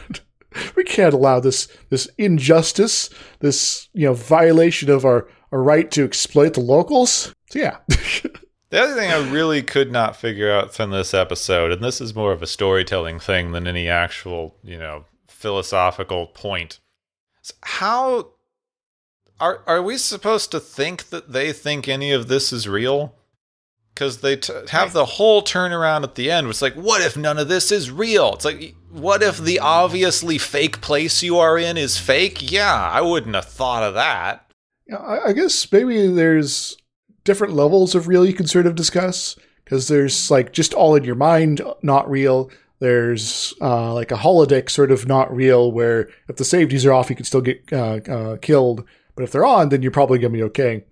We 0.76 0.84
can't 0.84 1.14
allow 1.14 1.40
this 1.40 1.66
this 1.88 2.10
injustice, 2.18 3.08
this 3.40 3.88
you 3.94 4.04
know 4.06 4.12
violation 4.12 4.90
of 4.90 5.06
our, 5.06 5.26
our 5.50 5.62
right 5.62 5.90
to 5.92 6.04
exploit 6.04 6.52
the 6.52 6.60
locals. 6.60 7.34
So 7.48 7.58
yeah. 7.58 7.78
the 7.88 8.82
other 8.82 8.94
thing 8.94 9.10
I 9.10 9.30
really 9.30 9.62
could 9.62 9.90
not 9.90 10.14
figure 10.14 10.52
out 10.52 10.74
from 10.74 10.90
this 10.90 11.14
episode, 11.14 11.72
and 11.72 11.82
this 11.82 12.02
is 12.02 12.14
more 12.14 12.32
of 12.32 12.42
a 12.42 12.46
storytelling 12.46 13.18
thing 13.18 13.52
than 13.52 13.66
any 13.66 13.88
actual, 13.88 14.56
you 14.62 14.78
know, 14.78 15.06
philosophical 15.26 16.26
point, 16.26 16.80
is 17.42 17.54
how 17.62 18.32
are 19.40 19.62
are 19.66 19.82
we 19.82 19.96
supposed 19.96 20.50
to 20.50 20.60
think 20.60 21.08
that 21.08 21.32
they 21.32 21.52
think 21.52 21.88
any 21.88 22.12
of 22.12 22.28
this 22.28 22.52
is 22.52 22.68
real? 22.68 23.14
Because 24.02 24.18
they 24.18 24.34
t- 24.34 24.52
have 24.70 24.92
the 24.92 25.04
whole 25.04 25.42
turnaround 25.42 26.02
at 26.02 26.16
the 26.16 26.28
end. 26.28 26.48
It's 26.48 26.60
like, 26.60 26.74
what 26.74 27.00
if 27.00 27.16
none 27.16 27.38
of 27.38 27.46
this 27.46 27.70
is 27.70 27.88
real? 27.88 28.34
It's 28.34 28.44
like, 28.44 28.74
what 28.90 29.22
if 29.22 29.38
the 29.38 29.60
obviously 29.60 30.38
fake 30.38 30.80
place 30.80 31.22
you 31.22 31.38
are 31.38 31.56
in 31.56 31.76
is 31.76 31.98
fake? 31.98 32.50
Yeah, 32.50 32.74
I 32.74 33.00
wouldn't 33.00 33.36
have 33.36 33.44
thought 33.44 33.84
of 33.84 33.94
that. 33.94 34.50
Yeah, 34.88 35.20
I 35.24 35.32
guess 35.32 35.70
maybe 35.70 36.08
there's 36.08 36.76
different 37.22 37.54
levels 37.54 37.94
of 37.94 38.08
real 38.08 38.26
you 38.26 38.32
can 38.32 38.48
sort 38.48 38.66
of 38.66 38.74
discuss 38.74 39.36
because 39.64 39.86
there's 39.86 40.32
like 40.32 40.52
just 40.52 40.74
all 40.74 40.96
in 40.96 41.04
your 41.04 41.14
mind, 41.14 41.62
not 41.82 42.10
real. 42.10 42.50
There's 42.80 43.54
uh, 43.60 43.94
like 43.94 44.10
a 44.10 44.16
holodeck 44.16 44.68
sort 44.68 44.90
of 44.90 45.06
not 45.06 45.32
real, 45.32 45.70
where 45.70 46.08
if 46.28 46.34
the 46.34 46.44
safeties 46.44 46.84
are 46.84 46.92
off, 46.92 47.08
you 47.08 47.14
can 47.14 47.24
still 47.24 47.40
get 47.40 47.72
uh, 47.72 48.00
uh, 48.08 48.36
killed. 48.38 48.84
But 49.14 49.22
if 49.22 49.30
they're 49.30 49.44
on, 49.44 49.68
then 49.68 49.80
you're 49.80 49.92
probably 49.92 50.18
gonna 50.18 50.32
be 50.32 50.42
okay. 50.42 50.82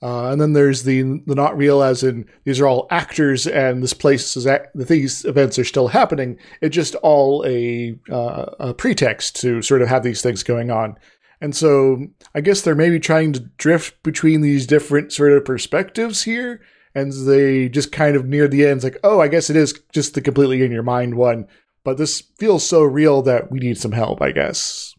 Uh, 0.00 0.30
and 0.30 0.40
then 0.40 0.52
there's 0.52 0.84
the 0.84 1.02
the 1.26 1.34
not 1.34 1.56
real, 1.56 1.82
as 1.82 2.04
in 2.04 2.24
these 2.44 2.60
are 2.60 2.66
all 2.66 2.86
actors, 2.90 3.46
and 3.46 3.82
this 3.82 3.94
place 3.94 4.36
is 4.36 4.46
act- 4.46 4.70
these 4.74 5.24
events 5.24 5.58
are 5.58 5.64
still 5.64 5.88
happening. 5.88 6.38
It's 6.60 6.76
just 6.76 6.94
all 6.96 7.44
a, 7.44 7.98
uh, 8.10 8.46
a 8.60 8.74
pretext 8.74 9.40
to 9.40 9.60
sort 9.60 9.82
of 9.82 9.88
have 9.88 10.04
these 10.04 10.22
things 10.22 10.44
going 10.44 10.70
on. 10.70 10.96
And 11.40 11.54
so 11.54 12.06
I 12.34 12.40
guess 12.40 12.62
they're 12.62 12.74
maybe 12.74 13.00
trying 13.00 13.32
to 13.32 13.40
drift 13.40 14.02
between 14.02 14.40
these 14.40 14.66
different 14.66 15.12
sort 15.12 15.32
of 15.32 15.44
perspectives 15.44 16.22
here, 16.22 16.60
and 16.94 17.12
they 17.26 17.68
just 17.68 17.90
kind 17.90 18.14
of 18.14 18.24
near 18.24 18.46
the 18.46 18.66
end, 18.66 18.76
it's 18.78 18.84
like, 18.84 18.98
oh, 19.02 19.20
I 19.20 19.28
guess 19.28 19.50
it 19.50 19.56
is 19.56 19.80
just 19.92 20.14
the 20.14 20.20
completely 20.20 20.62
in 20.62 20.72
your 20.72 20.82
mind 20.82 21.16
one, 21.16 21.46
but 21.84 21.96
this 21.96 22.22
feels 22.38 22.66
so 22.66 22.82
real 22.82 23.22
that 23.22 23.50
we 23.50 23.58
need 23.58 23.78
some 23.78 23.92
help, 23.92 24.22
I 24.22 24.30
guess. 24.32 24.94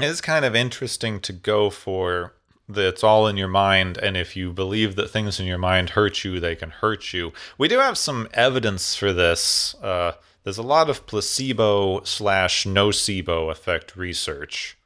It 0.00 0.06
is 0.06 0.20
kind 0.20 0.44
of 0.44 0.56
interesting 0.56 1.20
to 1.20 1.32
go 1.32 1.68
for 1.68 2.34
that's 2.74 3.04
all 3.04 3.26
in 3.26 3.36
your 3.36 3.48
mind 3.48 3.98
and 3.98 4.16
if 4.16 4.36
you 4.36 4.52
believe 4.52 4.96
that 4.96 5.10
things 5.10 5.40
in 5.40 5.46
your 5.46 5.58
mind 5.58 5.90
hurt 5.90 6.24
you 6.24 6.40
they 6.40 6.54
can 6.54 6.70
hurt 6.70 7.12
you. 7.12 7.32
We 7.58 7.68
do 7.68 7.78
have 7.78 7.98
some 7.98 8.28
evidence 8.32 8.94
for 8.94 9.12
this. 9.12 9.74
Uh, 9.82 10.12
there's 10.44 10.58
a 10.58 10.62
lot 10.62 10.88
of 10.88 11.06
placebo 11.06 12.02
slash 12.04 12.64
nocebo 12.64 13.50
effect 13.50 13.96
research 13.96 14.76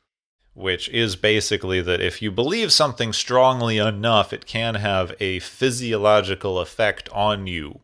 which 0.55 0.89
is 0.91 1.17
basically 1.17 1.81
that 1.81 2.01
if 2.01 2.23
you 2.23 2.31
believe 2.31 2.73
something 2.73 3.13
strongly 3.13 3.79
enough 3.79 4.33
it 4.33 4.47
can 4.47 4.77
have 4.77 5.15
a 5.21 5.41
physiological 5.41 6.59
effect 6.61 7.09
on 7.11 7.47
you. 7.47 7.81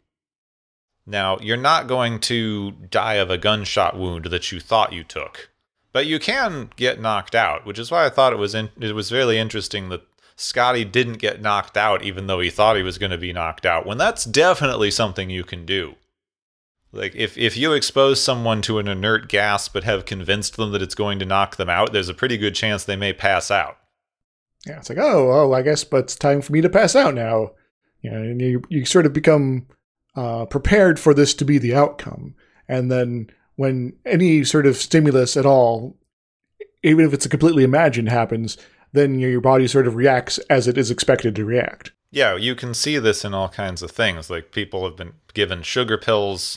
Now 1.05 1.39
you're 1.41 1.57
not 1.57 1.89
going 1.89 2.21
to 2.21 2.73
die 2.73 3.15
of 3.15 3.31
a 3.31 3.39
gunshot 3.39 3.99
wound 3.99 4.27
that 4.27 4.53
you 4.53 4.61
thought 4.61 4.93
you 4.93 5.05
took 5.05 5.51
but 5.93 6.07
you 6.07 6.19
can 6.19 6.71
get 6.77 7.01
knocked 7.01 7.35
out, 7.35 7.67
which 7.67 7.79
is 7.79 7.91
why 7.91 8.07
I 8.07 8.11
thought 8.11 8.33
it 8.33 8.39
was 8.39 8.55
in, 8.55 8.71
it 8.81 8.95
was 8.95 9.13
really 9.13 9.39
interesting 9.39 9.89
that 9.89 10.03
Scotty 10.37 10.85
didn't 10.85 11.19
get 11.19 11.43
knocked 11.43 11.77
out 11.77 12.03
even 12.03 12.27
though 12.27 12.41
he 12.41 12.51
thought 12.51 12.77
he 12.77 12.83
was 12.83 12.99
going 12.99 13.11
to 13.11 13.19
be 13.19 13.33
knocked 13.33 13.67
out. 13.67 13.87
When 13.87 13.99
that's 13.99 14.25
definitely 14.25 14.91
something 14.91 15.29
you 15.29 15.45
can 15.45 15.67
do. 15.67 15.97
Like 16.93 17.15
if 17.15 17.39
if 17.39 17.57
you 17.57 17.73
expose 17.73 18.21
someone 18.21 18.63
to 18.63 18.79
an 18.79 18.89
inert 18.89 19.29
gas 19.29 19.69
but 19.69 19.85
have 19.85 20.05
convinced 20.05 20.57
them 20.57 20.73
that 20.73 20.83
it's 20.83 20.95
going 20.95 21.19
to 21.21 21.25
knock 21.25 21.57
them 21.57 21.71
out, 21.71 21.93
there's 21.93 22.09
a 22.09 22.15
pretty 22.15 22.37
good 22.37 22.55
chance 22.55 22.85
they 22.85 22.97
may 22.97 23.13
pass 23.13 23.51
out. 23.51 23.77
Yeah, 24.67 24.79
it's 24.79 24.91
like, 24.91 24.99
oh, 24.99 25.31
oh, 25.33 25.53
I 25.53 25.63
guess, 25.63 25.85
but 25.85 26.05
it's 26.05 26.17
time 26.17 26.43
for 26.43 26.53
me 26.53 26.61
to 26.61 26.69
pass 26.69 26.95
out 26.95 27.15
now. 27.15 27.53
You 28.03 28.11
know, 28.11 28.23
and 28.23 28.41
you 28.41 28.63
you 28.69 28.85
sort 28.85 29.07
of 29.07 29.13
become 29.13 29.67
uh, 30.17 30.47
prepared 30.47 30.99
for 30.99 31.15
this 31.15 31.33
to 31.35 31.45
be 31.45 31.59
the 31.59 31.75
outcome, 31.75 32.35
and 32.69 32.91
then 32.91 33.31
when 33.61 33.93
any 34.07 34.43
sort 34.43 34.65
of 34.65 34.75
stimulus 34.75 35.37
at 35.37 35.45
all, 35.45 35.95
even 36.83 37.05
if 37.05 37.13
it's 37.13 37.27
a 37.27 37.29
completely 37.29 37.63
imagined, 37.63 38.09
happens, 38.09 38.57
then 38.95 39.19
your 39.19 39.43
body 39.43 39.69
sort 39.69 39.87
of 39.87 39.97
reacts 39.97 40.39
as 40.49 40.67
it 40.67 40.79
is 40.79 40.91
expected 40.91 41.37
to 41.37 41.45
react. 41.45 41.93
Yeah, 42.11 42.37
you 42.37 42.55
can 42.55 42.73
see 42.73 42.97
this 42.97 43.23
in 43.23 43.35
all 43.35 43.51
kinds 43.51 43.83
of 43.83 43.91
things. 43.91 44.31
Like 44.31 44.51
people 44.51 44.87
have 44.87 44.97
been 44.97 45.13
given 45.35 45.61
sugar 45.61 45.99
pills 45.99 46.57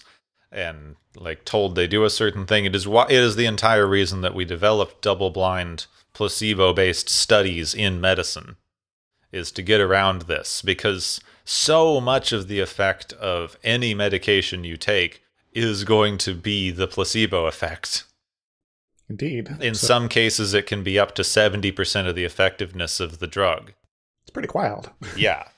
and 0.49 0.95
like 1.17 1.43
told 1.43 1.75
they 1.75 1.87
do 1.87 2.05
a 2.05 2.09
certain 2.09 2.45
thing. 2.45 2.63
It 2.63 2.73
is 2.73 2.87
why 2.87 3.07
it 3.09 3.21
is 3.21 3.35
the 3.35 3.47
entire 3.47 3.85
reason 3.85 4.21
that 4.21 4.33
we 4.33 4.45
developed 4.45 5.01
double-blind 5.01 5.87
placebo-based 6.13 7.09
studies 7.09 7.73
in 7.73 7.99
medicine 7.99 8.55
is 9.29 9.51
to 9.51 9.61
get 9.61 9.81
around 9.81 10.21
this 10.21 10.61
because 10.61 11.19
so 11.43 11.99
much 11.99 12.31
of 12.31 12.47
the 12.47 12.61
effect 12.61 13.11
of 13.11 13.57
any 13.61 13.93
medication 13.93 14.63
you 14.63 14.77
take 14.77 15.22
is 15.55 15.83
going 15.83 16.17
to 16.19 16.33
be 16.33 16.71
the 16.71 16.87
placebo 16.87 17.45
effect. 17.45 18.05
Indeed. 19.09 19.49
In 19.61 19.75
so, 19.75 19.87
some 19.87 20.09
cases, 20.09 20.53
it 20.53 20.65
can 20.65 20.83
be 20.83 20.97
up 20.97 21.13
to 21.15 21.21
70% 21.21 22.07
of 22.07 22.15
the 22.15 22.23
effectiveness 22.23 22.99
of 22.99 23.19
the 23.19 23.27
drug. 23.27 23.73
It's 24.23 24.31
pretty 24.31 24.49
wild. 24.53 24.91
yeah. 25.15 25.45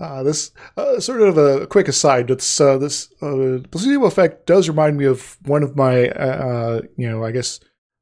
Uh, 0.00 0.22
this 0.22 0.52
uh, 0.76 1.00
sort 1.00 1.20
of 1.22 1.36
a 1.36 1.66
quick 1.66 1.88
aside. 1.88 2.30
It's 2.30 2.60
uh, 2.60 2.78
this 2.78 3.10
uh, 3.20 3.58
placebo 3.68 4.04
effect 4.04 4.46
does 4.46 4.68
remind 4.68 4.96
me 4.96 5.06
of 5.06 5.36
one 5.44 5.64
of 5.64 5.74
my, 5.74 6.10
uh, 6.10 6.82
you 6.96 7.10
know, 7.10 7.24
I 7.24 7.32
guess 7.32 7.58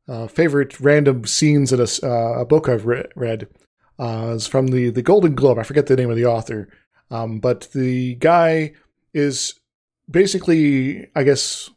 uh, 0.09 0.27
favorite 0.27 0.79
random 0.79 1.25
scenes 1.25 1.73
in 1.73 1.81
a, 1.81 2.07
uh, 2.07 2.41
a 2.41 2.45
book 2.45 2.69
I've 2.69 2.87
re- 2.87 3.09
read. 3.15 3.49
Uh, 3.99 4.33
it's 4.35 4.47
from 4.47 4.67
the 4.67 4.91
the 4.91 5.03
Golden 5.03 5.35
Globe. 5.35 5.59
I 5.59 5.63
forget 5.63 5.87
the 5.87 5.97
name 5.97 6.11
of 6.11 6.17
the 6.17 6.27
author, 6.27 6.69
um, 7.11 7.41
but 7.41 7.69
the 7.73 8.17
guy 8.17 8.75
is 9.15 9.55
basically, 10.11 11.09
I 11.15 11.23
guess, 11.23 11.71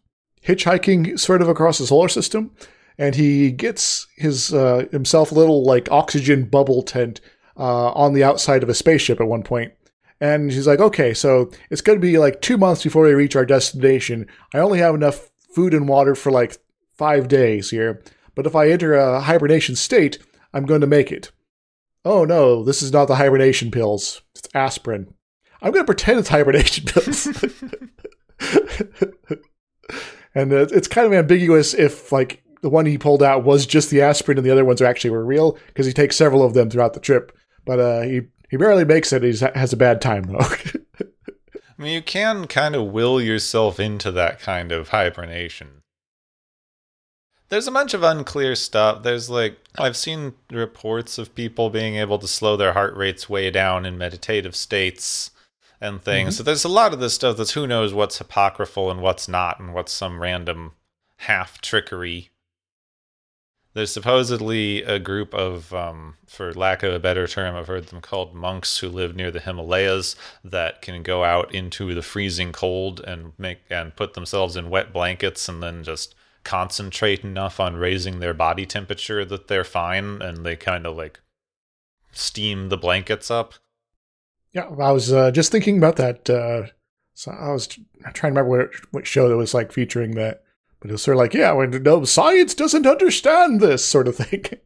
hitchhiking 0.45 1.19
sort 1.19 1.41
of 1.41 1.49
across 1.49 1.77
the 1.77 1.87
solar 1.87 2.09
system, 2.09 2.51
and 2.97 3.15
he 3.15 3.51
gets 3.51 4.07
his 4.17 4.53
uh, 4.53 4.85
himself 4.91 5.31
a 5.31 5.35
little 5.35 5.63
like 5.63 5.91
oxygen 5.91 6.45
bubble 6.45 6.83
tent 6.83 7.21
uh, 7.57 7.91
on 7.91 8.13
the 8.13 8.23
outside 8.23 8.63
of 8.63 8.69
a 8.69 8.73
spaceship 8.73 9.19
at 9.19 9.27
one 9.27 9.43
point. 9.43 9.73
And 10.21 10.51
he's 10.51 10.67
like, 10.67 10.79
okay, 10.79 11.13
so 11.13 11.49
it's 11.69 11.81
going 11.81 11.97
to 11.97 12.05
be 12.05 12.17
like 12.17 12.41
two 12.41 12.57
months 12.57 12.83
before 12.83 13.05
we 13.05 13.13
reach 13.13 13.35
our 13.35 13.45
destination. 13.45 14.27
I 14.53 14.59
only 14.59 14.79
have 14.79 14.95
enough 14.95 15.29
food 15.53 15.73
and 15.73 15.87
water 15.87 16.13
for 16.13 16.31
like 16.31 16.57
five 16.97 17.29
days 17.29 17.69
here. 17.69 18.03
But 18.35 18.45
if 18.45 18.55
I 18.55 18.69
enter 18.69 18.95
a 18.95 19.21
hibernation 19.21 19.75
state, 19.75 20.19
I'm 20.53 20.65
going 20.65 20.81
to 20.81 20.87
make 20.87 21.11
it. 21.11 21.31
Oh 22.03 22.25
no, 22.25 22.63
this 22.63 22.81
is 22.81 22.91
not 22.91 23.05
the 23.05 23.15
hibernation 23.15 23.71
pills. 23.71 24.21
It's 24.35 24.49
aspirin. 24.53 25.13
I'm 25.61 25.71
going 25.71 25.83
to 25.83 25.93
pretend 25.93 26.19
it's 26.19 26.29
hibernation 26.29 26.85
pills. 26.87 27.27
and 30.35 30.53
uh, 30.53 30.67
it's 30.71 30.87
kind 30.87 31.07
of 31.07 31.13
ambiguous 31.13 31.73
if 31.73 32.11
like 32.11 32.43
the 32.61 32.69
one 32.69 32.85
he 32.85 32.97
pulled 32.97 33.23
out 33.23 33.43
was 33.43 33.65
just 33.65 33.89
the 33.89 34.01
aspirin 34.01 34.37
and 34.37 34.45
the 34.45 34.51
other 34.51 34.65
ones 34.65 34.81
actually 34.81 35.09
were 35.11 35.25
real 35.25 35.57
because 35.67 35.85
he 35.85 35.93
takes 35.93 36.15
several 36.15 36.43
of 36.43 36.53
them 36.53 36.69
throughout 36.69 36.93
the 36.93 36.99
trip. 36.99 37.35
But 37.65 37.79
uh, 37.79 38.01
he 38.01 38.21
he 38.49 38.57
barely 38.57 38.85
makes 38.85 39.13
it. 39.13 39.23
He 39.23 39.37
has 39.55 39.73
a 39.73 39.77
bad 39.77 40.01
time 40.01 40.23
though. 40.23 40.39
I 41.79 41.81
mean, 41.81 41.93
you 41.93 42.01
can 42.01 42.47
kind 42.47 42.75
of 42.75 42.87
will 42.87 43.21
yourself 43.21 43.79
into 43.79 44.11
that 44.11 44.41
kind 44.41 44.73
of 44.73 44.89
hibernation. 44.89 45.81
There's 47.47 47.67
a 47.67 47.71
bunch 47.71 47.93
of 47.93 48.03
unclear 48.03 48.55
stuff. 48.55 49.01
There's 49.01 49.29
like, 49.29 49.57
I've 49.77 49.95
seen 49.95 50.33
reports 50.51 51.17
of 51.17 51.33
people 51.33 51.69
being 51.69 51.95
able 51.95 52.19
to 52.19 52.27
slow 52.27 52.57
their 52.57 52.73
heart 52.73 52.95
rates 52.95 53.29
way 53.29 53.49
down 53.49 53.85
in 53.85 53.97
meditative 53.97 54.55
states 54.55 55.31
and 55.81 56.01
things. 56.01 56.33
Mm-hmm. 56.33 56.37
So 56.37 56.43
there's 56.43 56.65
a 56.65 56.69
lot 56.69 56.93
of 56.93 56.99
this 56.99 57.13
stuff 57.13 57.37
that's 57.37 57.51
who 57.51 57.67
knows 57.67 57.93
what's 57.93 58.19
apocryphal 58.19 58.91
and 58.91 59.01
what's 59.01 59.27
not, 59.27 59.59
and 59.59 59.73
what's 59.73 59.91
some 59.91 60.21
random 60.21 60.73
half 61.17 61.61
trickery 61.61 62.29
there's 63.73 63.91
supposedly 63.91 64.81
a 64.83 64.97
group 64.97 65.33
of, 65.33 65.73
um, 65.73 66.15
for 66.25 66.53
lack 66.53 66.81
of 66.81 66.91
a 66.91 66.99
better 66.99 67.27
term, 67.27 67.55
I've 67.55 67.67
heard 67.67 67.87
them 67.87 68.01
called 68.01 68.33
monks 68.33 68.79
who 68.79 68.89
live 68.89 69.15
near 69.15 69.29
the 69.29 69.39
Himalayas 69.39 70.15
that 70.43 70.81
can 70.81 71.03
go 71.03 71.23
out 71.23 71.53
into 71.53 71.93
the 71.93 72.01
freezing 72.01 72.51
cold 72.51 72.99
and 73.01 73.33
make 73.37 73.59
and 73.69 73.95
put 73.95 74.15
themselves 74.15 74.55
in 74.55 74.69
wet 74.69 74.91
blankets 74.91 75.47
and 75.47 75.61
then 75.61 75.83
just 75.83 76.15
concentrate 76.43 77.23
enough 77.23 77.59
on 77.59 77.75
raising 77.75 78.19
their 78.19 78.33
body 78.33 78.65
temperature 78.65 79.23
that 79.23 79.47
they're 79.47 79.63
fine 79.63 80.21
and 80.21 80.45
they 80.45 80.55
kind 80.55 80.87
of 80.87 80.97
like 80.97 81.19
steam 82.11 82.69
the 82.69 82.77
blankets 82.77 83.29
up. 83.29 83.53
Yeah, 84.53 84.65
I 84.65 84.91
was 84.91 85.13
uh, 85.13 85.31
just 85.31 85.51
thinking 85.51 85.77
about 85.77 85.97
that. 85.97 86.29
Uh, 86.29 86.67
so 87.13 87.31
I 87.31 87.51
was 87.51 87.67
trying 87.67 88.13
to 88.13 88.27
remember 88.27 88.49
what, 88.49 88.69
what 88.91 89.07
show 89.07 89.29
that 89.29 89.37
was 89.37 89.53
like 89.53 89.71
featuring 89.71 90.15
that 90.15 90.43
but 90.79 90.91
it's 90.91 91.03
sort 91.03 91.17
of 91.17 91.19
like, 91.19 91.33
yeah, 91.33 91.51
when 91.51 91.71
no 91.71 92.05
science 92.05 92.53
doesn't 92.53 92.87
understand 92.87 93.59
this 93.59 93.83
sort 93.85 94.07
of 94.07 94.15
thing. 94.15 94.45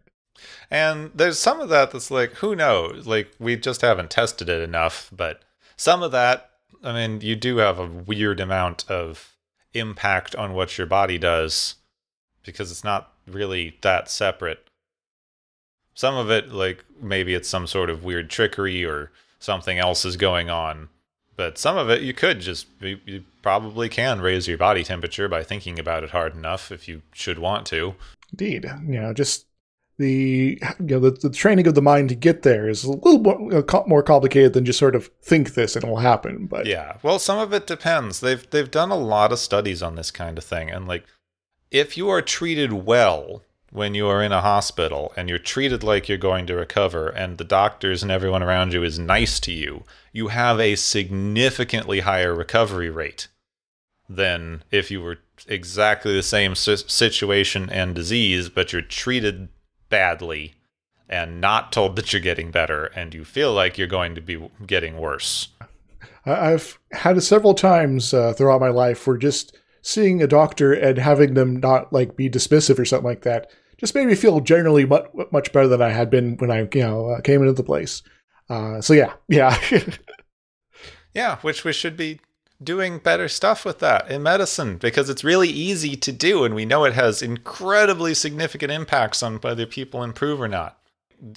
And 0.71 1.11
there's 1.13 1.37
some 1.37 1.59
of 1.59 1.69
that 1.69 1.91
that's 1.91 2.09
like, 2.09 2.31
who 2.35 2.55
knows? 2.55 3.05
Like 3.05 3.31
we 3.37 3.55
just 3.55 3.81
haven't 3.81 4.09
tested 4.09 4.49
it 4.49 4.61
enough. 4.61 5.11
But 5.15 5.43
some 5.77 6.01
of 6.01 6.11
that, 6.13 6.49
I 6.83 6.93
mean, 6.93 7.21
you 7.21 7.35
do 7.35 7.57
have 7.57 7.77
a 7.77 7.85
weird 7.85 8.39
amount 8.39 8.89
of 8.89 9.35
impact 9.75 10.35
on 10.35 10.53
what 10.53 10.75
your 10.75 10.87
body 10.87 11.19
does 11.19 11.75
because 12.43 12.71
it's 12.71 12.83
not 12.83 13.13
really 13.27 13.77
that 13.81 14.09
separate. 14.09 14.67
Some 15.93 16.15
of 16.15 16.31
it, 16.31 16.51
like 16.51 16.83
maybe 16.99 17.35
it's 17.35 17.49
some 17.49 17.67
sort 17.67 17.91
of 17.91 18.03
weird 18.03 18.31
trickery 18.31 18.83
or 18.83 19.11
something 19.43 19.77
else 19.77 20.05
is 20.05 20.17
going 20.17 20.49
on. 20.49 20.89
But 21.35 21.57
some 21.57 21.77
of 21.77 21.89
it 21.89 22.01
you 22.01 22.13
could 22.13 22.39
just 22.39 22.67
you, 22.79 22.99
you, 23.05 23.23
probably 23.41 23.89
can 23.89 24.21
raise 24.21 24.47
your 24.47 24.57
body 24.57 24.85
temperature 24.85 25.27
by 25.27 25.43
thinking 25.43 25.77
about 25.77 26.01
it 26.01 26.11
hard 26.11 26.33
enough 26.33 26.71
if 26.71 26.87
you 26.87 27.01
should 27.11 27.39
want 27.39 27.65
to. 27.65 27.95
Indeed. 28.31 28.65
You 28.87 29.01
know 29.01 29.13
just 29.13 29.47
the 29.97 30.59
you 30.79 30.85
know 30.85 30.99
the, 30.99 31.11
the 31.11 31.29
training 31.29 31.67
of 31.67 31.75
the 31.75 31.81
mind 31.81 32.09
to 32.09 32.15
get 32.15 32.43
there 32.43 32.69
is 32.69 32.83
a 32.83 32.91
little 32.91 33.19
more, 33.19 33.53
uh, 33.53 33.83
more 33.85 34.01
complicated 34.01 34.53
than 34.53 34.65
just 34.65 34.79
sort 34.79 34.95
of 34.95 35.07
think 35.21 35.55
this 35.55 35.75
and 35.75 35.83
it'll 35.83 35.97
happen 35.97 36.45
but 36.45 36.65
yeah. 36.65 36.97
Well 37.03 37.19
some 37.19 37.39
of 37.39 37.53
it 37.53 37.67
depends. 37.67 38.19
They've 38.19 38.49
they've 38.49 38.71
done 38.71 38.91
a 38.91 38.97
lot 38.97 39.31
of 39.31 39.39
studies 39.39 39.83
on 39.83 39.95
this 39.95 40.11
kind 40.11 40.37
of 40.37 40.43
thing. 40.43 40.69
And 40.69 40.87
like 40.87 41.05
if 41.71 41.97
you 41.97 42.09
are 42.09 42.21
treated 42.21 42.71
well 42.71 43.41
when 43.73 43.95
you 43.95 44.07
are 44.07 44.21
in 44.21 44.31
a 44.31 44.41
hospital 44.41 45.11
and 45.17 45.27
you're 45.27 45.39
treated 45.39 45.83
like 45.83 46.07
you're 46.07 46.17
going 46.17 46.45
to 46.45 46.53
recover 46.53 47.09
and 47.09 47.39
the 47.39 47.43
doctors 47.43 48.03
and 48.03 48.11
everyone 48.11 48.43
around 48.43 48.71
you 48.71 48.83
is 48.83 48.99
nice 48.99 49.39
to 49.39 49.51
you, 49.51 49.83
you 50.11 50.27
have 50.27 50.59
a 50.59 50.75
significantly 50.75 52.01
higher 52.01 52.35
recovery 52.35 52.91
rate 52.91 53.27
than 54.07 54.63
if 54.69 54.91
you 54.91 55.01
were 55.01 55.17
exactly 55.47 56.13
the 56.13 56.21
same 56.21 56.53
situation 56.53 57.67
and 57.71 57.95
disease, 57.95 58.47
but 58.47 58.71
you're 58.71 58.81
treated 58.83 59.49
badly 59.89 60.53
and 61.09 61.41
not 61.41 61.71
told 61.71 61.95
that 61.95 62.13
you're 62.13 62.21
getting 62.21 62.51
better 62.51 62.85
and 62.95 63.15
you 63.15 63.25
feel 63.25 63.53
like 63.53 63.79
you're 63.79 63.87
going 63.87 64.13
to 64.13 64.21
be 64.21 64.49
getting 64.67 64.99
worse. 64.99 65.47
I've 66.27 66.77
had 66.91 67.21
several 67.23 67.55
times 67.55 68.13
uh, 68.13 68.33
throughout 68.33 68.61
my 68.61 68.69
life 68.69 69.07
where 69.07 69.17
just 69.17 69.57
seeing 69.81 70.21
a 70.21 70.27
doctor 70.27 70.73
and 70.73 70.99
having 70.99 71.33
them 71.33 71.57
not 71.57 71.91
like 71.91 72.15
be 72.15 72.29
dismissive 72.29 72.77
or 72.77 72.85
something 72.85 73.07
like 73.07 73.23
that 73.23 73.49
just 73.83 73.95
made 73.95 74.07
me 74.07 74.15
feel 74.15 74.39
generally 74.39 74.85
much, 74.85 75.05
much 75.33 75.51
better 75.51 75.67
than 75.67 75.81
I 75.81 75.89
had 75.89 76.09
been 76.09 76.37
when 76.37 76.49
I 76.49 76.69
you 76.73 76.81
know 76.81 77.09
uh, 77.09 77.19
came 77.19 77.41
into 77.41 77.51
the 77.51 77.63
place. 77.63 78.01
Uh, 78.49 78.79
so 78.79 78.93
yeah, 78.93 79.11
yeah, 79.27 79.59
yeah. 81.13 81.35
Which 81.41 81.65
we 81.65 81.73
should 81.73 81.97
be 81.97 82.21
doing 82.63 82.99
better 82.99 83.27
stuff 83.27 83.65
with 83.65 83.79
that 83.79 84.09
in 84.09 84.23
medicine 84.23 84.77
because 84.77 85.09
it's 85.09 85.25
really 85.25 85.49
easy 85.49 85.97
to 85.97 86.13
do, 86.13 86.45
and 86.45 86.55
we 86.55 86.63
know 86.63 86.85
it 86.85 86.93
has 86.93 87.21
incredibly 87.21 88.13
significant 88.13 88.71
impacts 88.71 89.21
on 89.21 89.35
whether 89.35 89.65
people 89.65 90.01
improve 90.01 90.39
or 90.39 90.47
not. 90.47 90.79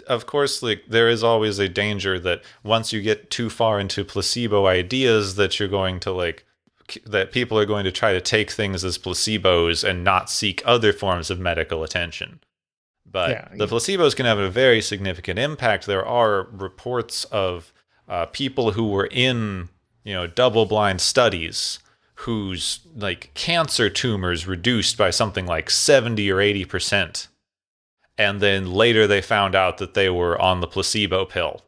Of 0.06 0.26
course, 0.26 0.62
like 0.62 0.84
there 0.88 1.08
is 1.08 1.24
always 1.24 1.58
a 1.58 1.68
danger 1.68 2.20
that 2.20 2.44
once 2.62 2.92
you 2.92 3.02
get 3.02 3.28
too 3.28 3.50
far 3.50 3.80
into 3.80 4.04
placebo 4.04 4.66
ideas, 4.66 5.34
that 5.34 5.58
you're 5.58 5.68
going 5.68 5.98
to 6.00 6.12
like 6.12 6.45
that 7.04 7.32
people 7.32 7.58
are 7.58 7.66
going 7.66 7.84
to 7.84 7.92
try 7.92 8.12
to 8.12 8.20
take 8.20 8.50
things 8.50 8.84
as 8.84 8.98
placebos 8.98 9.88
and 9.88 10.04
not 10.04 10.30
seek 10.30 10.62
other 10.64 10.92
forms 10.92 11.30
of 11.30 11.38
medical 11.38 11.82
attention. 11.82 12.40
But 13.04 13.30
yeah, 13.30 13.48
the 13.54 13.66
placebos 13.66 14.16
can 14.16 14.26
have 14.26 14.38
a 14.38 14.50
very 14.50 14.82
significant 14.82 15.38
impact. 15.38 15.86
There 15.86 16.04
are 16.04 16.48
reports 16.50 17.24
of 17.24 17.72
uh, 18.08 18.26
people 18.26 18.72
who 18.72 18.88
were 18.88 19.08
in, 19.10 19.68
you 20.04 20.12
know, 20.12 20.26
double-blind 20.26 21.00
studies 21.00 21.78
whose 22.20 22.80
like 22.96 23.30
cancer 23.34 23.90
tumors 23.90 24.46
reduced 24.46 24.96
by 24.96 25.10
something 25.10 25.46
like 25.46 25.70
70 25.70 26.30
or 26.30 26.40
80 26.40 26.64
percent 26.64 27.28
and 28.18 28.40
then 28.40 28.72
later 28.72 29.06
they 29.06 29.20
found 29.20 29.54
out 29.54 29.78
that 29.78 29.94
they 29.94 30.08
were 30.08 30.40
on 30.40 30.60
the 30.60 30.66
placebo 30.66 31.26
pill 31.26 31.62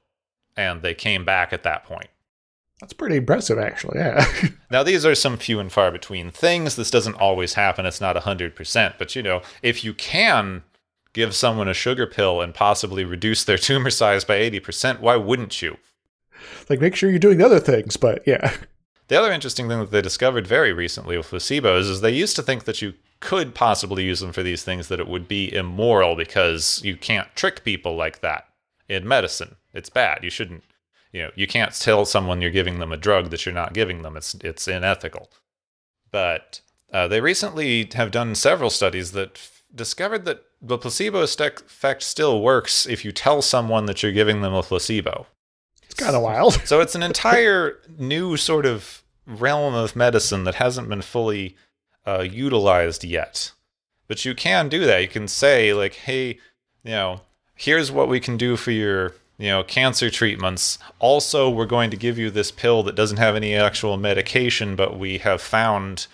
and 0.56 0.80
they 0.80 0.94
came 0.94 1.24
back 1.24 1.52
at 1.52 1.62
that 1.64 1.84
point 1.84 2.08
that's 2.80 2.92
pretty 2.92 3.16
impressive, 3.16 3.58
actually. 3.58 3.98
Yeah. 3.98 4.24
now, 4.70 4.82
these 4.82 5.04
are 5.04 5.14
some 5.14 5.36
few 5.36 5.58
and 5.58 5.70
far 5.70 5.90
between 5.90 6.30
things. 6.30 6.76
This 6.76 6.90
doesn't 6.90 7.16
always 7.16 7.54
happen. 7.54 7.86
It's 7.86 8.00
not 8.00 8.16
100%. 8.16 8.94
But, 8.98 9.16
you 9.16 9.22
know, 9.22 9.42
if 9.62 9.82
you 9.82 9.94
can 9.94 10.62
give 11.12 11.34
someone 11.34 11.68
a 11.68 11.74
sugar 11.74 12.06
pill 12.06 12.40
and 12.40 12.54
possibly 12.54 13.04
reduce 13.04 13.42
their 13.44 13.58
tumor 13.58 13.90
size 13.90 14.24
by 14.24 14.38
80%, 14.38 15.00
why 15.00 15.16
wouldn't 15.16 15.60
you? 15.60 15.76
Like, 16.68 16.80
make 16.80 16.94
sure 16.94 17.10
you're 17.10 17.18
doing 17.18 17.38
the 17.38 17.46
other 17.46 17.60
things, 17.60 17.96
but 17.96 18.22
yeah. 18.26 18.56
The 19.08 19.18
other 19.18 19.32
interesting 19.32 19.68
thing 19.68 19.80
that 19.80 19.90
they 19.90 20.02
discovered 20.02 20.46
very 20.46 20.72
recently 20.72 21.16
with 21.16 21.30
placebos 21.30 21.90
is 21.90 22.00
they 22.00 22.12
used 22.12 22.36
to 22.36 22.42
think 22.42 22.64
that 22.64 22.82
you 22.82 22.94
could 23.20 23.54
possibly 23.54 24.04
use 24.04 24.20
them 24.20 24.32
for 24.32 24.42
these 24.42 24.62
things, 24.62 24.88
that 24.88 25.00
it 25.00 25.08
would 25.08 25.26
be 25.26 25.52
immoral 25.52 26.14
because 26.14 26.80
you 26.84 26.96
can't 26.96 27.34
trick 27.34 27.64
people 27.64 27.96
like 27.96 28.20
that 28.20 28.46
in 28.86 29.08
medicine. 29.08 29.56
It's 29.72 29.90
bad. 29.90 30.22
You 30.22 30.30
shouldn't 30.30 30.62
you 31.12 31.22
know 31.22 31.30
you 31.34 31.46
can't 31.46 31.78
tell 31.78 32.04
someone 32.04 32.40
you're 32.40 32.50
giving 32.50 32.78
them 32.78 32.92
a 32.92 32.96
drug 32.96 33.30
that 33.30 33.44
you're 33.46 33.54
not 33.54 33.74
giving 33.74 34.02
them. 34.02 34.16
It's 34.16 34.34
it's 34.34 34.68
unethical. 34.68 35.30
But 36.10 36.60
uh, 36.92 37.08
they 37.08 37.20
recently 37.20 37.88
have 37.94 38.10
done 38.10 38.34
several 38.34 38.70
studies 38.70 39.12
that 39.12 39.32
f- 39.34 39.62
discovered 39.74 40.24
that 40.24 40.44
the 40.60 40.78
placebo 40.78 41.20
effect 41.20 42.02
still 42.02 42.40
works 42.42 42.86
if 42.86 43.04
you 43.04 43.12
tell 43.12 43.42
someone 43.42 43.86
that 43.86 44.02
you're 44.02 44.12
giving 44.12 44.40
them 44.40 44.54
a 44.54 44.62
placebo. 44.62 45.26
It's 45.82 45.94
kind 45.94 46.16
of 46.16 46.22
wild. 46.22 46.54
So 46.66 46.80
it's 46.80 46.94
an 46.94 47.02
entire 47.02 47.78
new 47.98 48.36
sort 48.36 48.66
of 48.66 49.02
realm 49.26 49.74
of 49.74 49.94
medicine 49.94 50.44
that 50.44 50.56
hasn't 50.56 50.88
been 50.88 51.02
fully 51.02 51.56
uh, 52.06 52.20
utilized 52.20 53.04
yet. 53.04 53.52
But 54.06 54.24
you 54.24 54.34
can 54.34 54.70
do 54.70 54.86
that. 54.86 55.02
You 55.02 55.08
can 55.08 55.28
say 55.28 55.74
like 55.74 55.94
hey 55.94 56.38
you 56.82 56.92
know 56.92 57.20
here's 57.54 57.92
what 57.92 58.08
we 58.08 58.20
can 58.20 58.36
do 58.36 58.56
for 58.56 58.70
your 58.70 59.14
you 59.38 59.48
know, 59.48 59.62
cancer 59.62 60.10
treatments. 60.10 60.78
Also, 60.98 61.48
we're 61.48 61.66
going 61.66 61.90
to 61.90 61.96
give 61.96 62.18
you 62.18 62.30
this 62.30 62.50
pill 62.50 62.82
that 62.82 62.96
doesn't 62.96 63.18
have 63.18 63.36
any 63.36 63.54
actual 63.54 63.96
medication, 63.96 64.74
but 64.74 64.98
we 64.98 65.18
have 65.18 65.40
found 65.40 66.08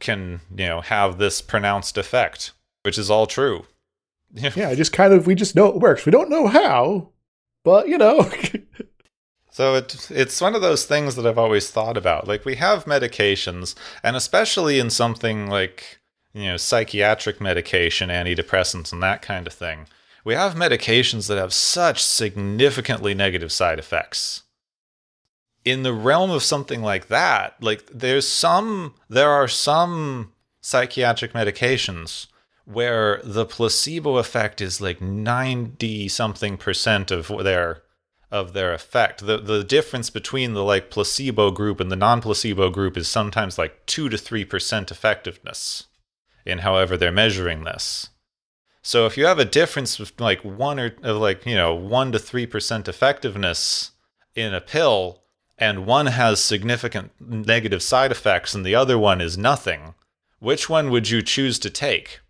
can, 0.00 0.40
you 0.54 0.66
know, 0.66 0.80
have 0.80 1.18
this 1.18 1.40
pronounced 1.40 1.96
effect, 1.96 2.52
which 2.82 2.98
is 2.98 3.10
all 3.10 3.26
true. 3.26 3.66
yeah, 4.34 4.74
just 4.74 4.92
kind 4.92 5.12
of 5.12 5.26
we 5.26 5.34
just 5.36 5.54
know 5.54 5.66
it 5.66 5.78
works. 5.78 6.04
We 6.04 6.12
don't 6.12 6.28
know 6.28 6.48
how, 6.48 7.10
but 7.62 7.88
you 7.88 7.96
know. 7.96 8.28
so 9.50 9.76
it 9.76 10.10
it's 10.10 10.40
one 10.40 10.56
of 10.56 10.60
those 10.60 10.84
things 10.86 11.14
that 11.14 11.26
I've 11.26 11.38
always 11.38 11.70
thought 11.70 11.96
about. 11.96 12.26
Like 12.26 12.44
we 12.44 12.56
have 12.56 12.84
medications, 12.84 13.76
and 14.02 14.16
especially 14.16 14.80
in 14.80 14.90
something 14.90 15.48
like 15.48 16.00
you 16.32 16.46
know 16.46 16.56
psychiatric 16.56 17.40
medication, 17.40 18.08
antidepressants, 18.08 18.92
and 18.92 19.00
that 19.04 19.22
kind 19.22 19.46
of 19.46 19.52
thing 19.52 19.86
we 20.24 20.34
have 20.34 20.54
medications 20.54 21.28
that 21.28 21.38
have 21.38 21.52
such 21.52 22.02
significantly 22.02 23.14
negative 23.14 23.52
side 23.52 23.78
effects. 23.78 24.42
In 25.64 25.82
the 25.82 25.92
realm 25.92 26.30
of 26.30 26.42
something 26.42 26.82
like 26.82 27.08
that, 27.08 27.62
like 27.62 27.86
there's 27.92 28.26
some, 28.26 28.94
there 29.08 29.30
are 29.30 29.48
some 29.48 30.32
psychiatric 30.60 31.32
medications 31.34 32.26
where 32.64 33.20
the 33.22 33.44
placebo 33.44 34.16
effect 34.16 34.60
is 34.60 34.80
like 34.80 35.00
90 35.00 36.08
something 36.08 36.56
percent 36.56 37.10
of 37.10 37.28
their 37.44 37.82
of 38.30 38.52
their 38.52 38.72
effect. 38.72 39.24
The 39.24 39.38
the 39.38 39.62
difference 39.62 40.10
between 40.10 40.54
the 40.54 40.64
like 40.64 40.90
placebo 40.90 41.50
group 41.50 41.78
and 41.80 41.90
the 41.90 41.96
non-placebo 41.96 42.70
group 42.70 42.96
is 42.96 43.06
sometimes 43.06 43.58
like 43.58 43.84
2 43.86 44.08
to 44.08 44.16
3% 44.16 44.90
effectiveness 44.90 45.84
in 46.44 46.58
however 46.58 46.96
they're 46.96 47.12
measuring 47.12 47.64
this. 47.64 48.08
So 48.86 49.06
if 49.06 49.16
you 49.16 49.24
have 49.24 49.38
a 49.38 49.46
difference 49.46 49.98
of 49.98 50.12
like 50.20 50.44
one 50.44 50.78
or 50.78 50.94
of 51.02 51.16
like, 51.16 51.46
you 51.46 51.56
know, 51.56 51.74
one 51.74 52.12
to 52.12 52.18
three 52.18 52.46
percent 52.46 52.86
effectiveness 52.86 53.92
in 54.36 54.52
a 54.52 54.60
pill, 54.60 55.22
and 55.56 55.86
one 55.86 56.06
has 56.06 56.42
significant 56.42 57.12
negative 57.18 57.82
side 57.82 58.10
effects 58.10 58.54
and 58.54 58.64
the 58.64 58.74
other 58.74 58.98
one 58.98 59.22
is 59.22 59.38
nothing, 59.38 59.94
which 60.38 60.68
one 60.68 60.90
would 60.90 61.08
you 61.08 61.22
choose 61.22 61.58
to 61.60 61.70
take? 61.70 62.20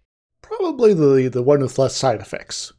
Probably 0.42 0.94
the 0.94 1.28
the 1.28 1.42
one 1.42 1.60
with 1.60 1.76
less 1.76 1.96
side 1.96 2.20
effects. 2.20 2.72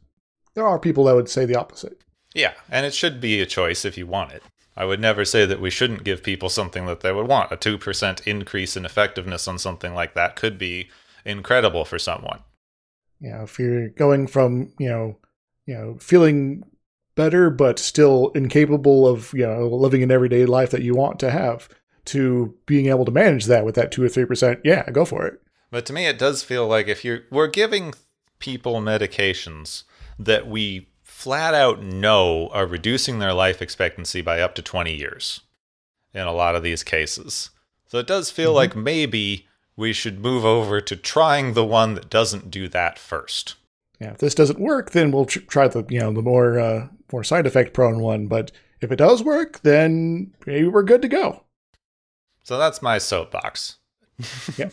There 0.54 0.66
are 0.66 0.78
people 0.78 1.04
that 1.04 1.14
would 1.14 1.28
say 1.28 1.44
the 1.44 1.60
opposite. 1.60 2.00
Yeah, 2.34 2.54
and 2.70 2.86
it 2.86 2.94
should 2.94 3.20
be 3.20 3.42
a 3.42 3.46
choice 3.46 3.84
if 3.84 3.98
you 3.98 4.06
want 4.06 4.32
it. 4.32 4.42
I 4.74 4.86
would 4.86 5.00
never 5.00 5.24
say 5.26 5.44
that 5.44 5.60
we 5.60 5.70
shouldn't 5.70 6.04
give 6.04 6.22
people 6.22 6.48
something 6.48 6.86
that 6.86 7.00
they 7.00 7.12
would 7.12 7.28
want. 7.28 7.52
A 7.52 7.56
2% 7.56 8.26
increase 8.26 8.76
in 8.76 8.84
effectiveness 8.84 9.48
on 9.48 9.58
something 9.58 9.94
like 9.94 10.14
that 10.14 10.36
could 10.36 10.58
be 10.58 10.88
incredible 11.24 11.84
for 11.84 11.98
someone. 11.98 12.40
You 13.20 13.30
know, 13.30 13.42
if 13.42 13.58
you're 13.58 13.88
going 13.90 14.26
from, 14.26 14.72
you 14.78 14.88
know, 14.88 15.16
you 15.66 15.74
know, 15.74 15.96
feeling 16.00 16.64
better 17.14 17.50
but 17.50 17.78
still 17.78 18.30
incapable 18.34 19.06
of, 19.06 19.32
you 19.32 19.46
know, 19.46 19.68
living 19.68 20.02
an 20.02 20.10
everyday 20.10 20.46
life 20.46 20.70
that 20.70 20.82
you 20.82 20.94
want 20.94 21.18
to 21.20 21.30
have 21.30 21.68
to 22.06 22.54
being 22.66 22.86
able 22.86 23.04
to 23.04 23.10
manage 23.10 23.46
that 23.46 23.64
with 23.64 23.74
that 23.74 23.90
2 23.90 24.04
or 24.04 24.08
3%, 24.08 24.60
yeah, 24.64 24.88
go 24.90 25.04
for 25.04 25.26
it. 25.26 25.40
But 25.70 25.86
to 25.86 25.92
me 25.92 26.06
it 26.06 26.18
does 26.18 26.42
feel 26.42 26.66
like 26.66 26.88
if 26.88 27.04
you're 27.04 27.20
we're 27.30 27.48
giving 27.48 27.94
people 28.38 28.80
medications 28.80 29.84
that 30.18 30.46
we 30.46 30.88
flat 31.02 31.54
out 31.54 31.82
know 31.82 32.48
are 32.48 32.66
reducing 32.66 33.18
their 33.18 33.32
life 33.32 33.60
expectancy 33.60 34.20
by 34.20 34.40
up 34.40 34.54
to 34.54 34.62
20 34.62 34.94
years 34.94 35.40
in 36.14 36.22
a 36.22 36.32
lot 36.32 36.54
of 36.54 36.62
these 36.62 36.84
cases. 36.84 37.50
So 37.88 37.98
it 37.98 38.06
does 38.06 38.30
feel 38.30 38.50
mm-hmm. 38.50 38.56
like 38.56 38.76
maybe 38.76 39.45
we 39.76 39.92
should 39.92 40.20
move 40.20 40.44
over 40.44 40.80
to 40.80 40.96
trying 40.96 41.52
the 41.52 41.64
one 41.64 41.94
that 41.94 42.10
doesn't 42.10 42.50
do 42.50 42.68
that 42.68 42.98
first. 42.98 43.56
Yeah, 44.00 44.12
if 44.12 44.18
this 44.18 44.34
doesn't 44.34 44.60
work, 44.60 44.90
then 44.90 45.10
we'll 45.10 45.26
try 45.26 45.68
the 45.68 45.84
you 45.88 46.00
know 46.00 46.12
the 46.12 46.22
more 46.22 46.58
uh, 46.58 46.88
more 47.12 47.24
side 47.24 47.46
effect 47.46 47.72
prone 47.72 48.00
one. 48.00 48.26
But 48.26 48.52
if 48.80 48.92
it 48.92 48.96
does 48.96 49.22
work, 49.22 49.60
then 49.62 50.34
maybe 50.46 50.68
we're 50.68 50.82
good 50.82 51.02
to 51.02 51.08
go. 51.08 51.44
So 52.42 52.58
that's 52.58 52.82
my 52.82 52.98
soapbox. 52.98 53.78
yeah. 54.56 54.70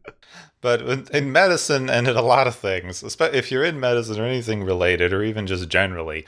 but 0.60 1.10
in 1.10 1.32
medicine 1.32 1.90
and 1.90 2.06
in 2.06 2.16
a 2.16 2.22
lot 2.22 2.46
of 2.46 2.54
things, 2.54 3.02
if 3.20 3.50
you're 3.50 3.64
in 3.64 3.80
medicine 3.80 4.20
or 4.20 4.24
anything 4.24 4.64
related, 4.64 5.12
or 5.12 5.22
even 5.22 5.46
just 5.46 5.68
generally, 5.68 6.26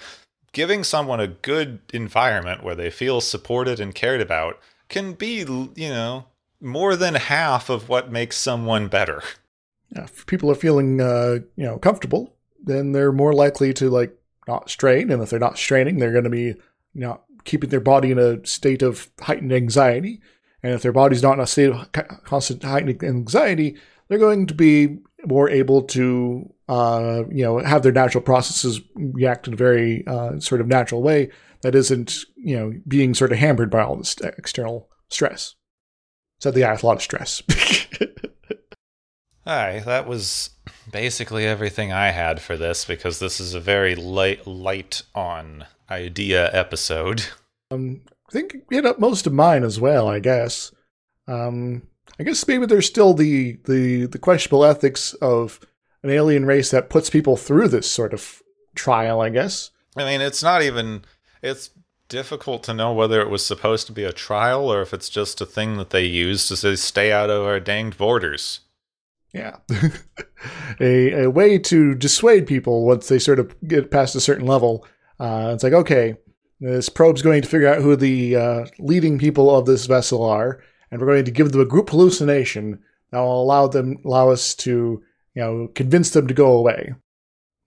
giving 0.53 0.83
someone 0.83 1.21
a 1.21 1.29
good 1.29 1.81
environment 1.93 2.63
where 2.63 2.75
they 2.75 2.91
feel 2.91 3.21
supported 3.21 3.81
and 3.81 3.95
cared 3.95 4.21
about 4.21 4.59
can 4.89 5.13
be, 5.13 5.39
you 5.77 5.89
know, 5.89 6.25
more 6.61 6.97
than 6.97 7.15
half 7.15 7.71
of 7.71 7.89
what 7.89 8.13
makes 8.13 8.37
someone 8.37 8.89
better. 8.89 9.23
Yeah, 9.95 10.05
if 10.05 10.27
people 10.27 10.51
are 10.51 10.57
feeling 10.57 11.01
uh, 11.01 11.39
you 11.57 11.65
know 11.65 11.79
comfortable, 11.79 12.37
then 12.63 12.93
they're 12.93 13.13
more 13.13 13.33
likely 13.33 13.73
to 13.75 13.91
like 13.91 14.17
not 14.47 14.71
strain, 14.71 15.11
and 15.11 15.23
if 15.23 15.31
they're 15.31 15.39
not 15.39 15.59
straining, 15.59 15.99
they're 15.99 16.13
going 16.13 16.25
to 16.25 16.31
be 16.31 16.55
not 16.95 17.23
keeping 17.45 17.71
their 17.71 17.81
body 17.81 18.11
in 18.11 18.19
a 18.19 18.45
state 18.47 18.83
of 18.83 19.11
heightened 19.21 19.53
anxiety. 19.53 20.21
And 20.63 20.75
if 20.75 20.83
their 20.83 20.93
body's 20.93 21.23
not 21.23 21.35
in 21.35 21.41
a 21.41 21.47
state 21.47 21.71
of 21.71 21.91
constant 22.25 22.63
heightened 22.63 23.03
anxiety, 23.03 23.77
they're 24.09 24.19
going 24.19 24.47
to 24.47 24.55
be 24.55 24.99
more 25.25 25.49
able 25.49 25.83
to 25.83 26.53
uh, 26.69 27.25
you 27.31 27.43
know 27.43 27.59
have 27.59 27.83
their 27.83 27.93
natural 27.93 28.23
processes 28.23 28.81
react 28.95 29.47
in 29.47 29.55
a 29.55 29.57
very 29.57 30.07
uh, 30.07 30.39
sort 30.39 30.61
of 30.61 30.67
natural 30.67 31.03
way 31.03 31.31
that 31.63 31.75
isn't 31.75 32.25
you 32.37 32.57
know 32.57 32.73
being 32.87 33.15
sort 33.15 33.33
of 33.33 33.39
hampered 33.39 33.71
by 33.71 33.83
all 33.83 33.97
this 33.97 34.17
external 34.21 34.89
stress. 35.09 35.55
So 36.41 36.51
have 36.53 36.83
a 36.83 36.87
lot 36.87 36.97
of 36.97 37.03
stress. 37.03 37.43
Hi, 39.45 39.81
that 39.81 40.07
was 40.07 40.51
basically 40.91 41.47
everything 41.47 41.93
I 41.93 42.11
had 42.11 42.41
for 42.41 42.57
this 42.57 42.87
because 42.87 43.19
this 43.19 43.41
is 43.41 43.53
a 43.53 43.61
very 43.61 43.95
light, 43.95 44.47
light 44.47 45.03
on 45.15 45.67
idea 45.91 46.51
episode. 46.55 47.27
Um, 47.71 48.01
I 48.29 48.33
think 48.33 48.55
you 48.55 48.63
hit 48.71 48.87
up 48.87 48.99
most 48.99 49.27
of 49.27 49.35
mine 49.35 49.65
as 49.65 49.79
well. 49.79 50.09
I 50.09 50.19
guess. 50.19 50.73
Um, 51.29 51.83
I 52.19 52.23
guess 52.23 52.49
maybe 52.49 52.65
there's 52.65 52.87
still 52.87 53.13
the 53.13 53.59
the 53.67 54.07
the 54.07 54.19
questionable 54.19 54.65
ethics 54.65 55.13
of 55.15 55.61
an 56.03 56.09
alien 56.09 56.47
race 56.47 56.71
that 56.71 56.89
puts 56.89 57.11
people 57.11 57.37
through 57.37 57.69
this 57.69 57.91
sort 57.91 58.15
of 58.15 58.43
trial. 58.75 59.21
I 59.21 59.29
guess. 59.29 59.71
I 59.95 60.05
mean, 60.05 60.23
it's 60.23 60.43
not 60.43 60.63
even. 60.63 61.05
It's 61.43 61.71
difficult 62.11 62.63
to 62.65 62.75
know 62.75 62.93
whether 62.93 63.23
it 63.23 63.31
was 63.31 63.47
supposed 63.47 63.87
to 63.87 63.93
be 63.93 64.05
a 64.05 64.13
trial 64.13 64.71
or 64.71 64.83
if 64.83 64.93
it's 64.93 65.09
just 65.09 65.41
a 65.41 65.47
thing 65.47 65.79
that 65.79 65.91
they 65.91 66.05
use 66.05 66.47
to 66.49 66.57
say 66.57 66.77
stay 66.77 67.11
out 67.11 67.31
of 67.31 67.47
our 67.47 67.59
danged 67.59 67.97
borders. 67.97 68.61
Yeah. 69.33 69.57
a, 70.81 71.25
a 71.25 71.31
way 71.31 71.59
to 71.59 71.95
dissuade 71.95 72.47
people 72.47 72.85
once 72.85 73.09
they 73.09 73.19
sort 73.19 73.39
of 73.39 73.55
get 73.67 73.91
past 73.91 74.15
a 74.17 74.21
certain 74.21 74.47
level. 74.47 74.85
Uh, 75.19 75.53
it's 75.55 75.63
like, 75.63 75.73
okay, 75.73 76.17
this 76.59 76.89
probe's 76.89 77.23
going 77.23 77.43
to 77.43 77.49
figure 77.49 77.69
out 77.69 77.81
who 77.81 77.97
the 77.97 78.37
uh, 78.37 78.67
leading 78.79 79.19
people 79.19 79.55
of 79.55 79.67
this 79.67 79.87
vessel 79.87 80.25
are, 80.25 80.63
and 80.91 81.01
we're 81.01 81.07
going 81.07 81.25
to 81.25 81.31
give 81.31 81.53
them 81.53 81.61
a 81.61 81.67
group 81.67 81.91
hallucination 81.91 82.81
that 83.11 83.19
will 83.19 83.43
allow 83.43 83.67
them 83.67 83.99
allow 84.05 84.31
us 84.31 84.55
to, 84.55 85.03
you 85.35 85.43
know, 85.43 85.69
convince 85.75 86.11
them 86.11 86.27
to 86.27 86.35
go 86.35 86.53
away. 86.53 86.95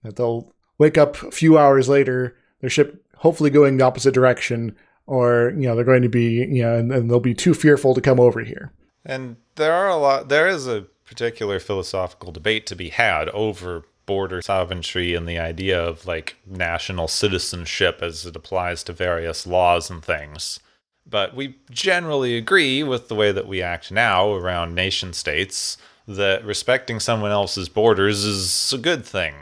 That 0.02 0.16
they'll 0.16 0.52
wake 0.78 0.98
up 0.98 1.22
a 1.22 1.30
few 1.30 1.58
hours 1.58 1.88
later, 1.88 2.36
their 2.60 2.70
ship 2.70 3.03
hopefully 3.16 3.50
going 3.50 3.76
the 3.76 3.84
opposite 3.84 4.14
direction, 4.14 4.76
or 5.06 5.52
you 5.56 5.66
know 5.66 5.74
they're 5.74 5.84
going 5.84 6.02
to 6.02 6.08
be 6.08 6.46
you 6.50 6.62
know 6.62 6.76
and, 6.76 6.92
and 6.92 7.10
they'll 7.10 7.20
be 7.20 7.34
too 7.34 7.54
fearful 7.54 7.94
to 7.94 8.00
come 8.00 8.20
over 8.20 8.40
here. 8.40 8.72
And 9.04 9.36
there 9.56 9.72
are 9.72 9.88
a 9.88 9.96
lot. 9.96 10.28
There 10.28 10.48
is 10.48 10.66
a 10.66 10.86
particular 11.04 11.60
philosophical 11.60 12.32
debate 12.32 12.66
to 12.66 12.76
be 12.76 12.88
had 12.88 13.28
over 13.30 13.84
border 14.06 14.42
sovereignty 14.42 15.14
and 15.14 15.28
the 15.28 15.38
idea 15.38 15.82
of 15.82 16.06
like 16.06 16.36
national 16.46 17.08
citizenship 17.08 18.00
as 18.02 18.26
it 18.26 18.36
applies 18.36 18.82
to 18.84 18.92
various 18.92 19.46
laws 19.46 19.90
and 19.90 20.04
things. 20.04 20.60
But 21.06 21.34
we 21.34 21.56
generally 21.70 22.36
agree 22.36 22.82
with 22.82 23.08
the 23.08 23.14
way 23.14 23.32
that 23.32 23.46
we 23.46 23.62
act 23.62 23.92
now 23.92 24.32
around 24.32 24.74
nation 24.74 25.12
states 25.12 25.76
that 26.06 26.44
respecting 26.44 27.00
someone 27.00 27.30
else's 27.30 27.68
borders 27.68 28.24
is 28.24 28.72
a 28.72 28.78
good 28.78 29.04
thing. 29.04 29.34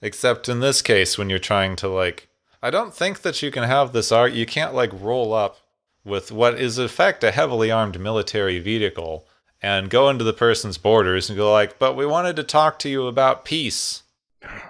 Except 0.00 0.48
in 0.48 0.60
this 0.60 0.82
case, 0.82 1.16
when 1.16 1.30
you're 1.30 1.38
trying 1.38 1.76
to 1.76 1.88
like 1.88 2.28
I 2.62 2.70
don't 2.70 2.94
think 2.94 3.22
that 3.22 3.42
you 3.42 3.50
can 3.50 3.64
have 3.64 3.92
this 3.92 4.12
art. 4.12 4.32
You 4.32 4.46
can't 4.46 4.74
like 4.74 4.90
roll 4.92 5.32
up 5.32 5.58
with 6.04 6.30
what 6.30 6.58
is 6.58 6.78
in 6.78 6.88
fact 6.88 7.24
a 7.24 7.30
heavily 7.30 7.70
armed 7.70 8.00
military 8.00 8.58
vehicle 8.58 9.26
and 9.60 9.90
go 9.90 10.08
into 10.08 10.24
the 10.24 10.32
person's 10.32 10.78
borders 10.78 11.28
and 11.28 11.36
go 11.36 11.52
like, 11.52 11.78
"But 11.78 11.96
we 11.96 12.06
wanted 12.06 12.36
to 12.36 12.42
talk 12.42 12.78
to 12.80 12.88
you 12.88 13.06
about 13.06 13.44
peace." 13.44 14.02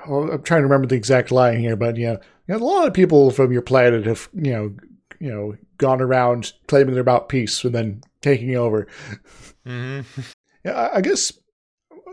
Well, 0.09 0.31
I'm 0.31 0.43
trying 0.43 0.61
to 0.61 0.67
remember 0.67 0.87
the 0.87 0.97
exact 0.97 1.31
line 1.31 1.59
here, 1.59 1.77
but 1.77 1.97
yeah, 1.97 2.17
you 2.47 2.55
know, 2.55 2.57
a 2.57 2.65
lot 2.65 2.87
of 2.87 2.95
people 2.95 3.31
from 3.31 3.53
your 3.53 3.63
planet 3.63 4.07
have 4.07 4.29
you 4.35 4.53
know 4.53 4.75
you 5.19 5.31
know 5.31 5.57
gone 5.79 6.01
around 6.01 6.53
claiming 6.69 6.95
they're 6.95 7.01
about 7.01 7.29
peace 7.29 7.65
and 7.65 7.75
then 7.75 8.03
taking 8.21 8.57
over. 8.57 8.87
Mm-hmm. 9.67 10.21
Yeah, 10.65 10.91
I 10.93 11.01
guess 11.01 11.33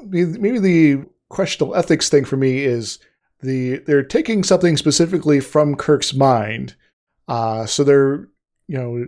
maybe 0.03 0.59
the 0.59 1.05
questionable 1.29 1.75
ethics 1.75 2.09
thing 2.09 2.25
for 2.25 2.37
me 2.37 2.63
is 2.63 2.99
the 3.41 3.77
they're 3.79 4.03
taking 4.03 4.43
something 4.43 4.77
specifically 4.77 5.39
from 5.39 5.75
Kirk's 5.75 6.13
mind. 6.13 6.75
Uh, 7.27 7.65
so 7.65 7.83
they're 7.83 8.27
you 8.67 8.77
know 8.77 9.05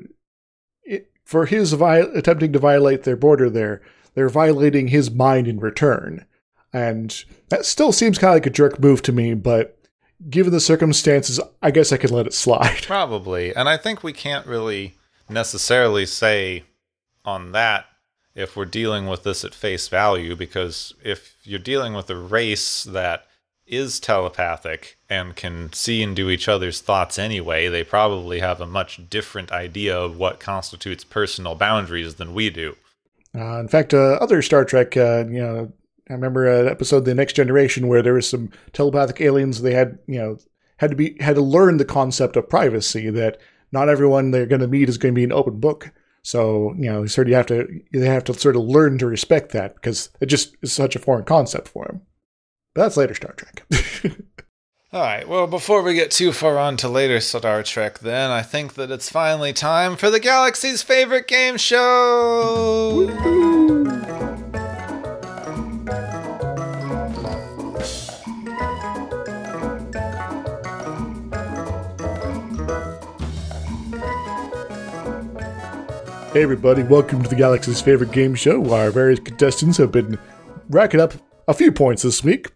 it, 0.84 1.12
for 1.26 1.46
his 1.46 1.74
attempting 1.74 2.54
to 2.54 2.60
violate 2.60 3.04
their 3.04 3.16
border 3.16 3.50
there, 3.50 3.82
they're 4.14 4.30
violating 4.30 4.88
his 4.88 5.12
mind 5.12 5.48
in 5.48 5.60
return, 5.60 6.26
and 6.72 7.24
that 7.50 7.66
still 7.66 7.92
seems 7.92 8.18
kind 8.18 8.32
of 8.32 8.36
like 8.36 8.46
a 8.46 8.52
jerk 8.52 8.80
move 8.80 9.02
to 9.04 9.12
me. 9.12 9.34
But 9.34 9.78
given 10.30 10.52
the 10.52 10.60
circumstances, 10.60 11.40
I 11.62 11.72
guess 11.72 11.92
I 11.92 11.98
could 11.98 12.12
let 12.12 12.28
it 12.28 12.34
slide. 12.34 12.82
Probably. 12.84 13.56
And 13.56 13.68
I 13.68 13.78
think 13.78 14.04
we 14.04 14.14
can't 14.14 14.46
really 14.46 14.96
necessarily 15.30 16.06
say 16.06 16.64
on 17.26 17.52
that 17.54 17.86
if 18.36 18.56
we're 18.56 18.66
dealing 18.66 19.08
with 19.08 19.24
this 19.24 19.44
at 19.44 19.54
face 19.54 19.88
value, 19.88 20.36
because 20.36 20.94
if 21.04 21.36
you're 21.44 21.60
dealing 21.60 21.94
with 21.94 22.10
a 22.10 22.16
race 22.16 22.84
that 22.84 23.26
is 23.72 24.00
telepathic 24.00 24.98
and 25.10 25.36
can 25.36 25.72
see 25.74 26.02
into 26.02 26.30
each 26.30 26.48
other's 26.48 26.82
thoughts 26.82 27.18
anyway, 27.18 27.68
they 27.68 27.84
probably 27.84 28.40
have 28.40 28.62
a 28.62 28.68
much 28.68 29.10
different 29.10 29.52
idea 29.52 29.98
of 29.98 30.18
what 30.18 30.40
constitutes 30.40 31.04
personal 31.04 31.56
boundaries 31.56 32.16
than 32.16 32.34
we 32.34 32.50
do. 32.50 32.76
Uh, 33.34 33.60
in 33.60 33.68
fact, 33.68 33.94
uh, 33.94 34.18
other 34.22 34.42
Star 34.42 34.66
Trek, 34.66 34.98
uh, 34.98 35.26
you 35.30 35.42
know, 35.42 35.72
I 36.10 36.14
remember 36.14 36.46
an 36.46 36.68
episode, 36.68 37.06
The 37.06 37.16
Next 37.16 37.34
Generation, 37.34 37.88
where 37.88 38.02
there 38.02 38.14
was 38.14 38.30
some 38.30 38.52
telepathic 38.74 39.22
aliens. 39.22 39.62
They 39.62 39.74
had, 39.74 39.98
you 40.08 40.20
know, 40.20 40.38
had 40.78 40.90
to 40.90 40.96
be 40.96 41.16
had 41.22 41.36
to 41.36 41.42
learn 41.42 41.78
the 41.78 41.86
concept 41.86 42.36
of 42.36 42.50
privacy. 42.50 43.10
That 43.10 43.40
not 43.72 43.88
everyone 43.88 44.32
they're 44.32 44.46
going 44.46 44.62
to 44.62 44.68
meet 44.68 44.90
is 44.90 44.98
going 44.98 45.14
to 45.14 45.20
be 45.20 45.24
an 45.24 45.32
open 45.32 45.60
book. 45.60 45.92
So 46.24 46.74
you 46.78 46.92
know, 46.92 47.06
sort 47.06 47.28
of 47.28 47.30
you 47.30 47.36
have 47.36 47.46
to 47.48 47.82
they 47.94 48.08
have 48.08 48.26
to 48.26 48.34
sort 48.34 48.58
of 48.58 48.64
learn 48.64 48.98
to 48.98 49.06
respect 49.06 49.54
that 49.54 49.76
because 49.76 50.10
it 50.20 50.26
just 50.26 50.56
is 50.62 50.74
such 50.74 50.96
a 50.96 51.00
foreign 51.00 51.24
concept 51.24 51.70
for 51.70 51.86
them. 51.86 52.02
But 52.74 52.84
that's 52.84 52.96
later 52.96 53.14
Star 53.14 53.34
Trek. 53.34 53.66
All 54.94 55.02
right, 55.02 55.28
well, 55.28 55.46
before 55.46 55.84
we 55.84 55.94
get 55.94 56.10
too 56.10 56.32
far 56.32 56.58
on 56.58 56.78
to 56.78 56.88
later 56.88 57.20
Star 57.20 57.64
Trek, 57.64 58.00
then, 58.00 58.32
I 58.32 58.44
think 58.44 58.76
that 58.76 58.92
it's 58.92 59.10
finally 59.10 59.52
time 59.52 59.98
for 59.98 60.10
the 60.10 60.22
galaxy's 60.22 60.82
favorite 60.82 61.28
game 61.28 61.58
show! 61.58 63.10
Hey 76.32 76.44
everybody, 76.44 76.84
welcome 76.84 77.22
to 77.22 77.30
the 77.30 77.36
Galaxy's 77.36 77.82
favorite 77.82 78.14
game 78.14 78.36
show. 78.36 78.58
where 78.62 78.86
Our 78.86 78.92
various 78.92 79.20
contestants 79.20 79.78
have 79.78 79.92
been 79.92 80.18
racking 80.70 81.02
up 81.02 81.14
a 81.50 81.54
few 81.54 81.74
points 81.74 82.04
this 82.04 82.24
week. 82.24 82.48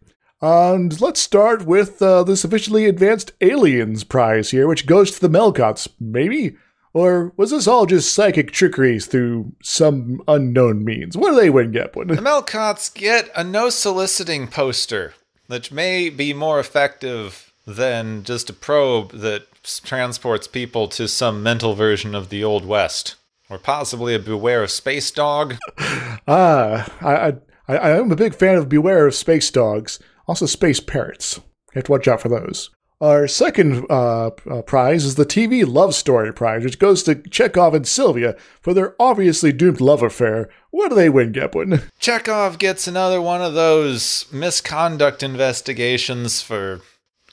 And 0.46 1.02
let's 1.02 1.20
start 1.20 1.66
with 1.66 2.00
uh, 2.04 2.22
this 2.24 2.44
officially 2.44 2.86
advanced 2.86 3.32
aliens 3.42 4.04
prize 4.04 4.52
here, 4.52 4.68
which 4.68 4.86
goes 4.86 5.10
to 5.10 5.20
the 5.20 5.28
Melkots, 5.28 5.88
maybe? 6.00 6.56
Or 6.94 7.34
was 7.36 7.50
this 7.50 7.66
all 7.66 7.88
just 7.88 8.14
psychic 8.14 8.52
trickeries 8.52 9.08
through 9.08 9.54
some 9.64 10.22
unknown 10.28 10.86
means? 10.86 11.18
What 11.18 11.32
do 11.32 11.36
they 11.36 11.50
win, 11.50 11.72
Gepwin? 11.72 12.10
The 12.10 12.22
Melkots 12.22 12.94
get 12.94 13.32
a 13.36 13.44
no 13.44 13.72
soliciting 13.72 14.48
poster, 14.48 15.16
which 15.48 15.72
may 15.72 16.12
be 16.12 16.32
more 16.32 16.60
effective 16.60 17.52
than 17.66 18.24
just 18.24 18.48
a 18.48 18.54
probe 18.54 19.14
that 19.14 19.48
transports 19.64 20.48
people 20.48 20.88
to 20.90 21.08
some 21.08 21.42
mental 21.42 21.74
version 21.74 22.14
of 22.14 22.30
the 22.30 22.44
Old 22.44 22.68
West. 22.68 23.16
Or 23.50 23.58
possibly 23.58 24.14
a 24.14 24.20
Beware 24.20 24.62
of 24.62 24.70
Space 24.70 25.10
Dog. 25.10 25.56
Ah, 26.28 26.92
I, 27.02 27.34
I, 27.68 27.78
I 27.78 27.90
am 27.98 28.12
a 28.12 28.16
big 28.16 28.34
fan 28.34 28.56
of 28.56 28.68
Beware 28.68 29.06
of 29.06 29.14
Space 29.14 29.52
Dogs, 29.52 30.00
also 30.28 30.46
Space 30.46 30.80
Parrots. 30.80 31.38
You 31.38 31.80
have 31.80 31.84
to 31.86 31.92
watch 31.92 32.08
out 32.08 32.22
for 32.22 32.30
those. 32.30 32.70
Our 33.02 33.28
second 33.28 33.86
uh, 33.90 34.28
uh, 34.50 34.62
prize 34.62 35.04
is 35.04 35.16
the 35.16 35.26
TV 35.26 35.68
Love 35.68 35.94
Story 35.94 36.34
Prize, 36.34 36.64
which 36.64 36.80
goes 36.80 37.04
to 37.04 37.16
Chekov 37.16 37.76
and 37.76 37.86
Sylvia 37.86 38.38
for 38.62 38.74
their 38.74 38.96
obviously 39.00 39.52
doomed 39.52 39.82
love 39.82 40.02
affair. 40.02 40.50
What 40.72 40.90
do 40.90 40.96
they 40.96 41.10
win, 41.10 41.34
Gepwin? 41.34 41.84
Chekov 42.00 42.58
gets 42.58 42.88
another 42.88 43.22
one 43.22 43.42
of 43.42 43.54
those 43.54 44.26
misconduct 44.32 45.24
investigations 45.24 46.42
for 46.42 46.82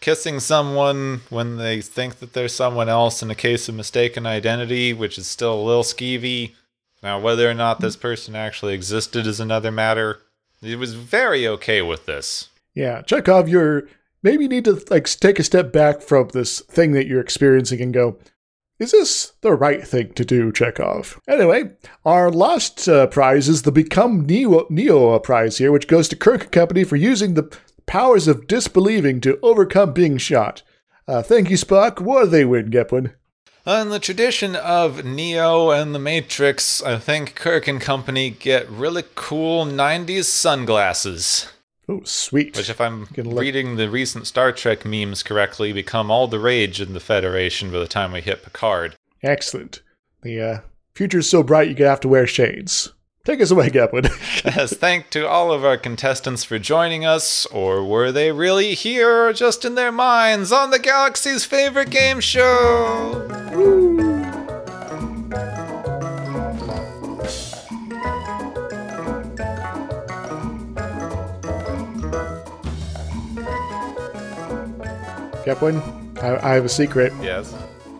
kissing 0.00 0.40
someone 0.40 1.20
when 1.30 1.58
they 1.58 1.80
think 1.80 2.16
that 2.18 2.32
they're 2.32 2.48
someone 2.48 2.88
else 2.88 3.22
in 3.22 3.30
a 3.30 3.36
case 3.36 3.68
of 3.68 3.76
mistaken 3.76 4.26
identity, 4.26 4.92
which 4.92 5.16
is 5.16 5.28
still 5.28 5.54
a 5.54 5.62
little 5.62 5.84
skeevy. 5.84 6.54
Now, 7.04 7.20
whether 7.20 7.48
or 7.48 7.54
not 7.54 7.80
this 7.80 7.96
person 7.96 8.34
actually 8.34 8.74
existed 8.74 9.28
is 9.28 9.38
another 9.38 9.70
matter. 9.70 10.20
He 10.60 10.74
was 10.74 10.94
very 10.94 11.46
okay 11.46 11.82
with 11.82 12.06
this. 12.06 12.48
Yeah, 12.74 13.02
Chekov, 13.02 13.48
you're 13.48 13.88
maybe 14.22 14.44
you 14.44 14.48
need 14.48 14.64
to 14.64 14.82
like 14.90 15.04
take 15.04 15.38
a 15.38 15.44
step 15.44 15.72
back 15.72 16.00
from 16.00 16.28
this 16.28 16.60
thing 16.60 16.92
that 16.92 17.06
you're 17.06 17.20
experiencing 17.20 17.80
and 17.80 17.92
go, 17.92 18.18
is 18.78 18.92
this 18.92 19.34
the 19.42 19.52
right 19.52 19.86
thing 19.86 20.12
to 20.14 20.24
do, 20.24 20.50
Chekov? 20.50 21.18
Anyway, 21.28 21.72
our 22.04 22.30
last 22.30 22.88
uh, 22.88 23.06
prize 23.06 23.48
is 23.48 23.62
the 23.62 23.72
Become 23.72 24.26
Neo, 24.26 24.66
Neo 24.70 25.18
prize 25.18 25.58
here, 25.58 25.70
which 25.70 25.86
goes 25.86 26.08
to 26.08 26.16
Kirk 26.16 26.50
Company 26.50 26.82
for 26.84 26.96
using 26.96 27.34
the 27.34 27.56
powers 27.86 28.26
of 28.26 28.46
disbelieving 28.46 29.20
to 29.20 29.38
overcome 29.42 29.92
being 29.92 30.18
shot. 30.18 30.62
Uh, 31.06 31.22
thank 31.22 31.50
you, 31.50 31.56
Spock. 31.56 32.00
What 32.00 32.24
do 32.24 32.30
they 32.30 32.44
win, 32.44 32.70
Gepwin? 32.70 33.12
In 33.64 33.90
the 33.90 34.00
tradition 34.00 34.56
of 34.56 35.04
Neo 35.04 35.70
and 35.70 35.94
the 35.94 36.00
Matrix, 36.00 36.82
I 36.82 36.98
think 36.98 37.36
Kirk 37.36 37.68
and 37.68 37.80
Company 37.80 38.30
get 38.30 38.68
really 38.68 39.04
cool 39.14 39.64
90s 39.64 40.24
sunglasses. 40.24 41.52
Oh, 41.92 42.00
sweet. 42.04 42.56
Which, 42.56 42.70
if 42.70 42.80
I'm 42.80 43.06
reading 43.16 43.76
the 43.76 43.90
recent 43.90 44.26
Star 44.26 44.50
Trek 44.50 44.86
memes 44.86 45.22
correctly, 45.22 45.74
become 45.74 46.10
all 46.10 46.26
the 46.26 46.38
rage 46.38 46.80
in 46.80 46.94
the 46.94 47.00
Federation 47.00 47.70
by 47.70 47.80
the 47.80 47.86
time 47.86 48.12
we 48.12 48.22
hit 48.22 48.42
Picard. 48.42 48.96
Excellent. 49.22 49.82
The 50.22 50.40
uh, 50.40 50.60
future's 50.94 51.28
so 51.28 51.42
bright 51.42 51.68
you 51.68 51.74
could 51.74 51.86
have 51.86 52.00
to 52.00 52.08
wear 52.08 52.26
shades. 52.26 52.92
Take 53.24 53.42
us 53.42 53.50
away, 53.50 53.68
Gepwin. 53.68 54.10
As 54.56 54.72
thank 54.78 55.10
to 55.10 55.28
all 55.28 55.52
of 55.52 55.64
our 55.64 55.76
contestants 55.76 56.44
for 56.44 56.58
joining 56.58 57.04
us, 57.04 57.44
or 57.46 57.84
were 57.84 58.10
they 58.10 58.32
really 58.32 58.74
here 58.74 59.26
or 59.26 59.32
just 59.34 59.64
in 59.64 59.74
their 59.74 59.92
minds 59.92 60.50
on 60.50 60.70
the 60.70 60.78
galaxy's 60.78 61.44
favorite 61.44 61.90
game 61.90 62.20
show? 62.20 63.28
Gepwin, 75.44 76.22
I, 76.22 76.50
I 76.50 76.54
have 76.54 76.64
a 76.64 76.68
secret. 76.68 77.12
Yes. 77.22 77.54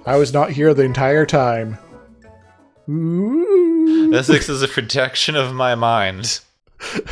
I 0.06 0.16
was 0.16 0.32
not 0.32 0.50
here 0.50 0.74
the 0.74 0.82
entire 0.84 1.26
time. 1.26 1.78
Ooh. 2.88 4.10
This 4.10 4.28
is 4.28 4.62
a 4.62 4.68
projection 4.68 5.34
of 5.36 5.54
my 5.54 5.74
mind. 5.74 6.40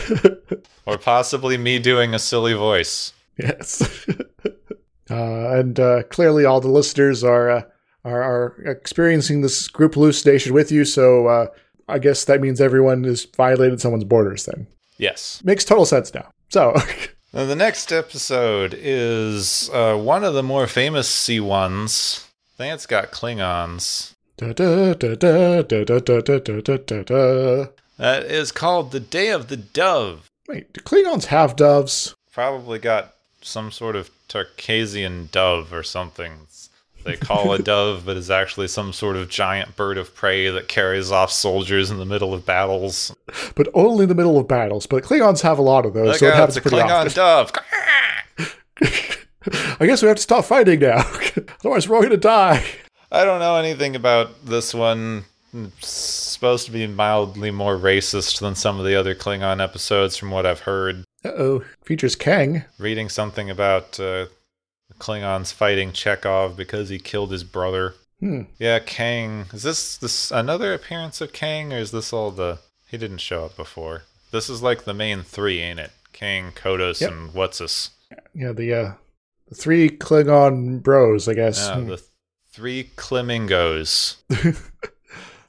or 0.87 0.99
possibly 0.99 1.57
me 1.57 1.78
doing 1.78 2.14
a 2.14 2.18
silly 2.18 2.53
voice. 2.53 3.12
Yes. 3.39 4.07
uh, 5.11 5.59
and 5.59 5.78
uh, 5.78 6.03
clearly, 6.05 6.45
all 6.45 6.61
the 6.61 6.68
listeners 6.68 7.22
are, 7.24 7.51
uh, 7.51 7.62
are 8.05 8.22
are 8.22 8.62
experiencing 8.66 9.41
this 9.43 9.68
group 9.68 9.95
hallucination 9.95 10.53
with 10.53 10.70
you. 10.72 10.85
So 10.85 11.26
uh, 11.28 11.47
I 11.89 11.99
guess 11.99 12.24
that 12.24 12.41
means 12.41 12.61
everyone 12.61 13.05
has 13.05 13.24
violated 13.24 13.81
someone's 13.81 14.05
borders. 14.05 14.47
Then 14.47 14.66
Yes. 14.99 15.41
makes 15.45 15.64
total 15.64 15.87
sense 15.87 16.12
now. 16.12 16.31
So 16.51 16.74
now, 17.33 17.45
the 17.45 17.55
next 17.55 17.93
episode 17.93 18.74
is 18.76 19.70
uh, 19.72 19.97
one 19.97 20.24
of 20.24 20.35
the 20.35 20.43
more 20.43 20.66
famous 20.66 21.09
C 21.09 21.39
ones. 21.39 22.26
I 22.55 22.57
think 22.57 22.74
it's 22.74 22.87
got 22.87 23.12
Klingons. 23.12 24.14
That 27.99 28.24
is 28.24 28.51
called 28.51 28.91
The 28.91 28.99
Day 28.99 29.28
of 29.28 29.47
the 29.47 29.57
Dove. 29.57 30.28
Wait, 30.49 30.72
do 30.72 30.81
Klingons 30.81 31.26
have 31.26 31.55
doves? 31.55 32.16
Probably 32.33 32.81
got 32.81 33.14
some 33.43 33.70
sort 33.70 33.95
of 33.95 34.11
Tarkasian 34.28 35.31
dove 35.31 35.72
or 35.72 35.85
something 35.85 36.49
they 37.05 37.16
call 37.16 37.53
a 37.53 37.59
dove, 37.59 38.05
but 38.05 38.16
is 38.16 38.30
actually 38.30 38.68
some 38.68 38.92
sort 38.92 39.16
of 39.16 39.28
giant 39.28 39.76
bird 39.76 39.98
of 39.98 40.14
prey 40.14 40.48
that 40.51 40.68
carries 40.68 41.11
off 41.11 41.32
soldiers 41.32 41.90
in 41.90 41.98
the 41.98 42.05
middle 42.05 42.34
of 42.34 42.44
battles. 42.44 43.14
But 43.55 43.68
only 43.74 44.03
in 44.05 44.09
the 44.09 44.14
middle 44.14 44.38
of 44.38 44.46
battles. 44.46 44.86
But 44.86 45.05
Klingons 45.05 45.40
have 45.42 45.59
a 45.59 45.62
lot 45.62 45.86
of 45.86 45.94
those, 45.94 46.18
so 46.18 46.26
it 46.26 46.34
happens 46.34 46.57
a 46.57 46.61
pretty 46.62 46.76
Klingon 46.76 47.07
often. 47.07 47.12
dove. 47.12 47.53
I 49.80 49.86
guess 49.86 50.03
we 50.03 50.09
have 50.09 50.16
to 50.16 50.22
stop 50.22 50.44
fighting 50.44 50.80
now. 50.80 50.98
Otherwise, 51.61 51.88
we're 51.88 51.96
all 51.96 52.03
going 52.03 52.11
to 52.11 52.16
die. 52.16 52.64
I 53.11 53.24
don't 53.24 53.40
know 53.40 53.57
anything 53.57 53.96
about 53.96 54.44
this 54.44 54.74
one. 54.74 55.24
It's 55.53 55.88
supposed 55.88 56.66
to 56.66 56.72
be 56.72 56.86
mildly 56.86 57.51
more 57.51 57.76
racist 57.76 58.40
than 58.40 58.55
some 58.55 58.78
of 58.78 58.84
the 58.84 58.94
other 58.94 59.14
Klingon 59.14 59.62
episodes, 59.62 60.16
from 60.16 60.30
what 60.30 60.46
I've 60.46 60.61
heard. 60.61 61.05
Uh 61.24 61.28
oh. 61.30 61.64
Features 61.82 62.14
Kang. 62.14 62.64
Reading 62.78 63.09
something 63.09 63.51
about 63.51 63.98
uh, 63.98 64.26
Klingons 64.99 65.53
fighting 65.53 65.93
Chekov 65.93 66.57
because 66.57 66.88
he 66.88 66.99
killed 66.99 67.32
his 67.32 67.45
brother. 67.45 67.95
Hmm. 68.20 68.43
Yeah, 68.59 68.78
Kang. 68.80 69.47
Is 69.53 69.62
this 69.62 69.97
this 69.97 70.30
another 70.30 70.74
appearance 70.74 71.20
of 71.20 71.32
Kang, 71.32 71.72
or 71.72 71.78
is 71.78 71.91
this 71.91 72.12
all 72.12 72.30
the? 72.30 72.59
He 72.88 72.99
didn't 72.99 73.18
show 73.18 73.45
up 73.45 73.57
before. 73.57 74.03
This 74.30 74.51
is 74.51 74.62
like 74.62 74.84
the 74.84 74.95
main 74.95 75.22
three, 75.22 75.61
ain't 75.61 75.80
it? 75.80 75.93
Kang, 76.12 76.53
Kodos, 76.53 77.01
Yep. 77.01 77.11
and 77.11 77.34
what's 77.34 77.59
this? 77.59 77.91
Yeah, 78.34 78.53
the 78.53 78.74
uh, 78.74 78.93
the 79.49 79.55
three 79.55 79.88
Klingon 79.88 80.82
bros, 80.82 81.28
I 81.28 81.34
guess. 81.34 81.66
Uh, 81.68 81.80
the 81.80 82.03
three 82.53 82.91
Clemingos. 82.97 84.16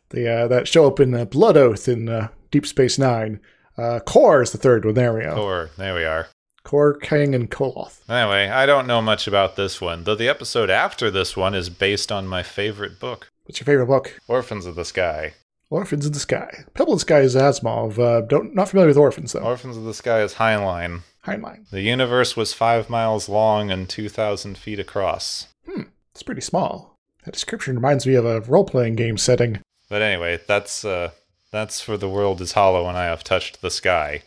the 0.09 0.27
uh, 0.33 0.47
that 0.47 0.67
show 0.67 0.87
up 0.87 0.99
in 0.99 1.13
uh, 1.13 1.25
Blood 1.25 1.57
Oath 1.57 1.87
in 1.87 2.07
uh, 2.09 2.29
Deep 2.51 2.65
Space 2.65 2.97
Nine. 2.97 3.39
Uh, 3.77 3.99
Kor 3.99 4.41
is 4.41 4.51
the 4.51 4.57
third 4.57 4.85
one. 4.85 4.93
There 4.93 5.13
we 5.13 5.21
go. 5.23 5.31
Or 5.41 5.69
there 5.77 5.95
we 5.95 6.05
are. 6.05 6.27
Kor, 6.63 6.93
Kang, 6.95 7.33
and 7.33 7.49
Koloth. 7.49 8.07
Anyway, 8.09 8.47
I 8.47 8.65
don't 8.65 8.87
know 8.87 9.01
much 9.01 9.27
about 9.27 9.55
this 9.55 9.81
one, 9.81 10.03
though 10.03 10.15
the 10.15 10.29
episode 10.29 10.69
after 10.69 11.09
this 11.09 11.35
one 11.35 11.55
is 11.55 11.69
based 11.69 12.11
on 12.11 12.27
my 12.27 12.43
favorite 12.43 12.99
book, 12.99 13.31
What's 13.45 13.59
your 13.59 13.65
favorite 13.65 13.87
book? 13.87 14.17
Orphans 14.27 14.65
of 14.65 14.75
the 14.75 14.85
Sky. 14.85 15.33
Orphans 15.69 16.05
of 16.05 16.13
the 16.13 16.19
Sky. 16.19 16.63
Pebble 16.73 16.93
in 16.93 16.97
the 16.97 17.01
Sky 17.01 17.19
is 17.19 17.35
Asimov. 17.35 17.97
Uh, 17.99 18.21
don't 18.21 18.55
not 18.55 18.69
familiar 18.69 18.87
with 18.87 18.97
Orphans 18.97 19.33
though. 19.33 19.39
Orphans 19.39 19.75
of 19.77 19.83
the 19.83 19.93
Sky 19.93 20.21
is 20.21 20.35
Heinlein. 20.35 21.01
Heinlein. 21.25 21.69
The 21.69 21.81
universe 21.81 22.37
was 22.37 22.53
five 22.53 22.89
miles 22.89 23.27
long 23.29 23.71
and 23.71 23.89
2,000 23.89 24.57
feet 24.57 24.79
across. 24.79 25.47
Hmm, 25.69 25.83
it's 26.13 26.23
pretty 26.23 26.41
small. 26.41 26.97
That 27.25 27.33
description 27.33 27.75
reminds 27.75 28.07
me 28.07 28.15
of 28.15 28.25
a 28.25 28.41
role-playing 28.41 28.95
game 28.95 29.17
setting. 29.17 29.59
But 29.89 30.01
anyway, 30.01 30.39
that's 30.47 30.85
uh 30.85 31.11
that's 31.51 31.81
for 31.81 31.97
the 31.97 32.09
world 32.09 32.39
is 32.41 32.53
hollow 32.53 32.87
and 32.87 32.97
I 32.97 33.05
have 33.05 33.23
touched 33.23 33.61
the 33.61 33.69
sky. 33.71 34.23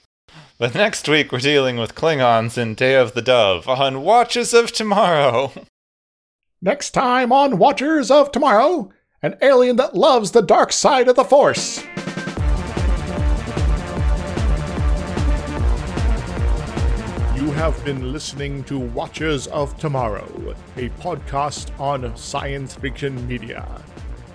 But 0.59 0.75
next 0.75 1.09
week 1.09 1.33
we're 1.33 1.39
dealing 1.41 1.77
with 1.77 1.95
Klingons 1.95 2.57
in 2.57 2.75
Day 2.75 2.95
of 2.95 3.15
the 3.15 3.23
Dove 3.23 3.69
on 3.69 4.03
Watchers 4.03 4.55
of 4.55 4.73
Tomorrow. 4.73 5.53
Next 6.63 6.93
time 6.93 7.31
on 7.33 7.59
Watchers 7.59 8.11
of 8.11 8.33
Tomorrow, 8.33 8.91
an 9.21 9.37
alien 9.43 9.77
that 9.77 9.95
loves 9.95 10.31
the 10.31 10.41
dark 10.41 10.73
side 10.73 11.09
of 11.09 11.17
the 11.17 11.25
Force. 11.25 11.83
You 17.35 17.51
have 17.53 17.85
been 17.85 18.13
listening 18.13 18.65
to 18.65 18.79
Watchers 18.79 19.47
of 19.49 19.77
Tomorrow, 19.79 20.55
a 20.77 20.89
podcast 21.01 21.79
on 21.79 22.17
science 22.17 22.75
fiction 22.77 23.27
media. 23.27 23.67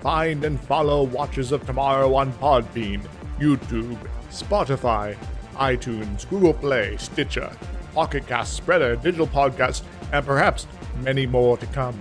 Find 0.01 0.43
and 0.43 0.59
follow 0.59 1.03
Watchers 1.03 1.51
of 1.51 1.65
Tomorrow 1.65 2.13
on 2.13 2.31
Podbean, 2.33 3.01
YouTube, 3.39 3.97
Spotify, 4.29 5.17
iTunes, 5.59 6.27
Google 6.29 6.53
Play, 6.53 6.97
Stitcher, 6.97 7.51
Pocket 7.93 8.25
Cast, 8.27 8.65
Spreaker, 8.65 9.01
Digital 9.01 9.27
Podcast, 9.27 9.83
and 10.11 10.25
perhaps 10.25 10.67
many 11.03 11.25
more 11.25 11.57
to 11.57 11.65
come. 11.67 11.99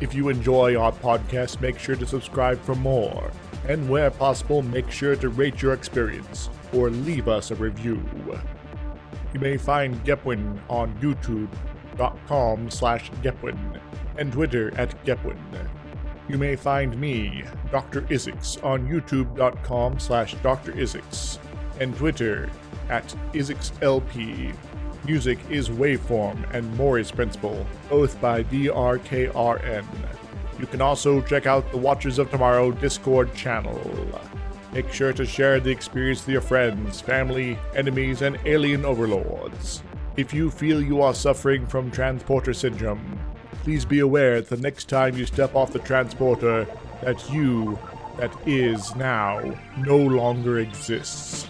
If 0.00 0.14
you 0.14 0.30
enjoy 0.30 0.76
our 0.76 0.92
podcast, 0.92 1.60
make 1.60 1.78
sure 1.78 1.96
to 1.96 2.06
subscribe 2.06 2.58
for 2.62 2.74
more. 2.74 3.30
And 3.68 3.88
where 3.90 4.10
possible, 4.10 4.62
make 4.62 4.90
sure 4.90 5.14
to 5.14 5.28
rate 5.28 5.60
your 5.60 5.74
experience 5.74 6.48
or 6.72 6.88
leave 6.88 7.28
us 7.28 7.50
a 7.50 7.54
review. 7.56 8.02
You 9.34 9.40
may 9.40 9.58
find 9.58 10.02
Gepwin 10.04 10.58
on 10.70 10.94
youtube.com 11.00 12.70
slash 12.70 13.10
Gepwin 13.22 13.80
and 14.16 14.32
Twitter 14.32 14.72
at 14.78 15.04
Gepwin. 15.04 15.36
You 16.28 16.38
may 16.38 16.56
find 16.56 16.98
me, 16.98 17.44
Dr. 17.70 18.02
Isix, 18.02 18.62
on 18.64 18.88
youtube.com 18.88 19.98
slash 19.98 20.34
Dr. 20.42 20.72
Isix 20.72 21.38
and 21.80 21.96
Twitter 21.96 22.48
at 22.88 23.04
IsixLP. 23.32 24.54
Music 25.06 25.38
is 25.48 25.70
Waveform 25.70 26.52
and 26.52 26.76
Maury's 26.76 27.10
Principle, 27.10 27.66
both 27.88 28.20
by 28.20 28.44
DRKRN. 28.44 29.86
You 30.58 30.66
can 30.66 30.82
also 30.82 31.22
check 31.22 31.46
out 31.46 31.70
the 31.70 31.78
Watchers 31.78 32.18
of 32.18 32.30
Tomorrow 32.30 32.72
Discord 32.72 33.34
channel. 33.34 33.80
Make 34.72 34.92
sure 34.92 35.12
to 35.14 35.24
share 35.24 35.58
the 35.58 35.70
experience 35.70 36.20
with 36.20 36.32
your 36.32 36.42
friends, 36.42 37.00
family, 37.00 37.58
enemies, 37.74 38.22
and 38.22 38.38
alien 38.44 38.84
overlords. 38.84 39.82
If 40.16 40.34
you 40.34 40.50
feel 40.50 40.82
you 40.82 41.00
are 41.00 41.14
suffering 41.14 41.66
from 41.66 41.90
transporter 41.90 42.52
syndrome, 42.52 43.18
please 43.64 43.84
be 43.84 44.00
aware 44.00 44.40
that 44.40 44.50
the 44.50 44.56
next 44.58 44.88
time 44.88 45.16
you 45.16 45.24
step 45.24 45.54
off 45.54 45.72
the 45.72 45.78
transporter, 45.78 46.66
that 47.02 47.30
you, 47.30 47.78
that 48.18 48.32
is 48.46 48.94
now, 48.96 49.40
no 49.78 49.96
longer 49.96 50.58
exists. 50.58 51.48